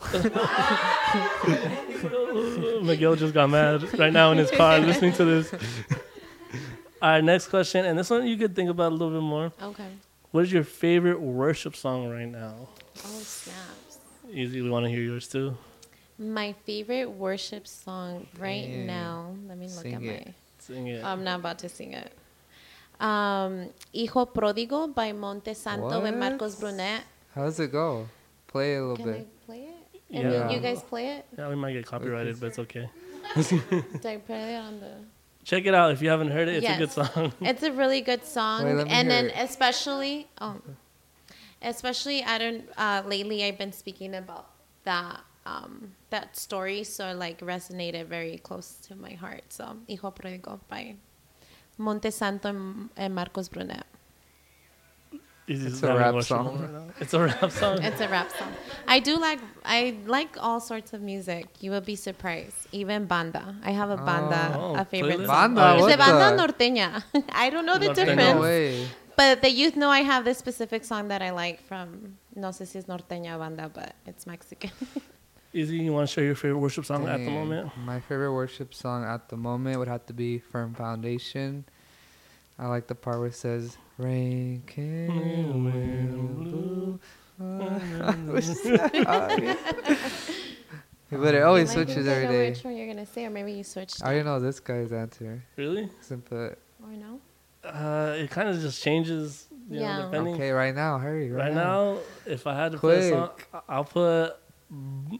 Miguel 2.88 3.14
just 3.16 3.34
got 3.34 3.48
mad 3.50 3.98
right 3.98 4.12
now 4.12 4.32
in 4.32 4.38
his 4.38 4.50
car 4.50 4.78
listening 4.80 5.12
to 5.14 5.24
this. 5.24 5.52
All 7.00 7.10
right, 7.10 7.22
next 7.22 7.48
question, 7.48 7.84
and 7.84 7.96
this 7.98 8.10
one 8.10 8.26
you 8.26 8.36
could 8.36 8.56
think 8.56 8.70
about 8.70 8.90
a 8.90 8.94
little 8.94 9.10
bit 9.10 9.22
more. 9.22 9.52
Okay. 9.62 9.86
What 10.32 10.44
is 10.44 10.52
your 10.52 10.64
favorite 10.64 11.20
worship 11.20 11.76
song 11.76 12.08
right 12.10 12.26
now? 12.28 12.68
Oh, 13.04 13.20
snaps. 13.22 13.98
Easy, 14.32 14.60
we 14.60 14.68
want 14.68 14.84
to 14.84 14.90
hear 14.90 15.00
yours 15.00 15.28
too. 15.28 15.56
My 16.18 16.52
favorite 16.66 17.06
worship 17.06 17.68
song 17.68 18.26
right 18.40 18.66
Dang. 18.66 18.86
now. 18.86 19.36
Let 19.48 19.56
me 19.58 19.66
look 19.68 19.82
Sing 19.82 19.94
at 19.94 20.02
it. 20.02 20.26
my. 20.26 20.34
Sing 20.58 20.86
it. 20.88 21.04
I'm 21.04 21.22
not 21.22 21.38
about 21.40 21.58
to 21.60 21.68
sing 21.68 21.92
it. 21.92 22.12
Um, 23.00 23.68
Hijo 23.94 24.26
Pródigo 24.26 24.92
by 24.92 25.12
Montesanto 25.12 26.02
with 26.02 26.16
Marcos 26.16 26.56
Brunet. 26.56 27.00
How 27.34 27.44
does 27.44 27.60
it 27.60 27.70
go? 27.70 28.08
Play 28.48 28.74
a 28.74 28.80
little 28.80 28.96
Can 28.96 29.08
I 29.08 29.12
bit. 29.18 29.28
Play 30.10 30.20
it? 30.20 30.24
And 30.24 30.32
Yeah. 30.32 30.50
you 30.50 30.60
guys 30.60 30.82
play 30.82 31.08
it? 31.16 31.26
yeah, 31.36 31.48
we 31.48 31.54
might 31.56 31.72
get 31.72 31.86
copyrighted, 31.86 32.40
but 32.40 32.46
it's 32.46 32.58
okay. 32.58 32.88
Did 33.36 34.06
I 34.06 34.16
play 34.18 34.54
it 34.54 34.58
on 34.58 34.80
the? 34.80 34.92
Check 35.44 35.64
it 35.66 35.74
out 35.74 35.92
if 35.92 36.02
you 36.02 36.10
haven't 36.10 36.30
heard 36.30 36.48
it. 36.48 36.62
It's 36.62 36.68
a 36.68 36.76
good 36.78 36.92
song. 36.92 37.32
It's 37.40 37.62
a 37.62 37.72
really 37.72 38.00
good 38.02 38.24
song, 38.24 38.64
Wait, 38.64 38.86
and 38.88 39.10
then 39.10 39.26
it. 39.26 39.34
especially, 39.36 40.28
oh, 40.40 40.56
especially 41.62 42.22
I 42.22 42.38
don't. 42.38 42.64
Uh, 42.76 43.02
lately, 43.06 43.44
I've 43.44 43.58
been 43.58 43.72
speaking 43.72 44.14
about 44.14 44.50
that 44.84 45.20
um, 45.46 45.92
that 46.10 46.36
story, 46.36 46.84
so 46.84 47.14
like 47.14 47.40
resonated 47.40 48.06
very 48.06 48.38
close 48.38 48.74
to 48.88 48.94
my 48.94 49.12
heart. 49.12 49.44
So, 49.50 49.76
Hijo 49.88 50.10
Pródigo 50.10 50.60
by 50.68 50.96
Montesanto 51.78 52.46
and- 52.46 52.90
and 52.96 53.14
Marcos 53.14 53.48
Brunet. 53.48 53.84
Easy 55.48 55.66
It's 55.68 55.82
a 55.82 55.96
rap 55.96 56.22
song. 56.22 56.60
right. 56.60 56.94
It's 57.00 57.14
a 57.14 57.20
rap 57.24 57.50
song. 57.50 57.82
It's 57.82 58.00
a 58.00 58.08
rap 58.08 58.30
song. 58.38 58.52
I 58.86 59.00
do 59.00 59.16
like 59.18 59.40
I 59.64 59.96
like 60.06 60.36
all 60.38 60.60
sorts 60.60 60.92
of 60.92 61.00
music. 61.00 61.46
You 61.60 61.70
will 61.70 61.80
be 61.80 61.96
surprised. 61.96 62.56
Even 62.72 63.06
banda. 63.06 63.56
I 63.64 63.70
have 63.70 63.90
a 63.90 63.96
banda, 63.96 64.52
Oh, 64.58 64.74
a 64.76 64.84
favorite. 64.84 65.26
Banda, 65.26 65.74
It's 65.74 65.80
what 65.82 65.94
a 65.94 65.96
banda 65.96 66.36
the- 66.36 66.52
norteña. 66.52 67.02
I 67.32 67.50
don't 67.50 67.64
know 67.66 67.78
the 67.78 67.88
Norteña. 67.88 67.94
difference. 67.94 68.34
No 68.34 68.40
way. 68.42 68.86
But 69.16 69.42
the 69.42 69.50
youth 69.50 69.74
know 69.74 69.90
I 69.90 70.00
have 70.02 70.24
this 70.24 70.38
specific 70.38 70.84
song 70.84 71.08
that 71.08 71.22
I 71.22 71.30
like 71.30 71.62
from 71.66 72.18
no 72.36 72.48
sé 72.48 72.66
si 72.66 72.78
es 72.78 72.84
norteña 72.84 73.38
banda, 73.38 73.70
but 73.72 73.94
it's 74.06 74.26
Mexican. 74.26 74.70
Easy, 75.54 75.78
you 75.78 75.92
want 75.94 76.06
to 76.08 76.12
share 76.12 76.24
your 76.24 76.34
favorite 76.34 76.58
worship 76.60 76.84
song 76.84 77.08
at 77.08 77.18
the 77.24 77.30
moment? 77.30 77.72
My 77.78 78.00
favorite 78.00 78.32
worship 78.34 78.74
song 78.74 79.02
at 79.04 79.30
the 79.30 79.36
moment 79.36 79.78
would 79.78 79.88
have 79.88 80.04
to 80.06 80.12
be 80.12 80.38
Firm 80.38 80.74
Foundation. 80.74 81.64
I 82.58 82.66
like 82.66 82.86
the 82.88 82.94
part 82.94 83.18
where 83.18 83.28
it 83.28 83.34
says, 83.34 83.76
Rain 83.98 84.62
came, 84.66 85.64
wind 85.64 86.36
blew. 86.36 87.00
but 91.10 91.34
it 91.34 91.42
always 91.42 91.68
Like, 91.74 91.86
switches 91.86 92.08
I 92.08 92.12
every 92.12 92.26
know. 92.26 92.44
Which 92.50 92.64
one 92.64 92.76
you're 92.76 92.86
gonna 92.88 93.06
say, 93.06 93.24
or 93.26 93.30
maybe 93.30 93.52
you 93.52 93.64
switched. 93.64 94.02
I 94.02 94.06
already 94.06 94.20
it. 94.20 94.24
know 94.24 94.40
this 94.40 94.58
guy's 94.60 94.92
answer. 94.92 95.42
Really? 95.56 95.88
Simple. 96.00 96.36
Or 96.82 96.90
no? 96.90 97.20
Uh, 97.64 98.14
it 98.16 98.30
kind 98.30 98.48
of 98.48 98.60
just 98.60 98.82
changes 98.82 99.46
You 99.70 99.80
Yeah. 99.80 99.98
know, 99.98 100.04
depending. 100.06 100.34
Okay, 100.34 100.50
right 100.50 100.74
now, 100.74 100.98
hurry. 100.98 101.30
Right, 101.30 101.44
Right 101.46 101.54
now, 101.54 101.98
if 102.26 102.46
I 102.46 102.54
had 102.54 102.72
to 102.72 102.78
put 102.78 102.98
a 102.98 103.08
song, 103.10 103.30
I'll 103.68 103.84
put 103.84 104.36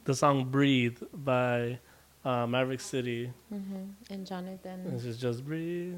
the 0.05 0.15
song 0.15 0.45
"Breathe" 0.47 0.99
by 1.13 1.79
uh, 2.25 2.47
Maverick 2.47 2.81
City. 2.81 3.33
Mm-hmm. 3.53 4.13
And 4.13 4.27
Jonathan. 4.27 4.91
This 4.93 5.05
is 5.05 5.19
just 5.19 5.45
breathe. 5.45 5.97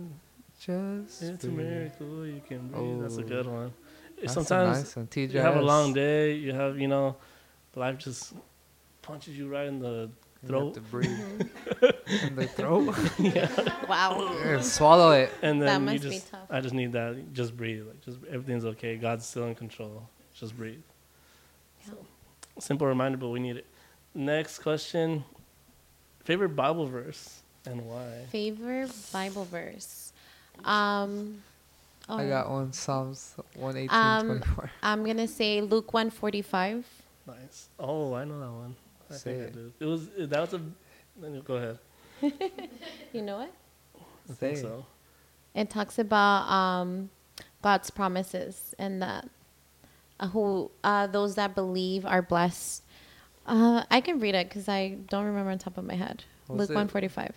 Just 0.60 1.22
It's 1.22 1.44
a 1.44 1.48
miracle 1.48 2.26
you 2.26 2.42
can 2.46 2.68
breathe. 2.68 3.00
That's 3.00 3.16
a 3.16 3.22
Oh. 3.22 3.24
good 3.24 3.46
one. 3.46 3.72
That's 4.20 4.32
a 4.36 4.44
Sometimes 4.44 4.78
nice 4.78 4.96
one. 4.96 5.08
you 5.16 5.38
have 5.40 5.56
a 5.56 5.62
long 5.62 5.94
day. 5.94 6.34
You 6.34 6.52
have 6.52 6.78
you 6.78 6.86
know, 6.86 7.16
life 7.74 7.96
just 7.96 8.34
punches 9.00 9.38
you 9.38 9.48
right 9.48 9.66
in 9.66 9.78
the 9.78 10.10
You 10.42 10.42
have 10.42 10.48
throat, 10.48 10.74
to 10.74 10.80
breathe 10.82 11.18
in 12.26 12.36
the 12.36 12.46
throat. 12.46 12.94
yeah. 13.18 13.48
Wow. 13.88 14.36
Yeah, 14.44 14.60
swallow 14.60 15.12
it. 15.12 15.32
and 15.40 15.62
That 15.62 15.66
then 15.66 15.80
you 15.80 15.86
must 15.86 16.02
be 16.10 16.20
tough. 16.30 16.46
I 16.50 16.60
just 16.60 16.74
need 16.74 16.92
that. 16.92 17.32
Just 17.32 17.56
breathe. 17.56 17.86
Like 17.86 18.00
just 18.02 18.18
everything's 18.30 18.66
okay. 18.66 18.96
God's 18.96 19.24
still 19.24 19.46
in 19.46 19.54
control. 19.54 20.08
Just 20.34 20.54
breathe. 20.56 20.82
Yeah. 21.86 21.94
Simple 22.58 22.86
reminder, 22.86 23.16
but 23.16 23.28
we 23.30 23.40
need 23.40 23.56
it. 23.56 23.66
Next 24.14 24.58
question. 24.58 25.24
Favorite 26.24 26.50
Bible 26.54 26.84
verse 26.86 27.40
and 27.64 27.86
why? 27.86 28.26
Favorite 28.30 28.92
Bible 29.10 29.46
verse. 29.46 30.09
Um, 30.64 31.42
oh, 32.08 32.18
I 32.18 32.28
got 32.28 32.50
one. 32.50 32.72
Psalms 32.72 33.34
118, 33.54 33.88
Um, 33.90 34.26
24. 34.26 34.70
I'm 34.82 35.04
gonna 35.04 35.28
say 35.28 35.60
Luke 35.60 35.92
145. 35.92 36.84
Nice. 37.26 37.68
Oh, 37.78 38.14
I 38.14 38.24
know 38.24 38.40
that 38.40 38.50
one. 38.50 38.76
I 39.10 39.14
Say 39.14 39.32
think 39.34 39.42
I 39.42 39.46
it. 39.46 39.52
do. 39.54 39.72
It 39.80 39.84
was 39.86 40.08
that 40.28 40.40
was 40.40 40.54
a. 40.54 40.60
then 41.20 41.34
you 41.34 41.42
Go 41.42 41.54
ahead. 41.54 41.78
You 43.12 43.22
know 43.22 43.40
it? 43.40 43.52
I 43.96 44.28
Say 44.28 44.34
think 44.34 44.58
it. 44.58 44.62
so. 44.62 44.86
It 45.54 45.70
talks 45.70 45.98
about 45.98 46.48
um, 46.50 47.10
God's 47.62 47.90
promises 47.90 48.74
and 48.78 49.02
that 49.02 49.28
uh, 50.20 50.28
who 50.28 50.70
uh, 50.84 51.06
those 51.08 51.34
that 51.36 51.54
believe 51.54 52.06
are 52.06 52.22
blessed. 52.22 52.82
Uh, 53.46 53.82
I 53.90 54.00
can 54.00 54.20
read 54.20 54.34
it 54.36 54.48
because 54.48 54.68
I 54.68 54.98
don't 55.08 55.24
remember 55.24 55.50
on 55.50 55.58
top 55.58 55.76
of 55.78 55.84
my 55.84 55.94
head. 55.94 56.24
Luke 56.58 56.70
it? 56.70 56.74
145. 56.74 57.32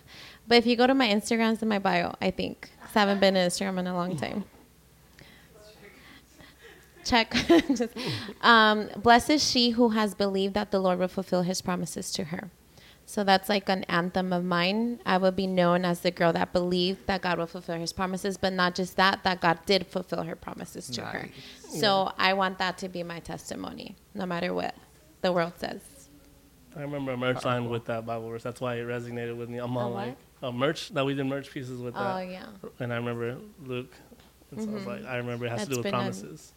But 0.48 0.58
if 0.58 0.66
you 0.66 0.76
go 0.76 0.86
to 0.86 0.94
my 0.94 1.08
Instagrams 1.08 1.62
in 1.62 1.68
my 1.68 1.78
bio, 1.78 2.14
I 2.20 2.30
think. 2.30 2.70
'cause 2.80 2.96
I 2.96 3.00
haven't 3.00 3.20
been 3.20 3.36
on 3.36 3.46
Instagram 3.48 3.78
in 3.78 3.86
a 3.86 3.94
long 3.94 4.16
time. 4.16 4.44
Check. 7.04 7.32
Just- 7.74 7.92
um, 8.40 8.88
Blessed 8.96 9.30
is 9.30 9.44
she 9.50 9.70
who 9.70 9.90
has 9.90 10.14
believed 10.14 10.54
that 10.54 10.70
the 10.70 10.78
Lord 10.80 10.98
will 10.98 11.08
fulfill 11.08 11.42
his 11.42 11.60
promises 11.60 12.10
to 12.12 12.24
her. 12.24 12.50
So 13.06 13.22
that's 13.22 13.50
like 13.50 13.68
an 13.68 13.84
anthem 13.84 14.32
of 14.32 14.44
mine. 14.44 14.98
I 15.04 15.18
will 15.18 15.30
be 15.30 15.46
known 15.46 15.84
as 15.84 16.00
the 16.00 16.10
girl 16.10 16.32
that 16.32 16.54
believed 16.54 17.06
that 17.06 17.20
God 17.20 17.36
will 17.38 17.46
fulfill 17.46 17.76
his 17.76 17.92
promises, 17.92 18.38
but 18.38 18.54
not 18.54 18.74
just 18.74 18.96
that, 18.96 19.22
that 19.24 19.42
God 19.42 19.58
did 19.66 19.86
fulfill 19.86 20.22
her 20.22 20.34
promises 20.34 20.88
to 20.90 21.02
her. 21.04 21.18
Nice. 21.70 21.80
So 21.80 22.12
I 22.16 22.32
want 22.32 22.56
that 22.58 22.78
to 22.78 22.88
be 22.88 23.02
my 23.02 23.20
testimony, 23.20 23.94
no 24.14 24.24
matter 24.24 24.54
what 24.54 24.74
the 25.20 25.32
world 25.32 25.52
says. 25.58 25.82
I 26.76 26.80
remember 26.82 27.12
a 27.12 27.16
merch 27.16 27.44
line 27.44 27.68
with 27.68 27.84
that 27.86 28.04
Bible 28.04 28.28
verse. 28.30 28.42
That's 28.42 28.60
why 28.60 28.74
it 28.76 28.84
resonated 28.86 29.36
with 29.36 29.48
me. 29.48 29.58
I'm 29.58 29.76
all 29.76 29.92
A 29.92 29.94
like 29.94 30.16
a 30.42 30.52
merch 30.52 30.90
that 30.90 31.04
we 31.06 31.14
did 31.14 31.24
merch 31.24 31.50
pieces 31.50 31.80
with 31.80 31.94
Oh, 31.96 32.02
that. 32.02 32.28
yeah. 32.28 32.46
And 32.80 32.92
I 32.92 32.96
remember 32.96 33.38
Luke. 33.64 33.94
And 34.50 34.62
so 34.62 34.70
I 34.70 34.74
was 34.74 34.86
like, 34.86 35.04
I 35.06 35.16
remember 35.16 35.46
it 35.46 35.50
has 35.50 35.64
to 35.64 35.70
do 35.70 35.76
with 35.76 35.84
been 35.84 35.94
a- 35.94 35.98
promises. 35.98 36.52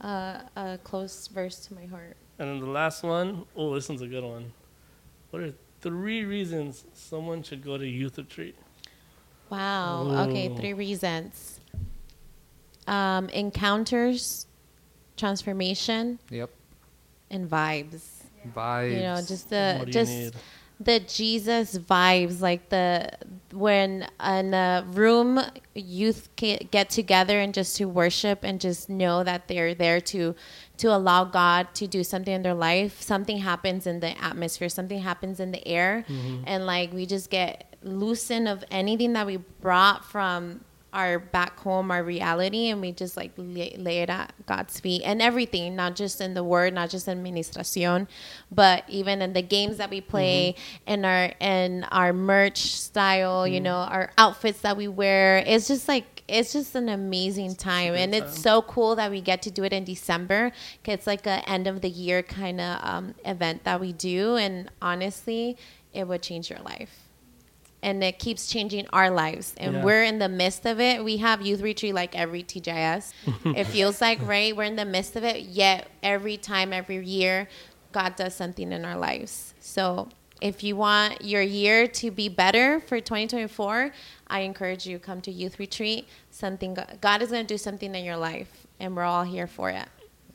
Uh, 0.00 0.40
a 0.56 0.78
close 0.84 1.26
verse 1.28 1.58
to 1.66 1.74
my 1.74 1.86
heart. 1.86 2.16
And 2.38 2.48
then 2.48 2.60
the 2.60 2.66
last 2.66 3.02
one, 3.02 3.44
oh, 3.56 3.74
this 3.74 3.88
one's 3.88 4.02
a 4.02 4.06
good 4.06 4.22
one. 4.24 4.52
What 5.30 5.42
are 5.42 5.52
three 5.80 6.24
reasons 6.24 6.84
someone 6.94 7.42
should 7.42 7.64
go 7.64 7.76
to 7.78 7.86
youth 7.86 8.18
retreat? 8.18 8.56
Wow. 9.50 10.26
Okay, 10.28 10.54
three 10.54 10.72
reasons. 10.74 11.60
Um, 12.86 13.28
encounters, 13.30 14.46
transformation, 15.16 16.18
Yep. 16.30 16.50
and 17.30 17.50
vibes. 17.50 18.17
Vibes. 18.54 18.92
You 18.94 19.00
know, 19.00 19.16
just 19.16 19.50
the 19.50 19.84
just 19.88 20.34
the 20.80 21.00
Jesus 21.00 21.76
vibes, 21.76 22.40
like 22.40 22.68
the 22.68 23.10
when 23.52 24.06
in 24.24 24.54
a 24.54 24.84
room 24.92 25.40
youth 25.74 26.28
get 26.36 26.88
together 26.90 27.40
and 27.40 27.52
just 27.52 27.76
to 27.78 27.86
worship 27.86 28.40
and 28.44 28.60
just 28.60 28.88
know 28.88 29.24
that 29.24 29.48
they're 29.48 29.74
there 29.74 30.00
to 30.02 30.34
to 30.76 30.86
allow 30.94 31.24
God 31.24 31.74
to 31.74 31.88
do 31.88 32.04
something 32.04 32.32
in 32.32 32.42
their 32.42 32.54
life. 32.54 33.02
Something 33.02 33.38
happens 33.38 33.86
in 33.86 33.98
the 34.00 34.16
atmosphere, 34.22 34.68
something 34.68 35.00
happens 35.00 35.40
in 35.40 35.50
the 35.50 35.66
air, 35.66 36.04
Mm-hmm. 36.08 36.44
and 36.46 36.64
like 36.66 36.92
we 36.92 37.06
just 37.06 37.28
get 37.30 37.74
loosened 37.82 38.46
of 38.48 38.64
anything 38.70 39.12
that 39.14 39.26
we 39.26 39.38
brought 39.38 40.04
from 40.04 40.64
our 40.92 41.18
back 41.18 41.58
home, 41.60 41.90
our 41.90 42.02
reality, 42.02 42.68
and 42.68 42.80
we 42.80 42.92
just 42.92 43.16
like 43.16 43.32
lay, 43.36 43.76
lay 43.78 43.98
it 43.98 44.08
at 44.10 44.32
God's 44.46 44.80
feet 44.80 45.02
and 45.04 45.20
everything, 45.20 45.76
not 45.76 45.96
just 45.96 46.20
in 46.20 46.34
the 46.34 46.42
word, 46.42 46.72
not 46.74 46.88
just 46.90 47.08
in 47.08 47.22
administración, 47.22 48.06
but 48.50 48.84
even 48.88 49.20
in 49.20 49.32
the 49.34 49.42
games 49.42 49.76
that 49.76 49.90
we 49.90 50.00
play, 50.00 50.54
Mm-hmm. 50.56 50.92
in 50.92 51.04
our 51.04 51.24
in 51.40 51.84
our 51.90 52.12
merch 52.12 52.58
style, 52.72 53.46
you 53.46 53.60
know, 53.60 53.76
our 53.76 54.10
outfits 54.18 54.60
that 54.62 54.76
we 54.76 54.88
wear. 54.88 55.38
It's 55.46 55.68
just 55.68 55.88
like 55.88 56.22
it's 56.28 56.52
just 56.52 56.74
an 56.74 56.88
amazing 56.88 57.54
time, 57.56 57.92
great 57.92 58.02
and 58.02 58.14
it's 58.14 58.38
so 58.38 58.62
cool 58.62 58.96
that 58.96 59.10
we 59.10 59.20
get 59.20 59.40
to 59.42 59.50
do 59.50 59.64
it 59.64 59.72
in 59.72 59.84
december 59.84 60.52
It's 60.84 61.06
like 61.06 61.26
a 61.26 61.48
end 61.48 61.66
of 61.66 61.80
the 61.80 61.88
year 61.88 62.22
kind 62.22 62.60
of 62.60 62.78
um, 62.82 63.14
event 63.24 63.64
that 63.64 63.80
we 63.80 63.92
do, 63.92 64.36
and 64.36 64.70
honestly, 64.82 65.56
it 65.92 66.06
would 66.08 66.22
change 66.22 66.50
your 66.50 66.60
life 66.60 67.07
and 67.82 68.02
it 68.02 68.18
keeps 68.18 68.46
changing 68.48 68.86
our 68.92 69.10
lives 69.10 69.54
and 69.56 69.74
Yeah. 69.74 69.84
we're 69.84 70.02
in 70.04 70.18
the 70.18 70.28
midst 70.28 70.66
of 70.66 70.80
it 70.80 71.04
we 71.04 71.18
have 71.18 71.40
youth 71.42 71.60
retreat 71.60 71.94
like 71.94 72.14
every 72.16 72.42
tjs 72.42 73.12
it 73.44 73.64
feels 73.64 74.00
like 74.00 74.18
right 74.26 74.56
we're 74.56 74.64
in 74.64 74.76
the 74.76 74.84
midst 74.84 75.14
of 75.16 75.22
it 75.24 75.42
yet 75.42 75.88
every 76.02 76.36
time 76.36 76.72
every 76.72 77.04
year 77.04 77.48
god 77.92 78.16
does 78.16 78.34
something 78.34 78.72
in 78.72 78.84
our 78.84 78.96
lives 78.98 79.54
so 79.60 80.08
if 80.40 80.62
you 80.62 80.76
want 80.76 81.24
your 81.24 81.42
year 81.42 81.86
to 81.86 82.10
be 82.10 82.28
better 82.28 82.80
for 82.80 83.00
2024 83.00 83.92
i 84.28 84.40
encourage 84.40 84.86
you 84.86 84.98
come 84.98 85.20
to 85.20 85.30
youth 85.30 85.58
retreat 85.58 86.06
something 86.30 86.76
god 87.00 87.22
is 87.22 87.30
going 87.30 87.44
to 87.46 87.54
do 87.54 87.58
something 87.58 87.94
in 87.94 88.04
your 88.04 88.16
life 88.16 88.66
and 88.80 88.96
we're 88.96 89.02
all 89.04 89.24
here 89.24 89.46
for 89.46 89.70
it 89.70 89.86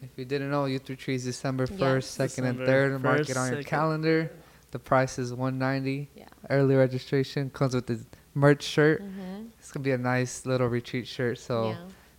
If 0.01 0.09
you 0.17 0.25
didn't 0.25 0.51
know, 0.51 0.65
Youth 0.65 0.89
Retreat 0.89 1.15
is 1.15 1.23
December 1.23 1.63
Yes. 1.63 1.79
1st, 1.79 2.07
2nd, 2.19 2.43
and 2.49 2.57
December 2.59 2.67
3rd. 2.67 3.01
Mark 3.01 3.29
it 3.29 3.37
on 3.37 3.53
your 3.53 3.63
calendar. 3.63 4.31
The 4.73 4.79
price 4.79 5.19
is 5.19 5.31
190 5.31 6.09
Yeah. 6.15 6.25
Early 6.49 6.73
registration 6.75 7.51
comes 7.51 7.75
with 7.75 7.85
the 7.85 7.99
merch 8.33 8.63
shirt. 8.63 9.03
Mhm. 9.03 9.49
It's 9.59 9.71
going 9.71 9.83
to 9.83 9.87
be 9.87 9.91
a 9.91 9.97
nice 9.99 10.47
little 10.47 10.67
retreat 10.67 11.07
shirt. 11.07 11.37
So 11.37 11.69
yeah. 11.69 11.75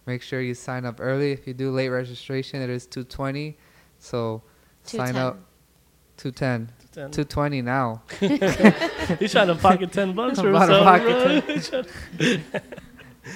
make 0.06 0.22
sure 0.22 0.40
you 0.40 0.54
sign 0.54 0.84
up 0.86 1.00
early. 1.00 1.32
If 1.32 1.48
you 1.48 1.52
do 1.54 1.72
late 1.72 1.88
registration, 1.88 2.62
it 2.62 2.70
is 2.70 2.86
220 2.86 3.58
So 3.98 4.42
sign 4.84 5.16
up. 5.16 5.38
210 6.16 6.70
Ten. 6.92 7.10
220 7.10 7.60
now. 7.62 8.02
He's 9.18 9.32
trying 9.32 9.48
to 9.48 9.56
pocket 9.56 9.90
ten 9.90 10.14
bucks 10.14 10.38
for 10.38 10.46
I'm 10.50 10.54
about 10.54 10.66
to 10.66 10.74
himself, 10.74 10.84
pocket 10.84 11.44
bro. 11.44 11.54
He's 11.54 11.68
trying- 11.68 12.42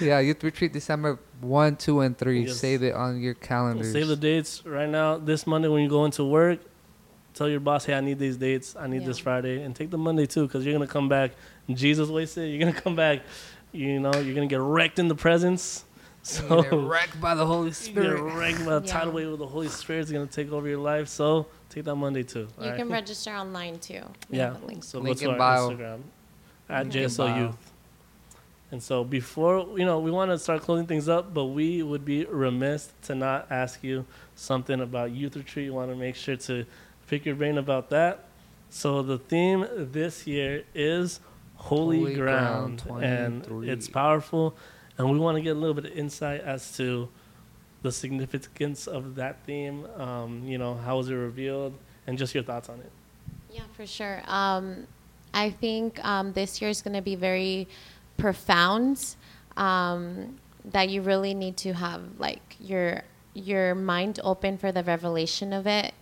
Yeah, 0.00 0.20
Youth 0.20 0.44
Retreat 0.44 0.72
December 0.72 1.18
1, 1.40 1.74
2, 1.76 2.00
and 2.00 2.16
3. 2.16 2.42
Yes. 2.44 2.56
Save 2.58 2.82
it 2.84 2.94
on 2.94 3.20
your 3.20 3.34
calendars. 3.34 3.90
Save 3.90 4.06
the 4.08 4.16
dates 4.16 4.64
right 4.64 4.88
now. 4.88 5.16
This 5.18 5.46
Monday 5.46 5.66
when 5.66 5.82
you 5.82 5.88
go 5.88 6.04
into 6.04 6.24
work, 6.24 6.60
tell 7.38 7.48
your 7.48 7.60
boss, 7.60 7.84
"Hey, 7.84 7.94
I 7.94 8.00
need 8.00 8.18
these 8.18 8.36
dates. 8.36 8.74
I 8.76 8.86
need 8.88 9.06
this 9.06 9.18
Friday," 9.18 9.62
and 9.62 9.74
take 9.74 9.90
the 9.90 9.98
Monday 9.98 10.26
too, 10.26 10.46
because 10.46 10.64
you're 10.64 10.74
gonna 10.74 10.86
come 10.86 11.08
back 11.08 11.30
Jesus 11.72 12.08
wasted. 12.08 12.50
You're 12.50 12.58
gonna 12.58 12.72
come 12.80 12.96
back. 12.96 13.20
You 13.72 14.00
know, 14.00 14.12
you're 14.16 14.34
gonna 14.34 14.46
get 14.46 14.60
wrecked 14.60 14.98
in 14.98 15.08
the 15.08 15.14
presence. 15.14 15.84
So 16.22 16.42
You're 16.42 16.62
So 16.64 16.80
get 16.80 16.88
wrecked 16.88 17.20
by 17.20 17.34
the 17.34 17.46
Holy 17.46 17.66
you're 17.66 17.72
Spirit. 17.74 18.18
gonna 18.18 18.38
wreck 18.38 18.54
by 18.58 18.78
the 18.78 18.86
Yeah. 18.86 18.92
tidal 18.92 19.12
wave 19.12 19.28
of 19.28 19.38
the 19.38 19.46
Holy 19.46 19.68
Spirit 19.68 20.00
is 20.00 20.12
gonna 20.12 20.26
take 20.26 20.50
over 20.52 20.66
your 20.68 20.78
life. 20.78 21.08
So 21.08 21.46
take 21.70 21.84
that 21.84 21.94
Monday 21.94 22.22
too. 22.22 22.40
you 22.58 22.64
alright? 22.64 22.76
can 22.78 22.88
register 22.90 23.30
online 23.32 23.78
too 23.78 24.02
We 24.30 24.38
Yeah. 24.38 24.52
have 24.52 24.62
a 24.62 24.66
link. 24.66 24.82
So 24.84 24.98
Link 24.98 25.18
go 25.18 25.20
to 25.20 25.24
in 25.26 25.30
our 25.32 25.38
bio. 25.38 25.70
Instagram 25.70 26.00
at 26.68 26.84
Link 26.84 26.94
in 26.94 27.02
JSO. 27.02 27.26
Youth. 27.38 27.72
And 28.70 28.82
so 28.82 29.04
before 29.04 29.66
you 29.78 29.84
know, 29.86 29.98
we 30.00 30.10
want 30.10 30.30
to 30.30 30.38
start 30.38 30.60
closing 30.62 30.86
things 30.86 31.08
up, 31.08 31.32
but 31.32 31.46
we 31.46 31.82
would 31.82 32.04
be 32.04 32.24
remiss 32.26 32.92
to 33.02 33.14
not 33.14 33.46
ask 33.50 33.82
you 33.82 34.04
something 34.34 34.80
about 34.80 35.10
youth 35.12 35.36
retreat. 35.36 35.66
We 35.66 35.70
want 35.70 35.90
to 35.90 35.96
make 35.96 36.14
sure 36.16 36.36
to 36.36 36.66
pick 37.08 37.24
your 37.24 37.34
brain 37.34 37.58
about 37.58 37.90
that. 37.90 38.24
So 38.70 39.02
the 39.02 39.18
theme 39.18 39.66
this 39.76 40.26
year 40.26 40.64
is 40.74 41.20
holy, 41.56 41.98
Holy 41.98 42.14
ground, 42.14 42.84
Ground 42.84 43.04
and 43.04 43.64
it's 43.68 43.88
powerful. 43.88 44.54
And 44.96 45.10
we 45.10 45.18
want 45.18 45.36
to 45.36 45.42
get 45.42 45.56
a 45.56 45.58
little 45.58 45.74
bit 45.74 45.86
of 45.86 45.92
insight 45.92 46.40
as 46.42 46.76
to 46.76 47.08
the 47.82 47.92
significance 47.92 48.86
of 48.86 49.14
that 49.14 49.44
theme. 49.44 49.86
Um, 49.96 50.42
you 50.44 50.58
know, 50.58 50.74
how 50.74 50.98
was 50.98 51.08
it 51.08 51.14
revealed, 51.14 51.74
and 52.06 52.18
just 52.18 52.34
your 52.34 52.44
thoughts 52.44 52.68
on 52.68 52.80
it. 52.80 52.90
Yeah, 53.52 53.62
for 53.76 53.86
sure. 53.86 54.22
Um, 54.26 54.86
I 55.32 55.50
think 55.50 56.04
um, 56.04 56.32
this 56.32 56.60
year 56.60 56.70
is 56.70 56.82
going 56.82 56.96
to 56.96 57.02
be 57.02 57.14
very 57.14 57.68
profound. 58.16 59.16
Um, 59.56 60.38
that 60.72 60.90
you 60.90 61.02
really 61.02 61.34
need 61.34 61.56
to 61.56 61.72
have 61.72 62.02
like 62.18 62.56
your 62.60 63.02
your 63.34 63.74
mind 63.74 64.20
open 64.22 64.58
for 64.58 64.72
the 64.72 64.82
revelation 64.82 65.52
of 65.52 65.66
it. 65.66 65.94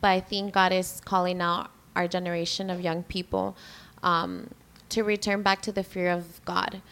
But 0.00 0.08
I 0.08 0.20
think 0.20 0.52
God 0.52 0.72
is 0.72 1.00
calling 1.04 1.40
out 1.40 1.70
our 1.96 2.08
generation 2.08 2.70
of 2.70 2.80
young 2.80 3.02
people 3.04 3.56
um, 4.02 4.50
to 4.90 5.02
return 5.02 5.42
back 5.42 5.62
to 5.62 5.72
the 5.72 5.82
fear 5.82 6.10
of 6.10 6.44
God. 6.44 6.82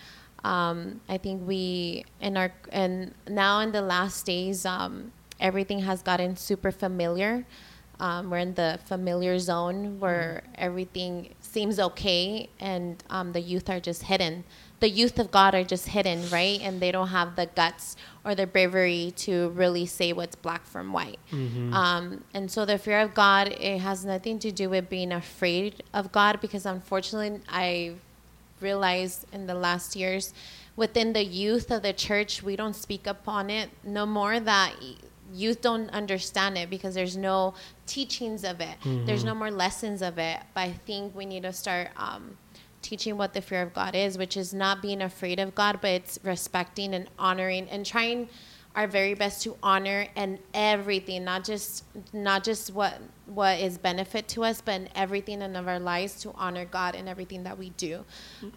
Um, 0.45 1.01
I 1.09 1.19
think 1.19 1.47
we 1.47 2.05
in 2.21 2.37
our 2.37 2.53
and 2.71 3.15
now 3.29 3.61
in 3.61 3.73
the 3.73 3.83
last 3.83 4.25
days, 4.27 4.65
um, 4.65 5.13
everything 5.41 5.81
has 5.81 6.03
gotten 6.03 6.37
super 6.37 6.71
familiar. 6.71 7.45
Um, 8.01 8.31
we're 8.31 8.39
in 8.39 8.55
the 8.55 8.79
familiar 8.85 9.41
zone 9.41 9.99
where 9.99 10.45
everything 10.55 11.35
seems 11.41 11.81
okay, 11.81 12.49
and 12.61 13.03
um, 13.11 13.33
the 13.33 13.41
youth 13.41 13.69
are 13.69 13.81
just 13.81 14.05
hidden. 14.05 14.45
The 14.81 14.89
youth 14.89 15.19
of 15.19 15.31
God 15.31 15.55
are 15.55 15.65
just 15.65 15.89
hidden, 15.89 16.29
right? 16.31 16.61
And 16.63 16.81
they 16.81 16.93
don't 16.93 17.09
have 17.09 17.35
the 17.37 17.47
guts 17.47 17.97
or 18.25 18.35
the 18.35 18.47
bravery 18.47 19.13
to 19.19 19.49
really 19.51 19.87
say 19.87 20.13
what's 20.13 20.37
black 20.37 20.65
from 20.67 20.93
white. 20.93 21.19
Um, 21.75 22.25
and 22.33 22.51
so 22.51 22.65
the 22.65 22.79
fear 22.79 23.01
of 23.01 23.13
God, 23.15 23.49
it 23.49 23.79
has 23.81 24.05
nothing 24.05 24.39
to 24.41 24.53
do 24.53 24.71
with 24.71 24.89
being 24.89 25.11
afraid 25.13 25.83
of 25.93 26.13
God, 26.13 26.41
because 26.41 26.65
unfortunately, 26.65 27.41
I 27.49 27.95
realized 28.61 29.27
in 29.33 29.47
the 29.47 29.55
last 29.55 29.95
years 29.97 30.33
within 30.77 31.13
the 31.13 31.25
youth 31.25 31.71
of 31.71 31.83
the 31.83 31.93
church 31.93 32.43
we 32.43 32.57
don't 32.57 32.75
speak 32.75 33.07
upon 33.07 33.51
it 33.51 33.71
no 33.85 34.05
more 34.05 34.41
that 34.41 34.73
youth 35.33 35.61
don't 35.61 35.89
understand 35.91 36.57
it 36.59 36.69
because 36.71 36.95
there's 36.95 37.17
no 37.17 37.55
teachings 37.87 38.43
of 38.45 38.61
it 38.61 38.77
there's 39.07 39.23
no 39.25 39.35
more 39.35 39.51
lessons 39.51 40.03
of 40.03 40.19
it 40.19 40.39
but 40.55 40.61
i 40.63 40.73
think 40.73 41.15
we 41.15 41.25
need 41.25 41.43
to 41.45 41.53
start 41.53 41.89
um, 41.97 42.37
teaching 42.89 43.19
what 43.19 43.35
the 43.35 43.43
fear 43.43 43.61
of 43.61 43.75
god 43.75 43.95
is 43.95 44.17
which 44.17 44.35
is 44.37 44.55
not 44.55 44.81
being 44.81 45.03
afraid 45.03 45.39
of 45.39 45.55
god 45.55 45.79
but 45.83 45.91
it's 45.91 46.19
respecting 46.23 46.95
and 46.95 47.07
honoring 47.19 47.69
and 47.69 47.85
trying 47.85 48.29
our 48.79 48.87
very 48.87 49.13
best 49.15 49.43
to 49.43 49.57
honor 49.61 50.07
and 50.15 50.39
everything 50.55 51.25
not 51.25 51.43
just 51.43 51.85
not 52.13 52.45
just 52.45 52.73
what 52.73 53.01
what 53.27 53.59
is 53.59 53.77
benefit 53.77 54.29
to 54.29 54.45
us 54.45 54.61
but 54.61 54.77
in 54.77 54.89
everything 54.95 55.43
in 55.43 55.57
of 55.57 55.67
our 55.67 55.81
lives 55.81 56.21
to 56.23 56.31
honor 56.37 56.65
god 56.65 56.95
in 56.95 57.09
everything 57.09 57.43
that 57.43 57.59
we 57.59 57.71
do. 57.71 58.05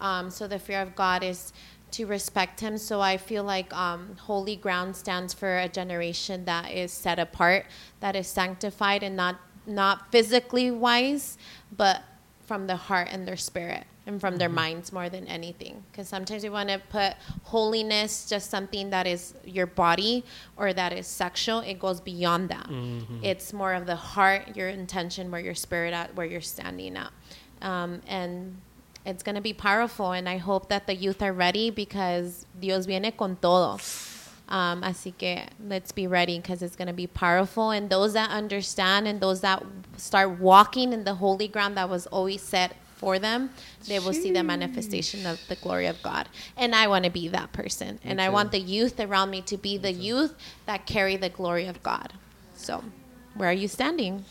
Um, 0.00 0.30
so 0.30 0.46
the 0.46 0.60
fear 0.60 0.80
of 0.80 0.94
god 0.94 1.24
is 1.24 1.52
to 1.90 2.06
respect 2.06 2.60
him. 2.60 2.78
So 2.78 3.00
i 3.00 3.16
feel 3.16 3.42
like 3.42 3.74
um, 3.74 4.16
holy 4.20 4.54
ground 4.54 4.94
stands 4.94 5.34
for 5.34 5.58
a 5.58 5.68
generation 5.68 6.44
that 6.44 6.70
is 6.70 6.92
set 6.92 7.18
apart 7.18 7.66
that 7.98 8.14
is 8.14 8.28
sanctified 8.28 9.02
and 9.02 9.16
not 9.16 9.40
not 9.66 10.12
physically 10.12 10.70
wise 10.70 11.36
but 11.76 12.02
from 12.46 12.66
the 12.66 12.76
heart 12.76 13.08
and 13.10 13.26
their 13.26 13.36
spirit 13.36 13.84
and 14.06 14.20
from 14.20 14.36
their 14.36 14.48
minds 14.48 14.92
more 14.92 15.08
than 15.08 15.26
anything. 15.28 15.84
Because 15.90 16.08
sometimes 16.08 16.42
we 16.42 16.48
want 16.50 16.68
to 16.68 16.80
put 16.90 17.14
holiness 17.44 18.28
just 18.28 18.50
something 18.50 18.90
that 18.90 19.06
is 19.06 19.34
your 19.44 19.66
body 19.66 20.24
or 20.56 20.72
that 20.72 20.92
is 20.92 21.06
sexual 21.06 21.60
it 21.60 21.78
goes 21.78 22.00
beyond 22.00 22.48
that. 22.48 22.68
It's 23.22 23.52
more 23.52 23.74
of 23.74 23.86
the 23.86 23.96
heart 23.96 24.56
your 24.56 24.68
intention 24.68 25.30
where 25.30 25.40
your 25.40 25.54
spirit 25.54 25.94
at 25.94 26.14
where 26.16 26.26
you're 26.26 26.40
standing 26.40 26.96
at. 26.96 27.12
Um, 27.62 28.00
and 28.08 28.56
it's 29.04 29.22
going 29.22 29.34
to 29.34 29.40
be 29.40 29.52
powerful 29.52 30.12
and 30.12 30.28
i 30.28 30.36
hope 30.36 30.68
that 30.68 30.86
the 30.86 30.94
youth 30.94 31.22
are 31.22 31.32
ready 31.32 31.70
because 31.70 32.46
dios 32.60 32.86
viene 32.86 33.10
con 33.10 33.36
todo 33.40 33.76
um, 34.52 34.82
así 34.82 35.12
que 35.16 35.46
let's 35.66 35.92
be 35.92 36.06
ready 36.06 36.38
because 36.38 36.62
it's 36.62 36.76
going 36.76 36.88
to 36.88 36.94
be 36.94 37.06
powerful. 37.06 37.70
And 37.70 37.88
those 37.88 38.12
that 38.12 38.30
understand 38.30 39.08
and 39.08 39.20
those 39.20 39.40
that 39.40 39.64
start 39.96 40.38
walking 40.38 40.92
in 40.92 41.04
the 41.04 41.14
holy 41.14 41.48
ground 41.48 41.76
that 41.78 41.88
was 41.88 42.06
always 42.08 42.42
set 42.42 42.76
for 42.96 43.18
them, 43.18 43.50
they 43.88 43.98
will 43.98 44.12
see 44.12 44.30
the 44.30 44.44
manifestation 44.44 45.26
of 45.26 45.40
the 45.48 45.56
glory 45.56 45.86
of 45.86 46.00
God. 46.02 46.28
And 46.56 46.74
I 46.74 46.86
want 46.86 47.04
to 47.06 47.10
be 47.10 47.28
that 47.28 47.52
person. 47.52 47.98
and 48.04 48.20
I 48.20 48.28
want 48.28 48.52
the 48.52 48.60
youth 48.60 49.00
around 49.00 49.30
me 49.30 49.40
to 49.42 49.56
be 49.56 49.78
the 49.78 49.92
youth 49.92 50.34
that 50.66 50.86
carry 50.86 51.16
the 51.16 51.30
glory 51.30 51.66
of 51.66 51.82
God. 51.82 52.12
So, 52.54 52.84
where 53.34 53.48
are 53.48 53.54
you 53.54 53.68
standing? 53.68 54.24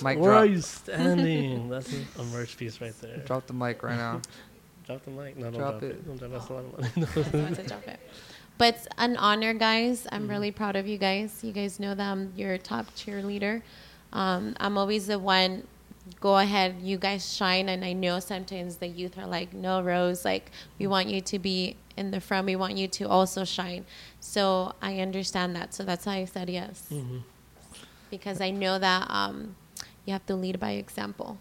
Mic 0.00 0.18
Where 0.18 0.30
drop. 0.32 0.42
are 0.42 0.46
you 0.46 0.60
standing? 0.60 1.68
That's 1.70 1.92
a, 1.92 2.20
a 2.20 2.24
merch 2.26 2.56
piece 2.56 2.80
right 2.80 2.94
there. 3.00 3.16
Drop, 3.16 3.26
Drop 3.26 3.46
the 3.48 3.52
mic 3.54 3.82
right 3.82 3.96
now. 3.98 4.22
Drop 4.86 5.04
the 5.04 5.10
mic. 5.10 5.36
No, 5.36 5.50
don't 5.50 5.54
Drop 5.54 5.70
drop, 5.80 5.82
it. 5.82 5.90
it. 5.90 6.06
Don't 6.06 6.18
drop. 6.18 6.30
That's 6.30 6.48
a 6.48 6.52
lot 6.54 6.64
of 6.64 6.72
money. 6.72 7.08
I 7.34 7.42
want 7.42 7.56
to 7.56 7.62
drop 7.64 7.88
it. 7.88 8.00
But 8.58 8.74
it's 8.74 8.88
an 8.96 9.16
honor, 9.18 9.52
guys. 9.52 10.06
I'm 10.10 10.28
really 10.28 10.50
proud 10.50 10.76
of 10.76 10.86
you 10.86 10.96
guys. 10.96 11.44
You 11.44 11.52
guys 11.52 11.78
know 11.78 11.94
that 11.94 12.10
I'm 12.10 12.32
your 12.36 12.56
top 12.56 12.86
cheerleader. 12.94 13.62
Um, 14.12 14.56
I'm 14.58 14.78
always 14.78 15.08
the 15.08 15.18
one. 15.18 15.66
Go 16.20 16.38
ahead, 16.38 16.76
you 16.80 16.96
guys 16.98 17.34
shine. 17.34 17.68
And 17.68 17.84
I 17.84 17.92
know 17.92 18.20
sometimes 18.20 18.76
the 18.76 18.86
youth 18.86 19.18
are 19.18 19.26
like, 19.26 19.52
"No, 19.52 19.82
Rose. 19.82 20.24
Like 20.24 20.50
we 20.78 20.86
want 20.86 21.08
you 21.08 21.20
to 21.20 21.38
be 21.38 21.76
in 21.96 22.12
the 22.12 22.20
front. 22.20 22.46
We 22.46 22.56
want 22.56 22.76
you 22.76 22.88
to 22.88 23.04
also 23.08 23.44
shine." 23.44 23.84
So 24.20 24.74
I 24.80 25.00
understand 25.00 25.54
that. 25.56 25.74
So 25.74 25.82
that's 25.82 26.06
why 26.06 26.16
I 26.18 26.24
said 26.24 26.48
yes, 26.48 26.90
because 28.10 28.40
I 28.40 28.50
know 28.50 28.78
that 28.78 29.10
um, 29.10 29.56
you 30.06 30.12
have 30.12 30.24
to 30.26 30.36
lead 30.36 30.58
by 30.60 30.70
example. 30.72 31.38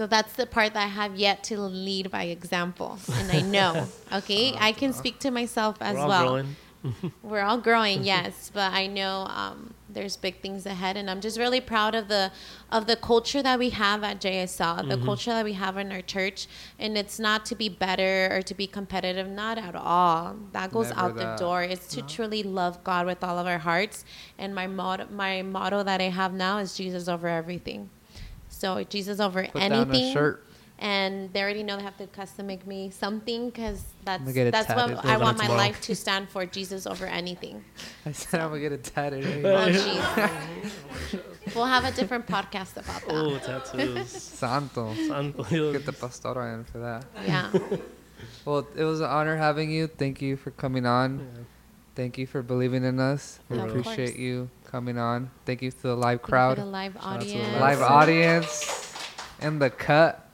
So 0.00 0.06
that's 0.06 0.32
the 0.32 0.46
part 0.46 0.72
that 0.72 0.82
I 0.82 0.86
have 0.86 1.16
yet 1.16 1.44
to 1.44 1.60
lead 1.60 2.10
by 2.10 2.22
example, 2.22 2.98
and 3.18 3.30
I 3.30 3.42
know. 3.42 3.86
Okay, 4.12 4.54
uh, 4.54 4.56
I 4.58 4.72
can 4.72 4.90
uh, 4.90 4.94
speak 4.94 5.18
to 5.20 5.30
myself 5.30 5.76
as 5.82 5.94
We're 5.94 6.00
all 6.00 6.08
well. 6.08 6.24
growing. 6.24 6.56
We're 7.22 7.42
all 7.42 7.58
growing, 7.58 8.02
yes, 8.02 8.50
but 8.52 8.72
I 8.72 8.86
know 8.86 9.26
um, 9.28 9.74
there's 9.90 10.16
big 10.16 10.40
things 10.40 10.64
ahead, 10.64 10.96
and 10.96 11.10
I'm 11.10 11.20
just 11.20 11.38
really 11.38 11.60
proud 11.60 11.94
of 11.94 12.08
the 12.08 12.32
of 12.72 12.86
the 12.86 12.96
culture 12.96 13.42
that 13.42 13.58
we 13.58 13.70
have 13.70 14.02
at 14.02 14.22
JSL, 14.22 14.88
the 14.88 14.96
mm-hmm. 14.96 15.04
culture 15.04 15.32
that 15.32 15.44
we 15.44 15.52
have 15.52 15.76
in 15.76 15.92
our 15.92 16.00
church, 16.00 16.48
and 16.78 16.96
it's 16.96 17.18
not 17.18 17.44
to 17.46 17.54
be 17.54 17.68
better 17.68 18.34
or 18.34 18.40
to 18.40 18.54
be 18.54 18.66
competitive, 18.66 19.28
not 19.28 19.58
at 19.58 19.76
all. 19.76 20.34
That 20.52 20.72
goes 20.72 20.88
Never 20.88 21.00
out 21.00 21.16
that. 21.16 21.36
the 21.36 21.44
door. 21.44 21.62
It's 21.62 21.88
to 21.88 22.00
truly 22.00 22.42
love 22.42 22.82
God 22.84 23.04
with 23.04 23.22
all 23.22 23.38
of 23.38 23.46
our 23.46 23.58
hearts, 23.58 24.06
and 24.38 24.54
my 24.54 24.66
motto, 24.66 25.08
my 25.10 25.42
motto 25.42 25.82
that 25.82 26.00
I 26.00 26.08
have 26.08 26.32
now 26.32 26.56
is 26.56 26.74
Jesus 26.74 27.06
over 27.06 27.28
everything. 27.28 27.90
So 28.60 28.84
Jesus 28.84 29.20
over 29.20 29.44
Put 29.44 29.56
anything 29.62 29.88
down 29.90 30.10
a 30.10 30.12
shirt. 30.12 30.44
and 30.78 31.32
they 31.32 31.40
already 31.42 31.62
know 31.62 31.76
they 31.78 31.82
have 31.82 31.96
to 31.96 32.06
custom 32.08 32.46
make 32.46 32.66
me 32.66 32.90
something 32.90 33.48
because 33.48 33.82
that's 34.04 34.20
gonna 34.22 34.32
get 34.34 34.46
it 34.48 34.52
that's 34.52 34.68
what 34.68 34.88
tatted. 34.88 35.10
I 35.10 35.16
want 35.16 35.38
my 35.38 35.44
tomorrow. 35.44 35.60
life 35.66 35.80
to 35.88 35.94
stand 36.04 36.28
for. 36.28 36.44
Jesus 36.44 36.86
over 36.86 37.06
anything. 37.06 37.64
I 38.04 38.12
said 38.12 38.40
I'm 38.42 38.50
gonna 38.50 38.60
get 38.60 38.72
it 38.72 38.84
tatted. 38.84 39.24
Oh, 39.46 39.48
oh 39.48 39.68
jeez. 39.68 41.54
we'll 41.54 41.64
have 41.76 41.84
a 41.84 41.92
different 41.92 42.26
podcast 42.26 42.72
about 42.76 43.00
that. 43.06 43.08
Oh, 43.08 43.38
tattoos. 43.38 44.08
Santo. 44.10 44.94
Santo. 45.08 45.42
Get 45.72 45.86
the 45.86 45.92
pastora 45.92 46.54
in 46.54 46.64
for 46.64 46.78
that. 46.78 47.04
Yeah. 47.26 47.50
Well, 48.44 48.66
it 48.76 48.84
was 48.84 49.00
an 49.00 49.06
honor 49.06 49.36
having 49.36 49.70
you. 49.70 49.86
Thank 49.86 50.20
you 50.20 50.36
for 50.36 50.50
coming 50.50 50.84
on. 50.84 51.18
Yeah. 51.20 51.42
Thank 51.94 52.18
you 52.18 52.26
for 52.26 52.42
believing 52.42 52.84
in 52.84 53.00
us. 53.00 53.40
We 53.48 53.58
Of 53.58 53.70
appreciate 53.70 54.08
course. 54.12 54.18
you 54.18 54.50
coming 54.70 54.98
on. 54.98 55.30
Thank 55.44 55.62
you 55.62 55.70
to 55.70 55.82
the 55.82 55.94
live 55.96 56.20
Thank 56.20 56.20
you 56.20 56.24
for 56.26 56.28
crowd, 56.30 56.58
the 56.58 56.64
live 56.64 56.96
out 57.00 57.20
to 57.20 57.26
the 57.26 57.34
audience. 57.40 57.60
live 57.60 57.82
audience, 57.82 58.94
and 59.40 59.60
the 59.60 59.70
cut. 59.70 60.28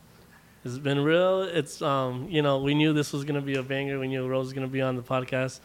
It's 0.64 0.78
been 0.78 1.02
real. 1.02 1.42
It's 1.42 1.80
um, 1.80 2.26
you 2.28 2.42
know, 2.42 2.60
we 2.60 2.74
knew 2.74 2.92
this 2.92 3.12
was 3.12 3.24
gonna 3.24 3.40
be 3.40 3.56
a 3.56 3.62
banger. 3.62 3.98
We 3.98 4.08
knew 4.08 4.26
Rose 4.26 4.46
was 4.46 4.52
gonna 4.52 4.66
be 4.68 4.82
on 4.82 4.96
the 4.96 5.02
podcast. 5.02 5.60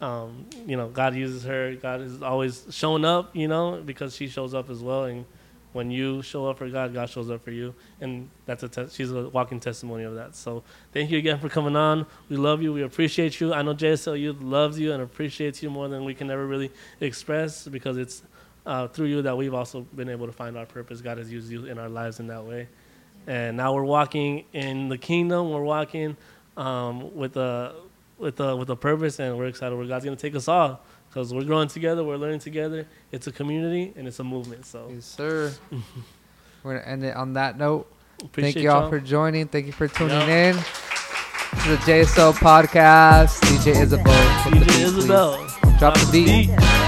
Um, 0.00 0.46
you 0.66 0.76
know, 0.76 0.88
God 0.88 1.14
uses 1.14 1.44
her. 1.44 1.74
God 1.74 2.00
is 2.00 2.22
always 2.22 2.64
showing 2.70 3.04
up. 3.04 3.34
You 3.36 3.48
know, 3.48 3.82
because 3.84 4.14
she 4.14 4.28
shows 4.28 4.54
up 4.54 4.70
as 4.70 4.80
well. 4.82 5.04
And 5.04 5.26
when 5.72 5.90
you 5.90 6.22
show 6.22 6.46
up 6.46 6.58
for 6.58 6.68
God, 6.68 6.92
God 6.92 7.08
shows 7.08 7.30
up 7.30 7.44
for 7.44 7.50
you. 7.50 7.74
And 8.00 8.28
that's 8.46 8.62
a 8.62 8.68
te- 8.68 8.88
she's 8.90 9.12
a 9.12 9.28
walking 9.28 9.60
testimony 9.60 10.04
of 10.04 10.14
that. 10.16 10.34
So 10.34 10.62
thank 10.92 11.10
you 11.10 11.18
again 11.18 11.38
for 11.38 11.48
coming 11.48 11.76
on. 11.76 12.06
We 12.28 12.36
love 12.36 12.62
you. 12.62 12.72
We 12.72 12.82
appreciate 12.82 13.40
you. 13.40 13.54
I 13.54 13.62
know 13.62 13.74
JSL 13.74 14.18
Youth 14.18 14.40
loves 14.40 14.78
you 14.78 14.92
and 14.92 15.02
appreciates 15.02 15.62
you 15.62 15.70
more 15.70 15.88
than 15.88 16.04
we 16.04 16.14
can 16.14 16.30
ever 16.30 16.46
really 16.46 16.70
express 17.00 17.68
because 17.68 17.96
it's 17.96 18.22
uh, 18.66 18.88
through 18.88 19.06
you 19.06 19.22
that 19.22 19.36
we've 19.36 19.54
also 19.54 19.82
been 19.94 20.08
able 20.08 20.26
to 20.26 20.32
find 20.32 20.56
our 20.56 20.66
purpose. 20.66 21.00
God 21.00 21.18
has 21.18 21.32
used 21.32 21.50
you 21.50 21.66
in 21.66 21.78
our 21.78 21.88
lives 21.88 22.20
in 22.20 22.26
that 22.26 22.44
way 22.44 22.68
and 23.26 23.56
now 23.56 23.74
we're 23.74 23.84
walking 23.84 24.44
in 24.52 24.88
the 24.88 24.98
kingdom. 24.98 25.50
We're 25.50 25.62
walking 25.62 26.16
um, 26.56 27.14
with 27.14 27.36
a 27.36 27.74
with 28.18 28.40
a 28.40 28.56
with 28.56 28.70
a 28.70 28.76
purpose, 28.76 29.18
and 29.18 29.36
we're 29.38 29.46
excited 29.46 29.76
where 29.76 29.86
God's 29.86 30.04
gonna 30.04 30.16
take 30.16 30.34
us 30.34 30.48
all 30.48 30.80
because 31.10 31.34
we're 31.34 31.44
growing 31.44 31.68
together, 31.68 32.02
we're 32.04 32.16
learning 32.16 32.38
together. 32.40 32.86
It's 33.12 33.26
a 33.26 33.32
community 33.32 33.92
and 33.96 34.06
it's 34.08 34.18
a 34.20 34.24
movement. 34.24 34.64
So 34.64 34.88
Yes, 34.94 35.04
sir. 35.04 35.52
We're 36.62 36.76
gonna 36.78 36.86
end 36.86 37.04
it 37.04 37.16
on 37.16 37.32
that 37.34 37.58
note. 37.58 37.86
appreciate 38.22 38.52
Thank 38.54 38.62
you 38.62 38.70
all 38.70 38.82
y'all. 38.82 38.90
for 38.90 39.00
joining. 39.00 39.48
Thank 39.48 39.66
you 39.66 39.72
for 39.72 39.88
tuning 39.88 40.16
Yep. 40.16 40.28
in 40.28 40.62
to 41.62 41.68
the 41.70 41.76
JSO 41.84 42.32
podcast. 42.34 43.40
DJ 43.40 43.80
Isabel. 43.80 44.50
beat, 44.50 44.62
DJ. 44.62 44.82
Isabel. 44.84 45.46
Drop 45.78 45.94
the 45.94 46.08
beat. 46.12 46.79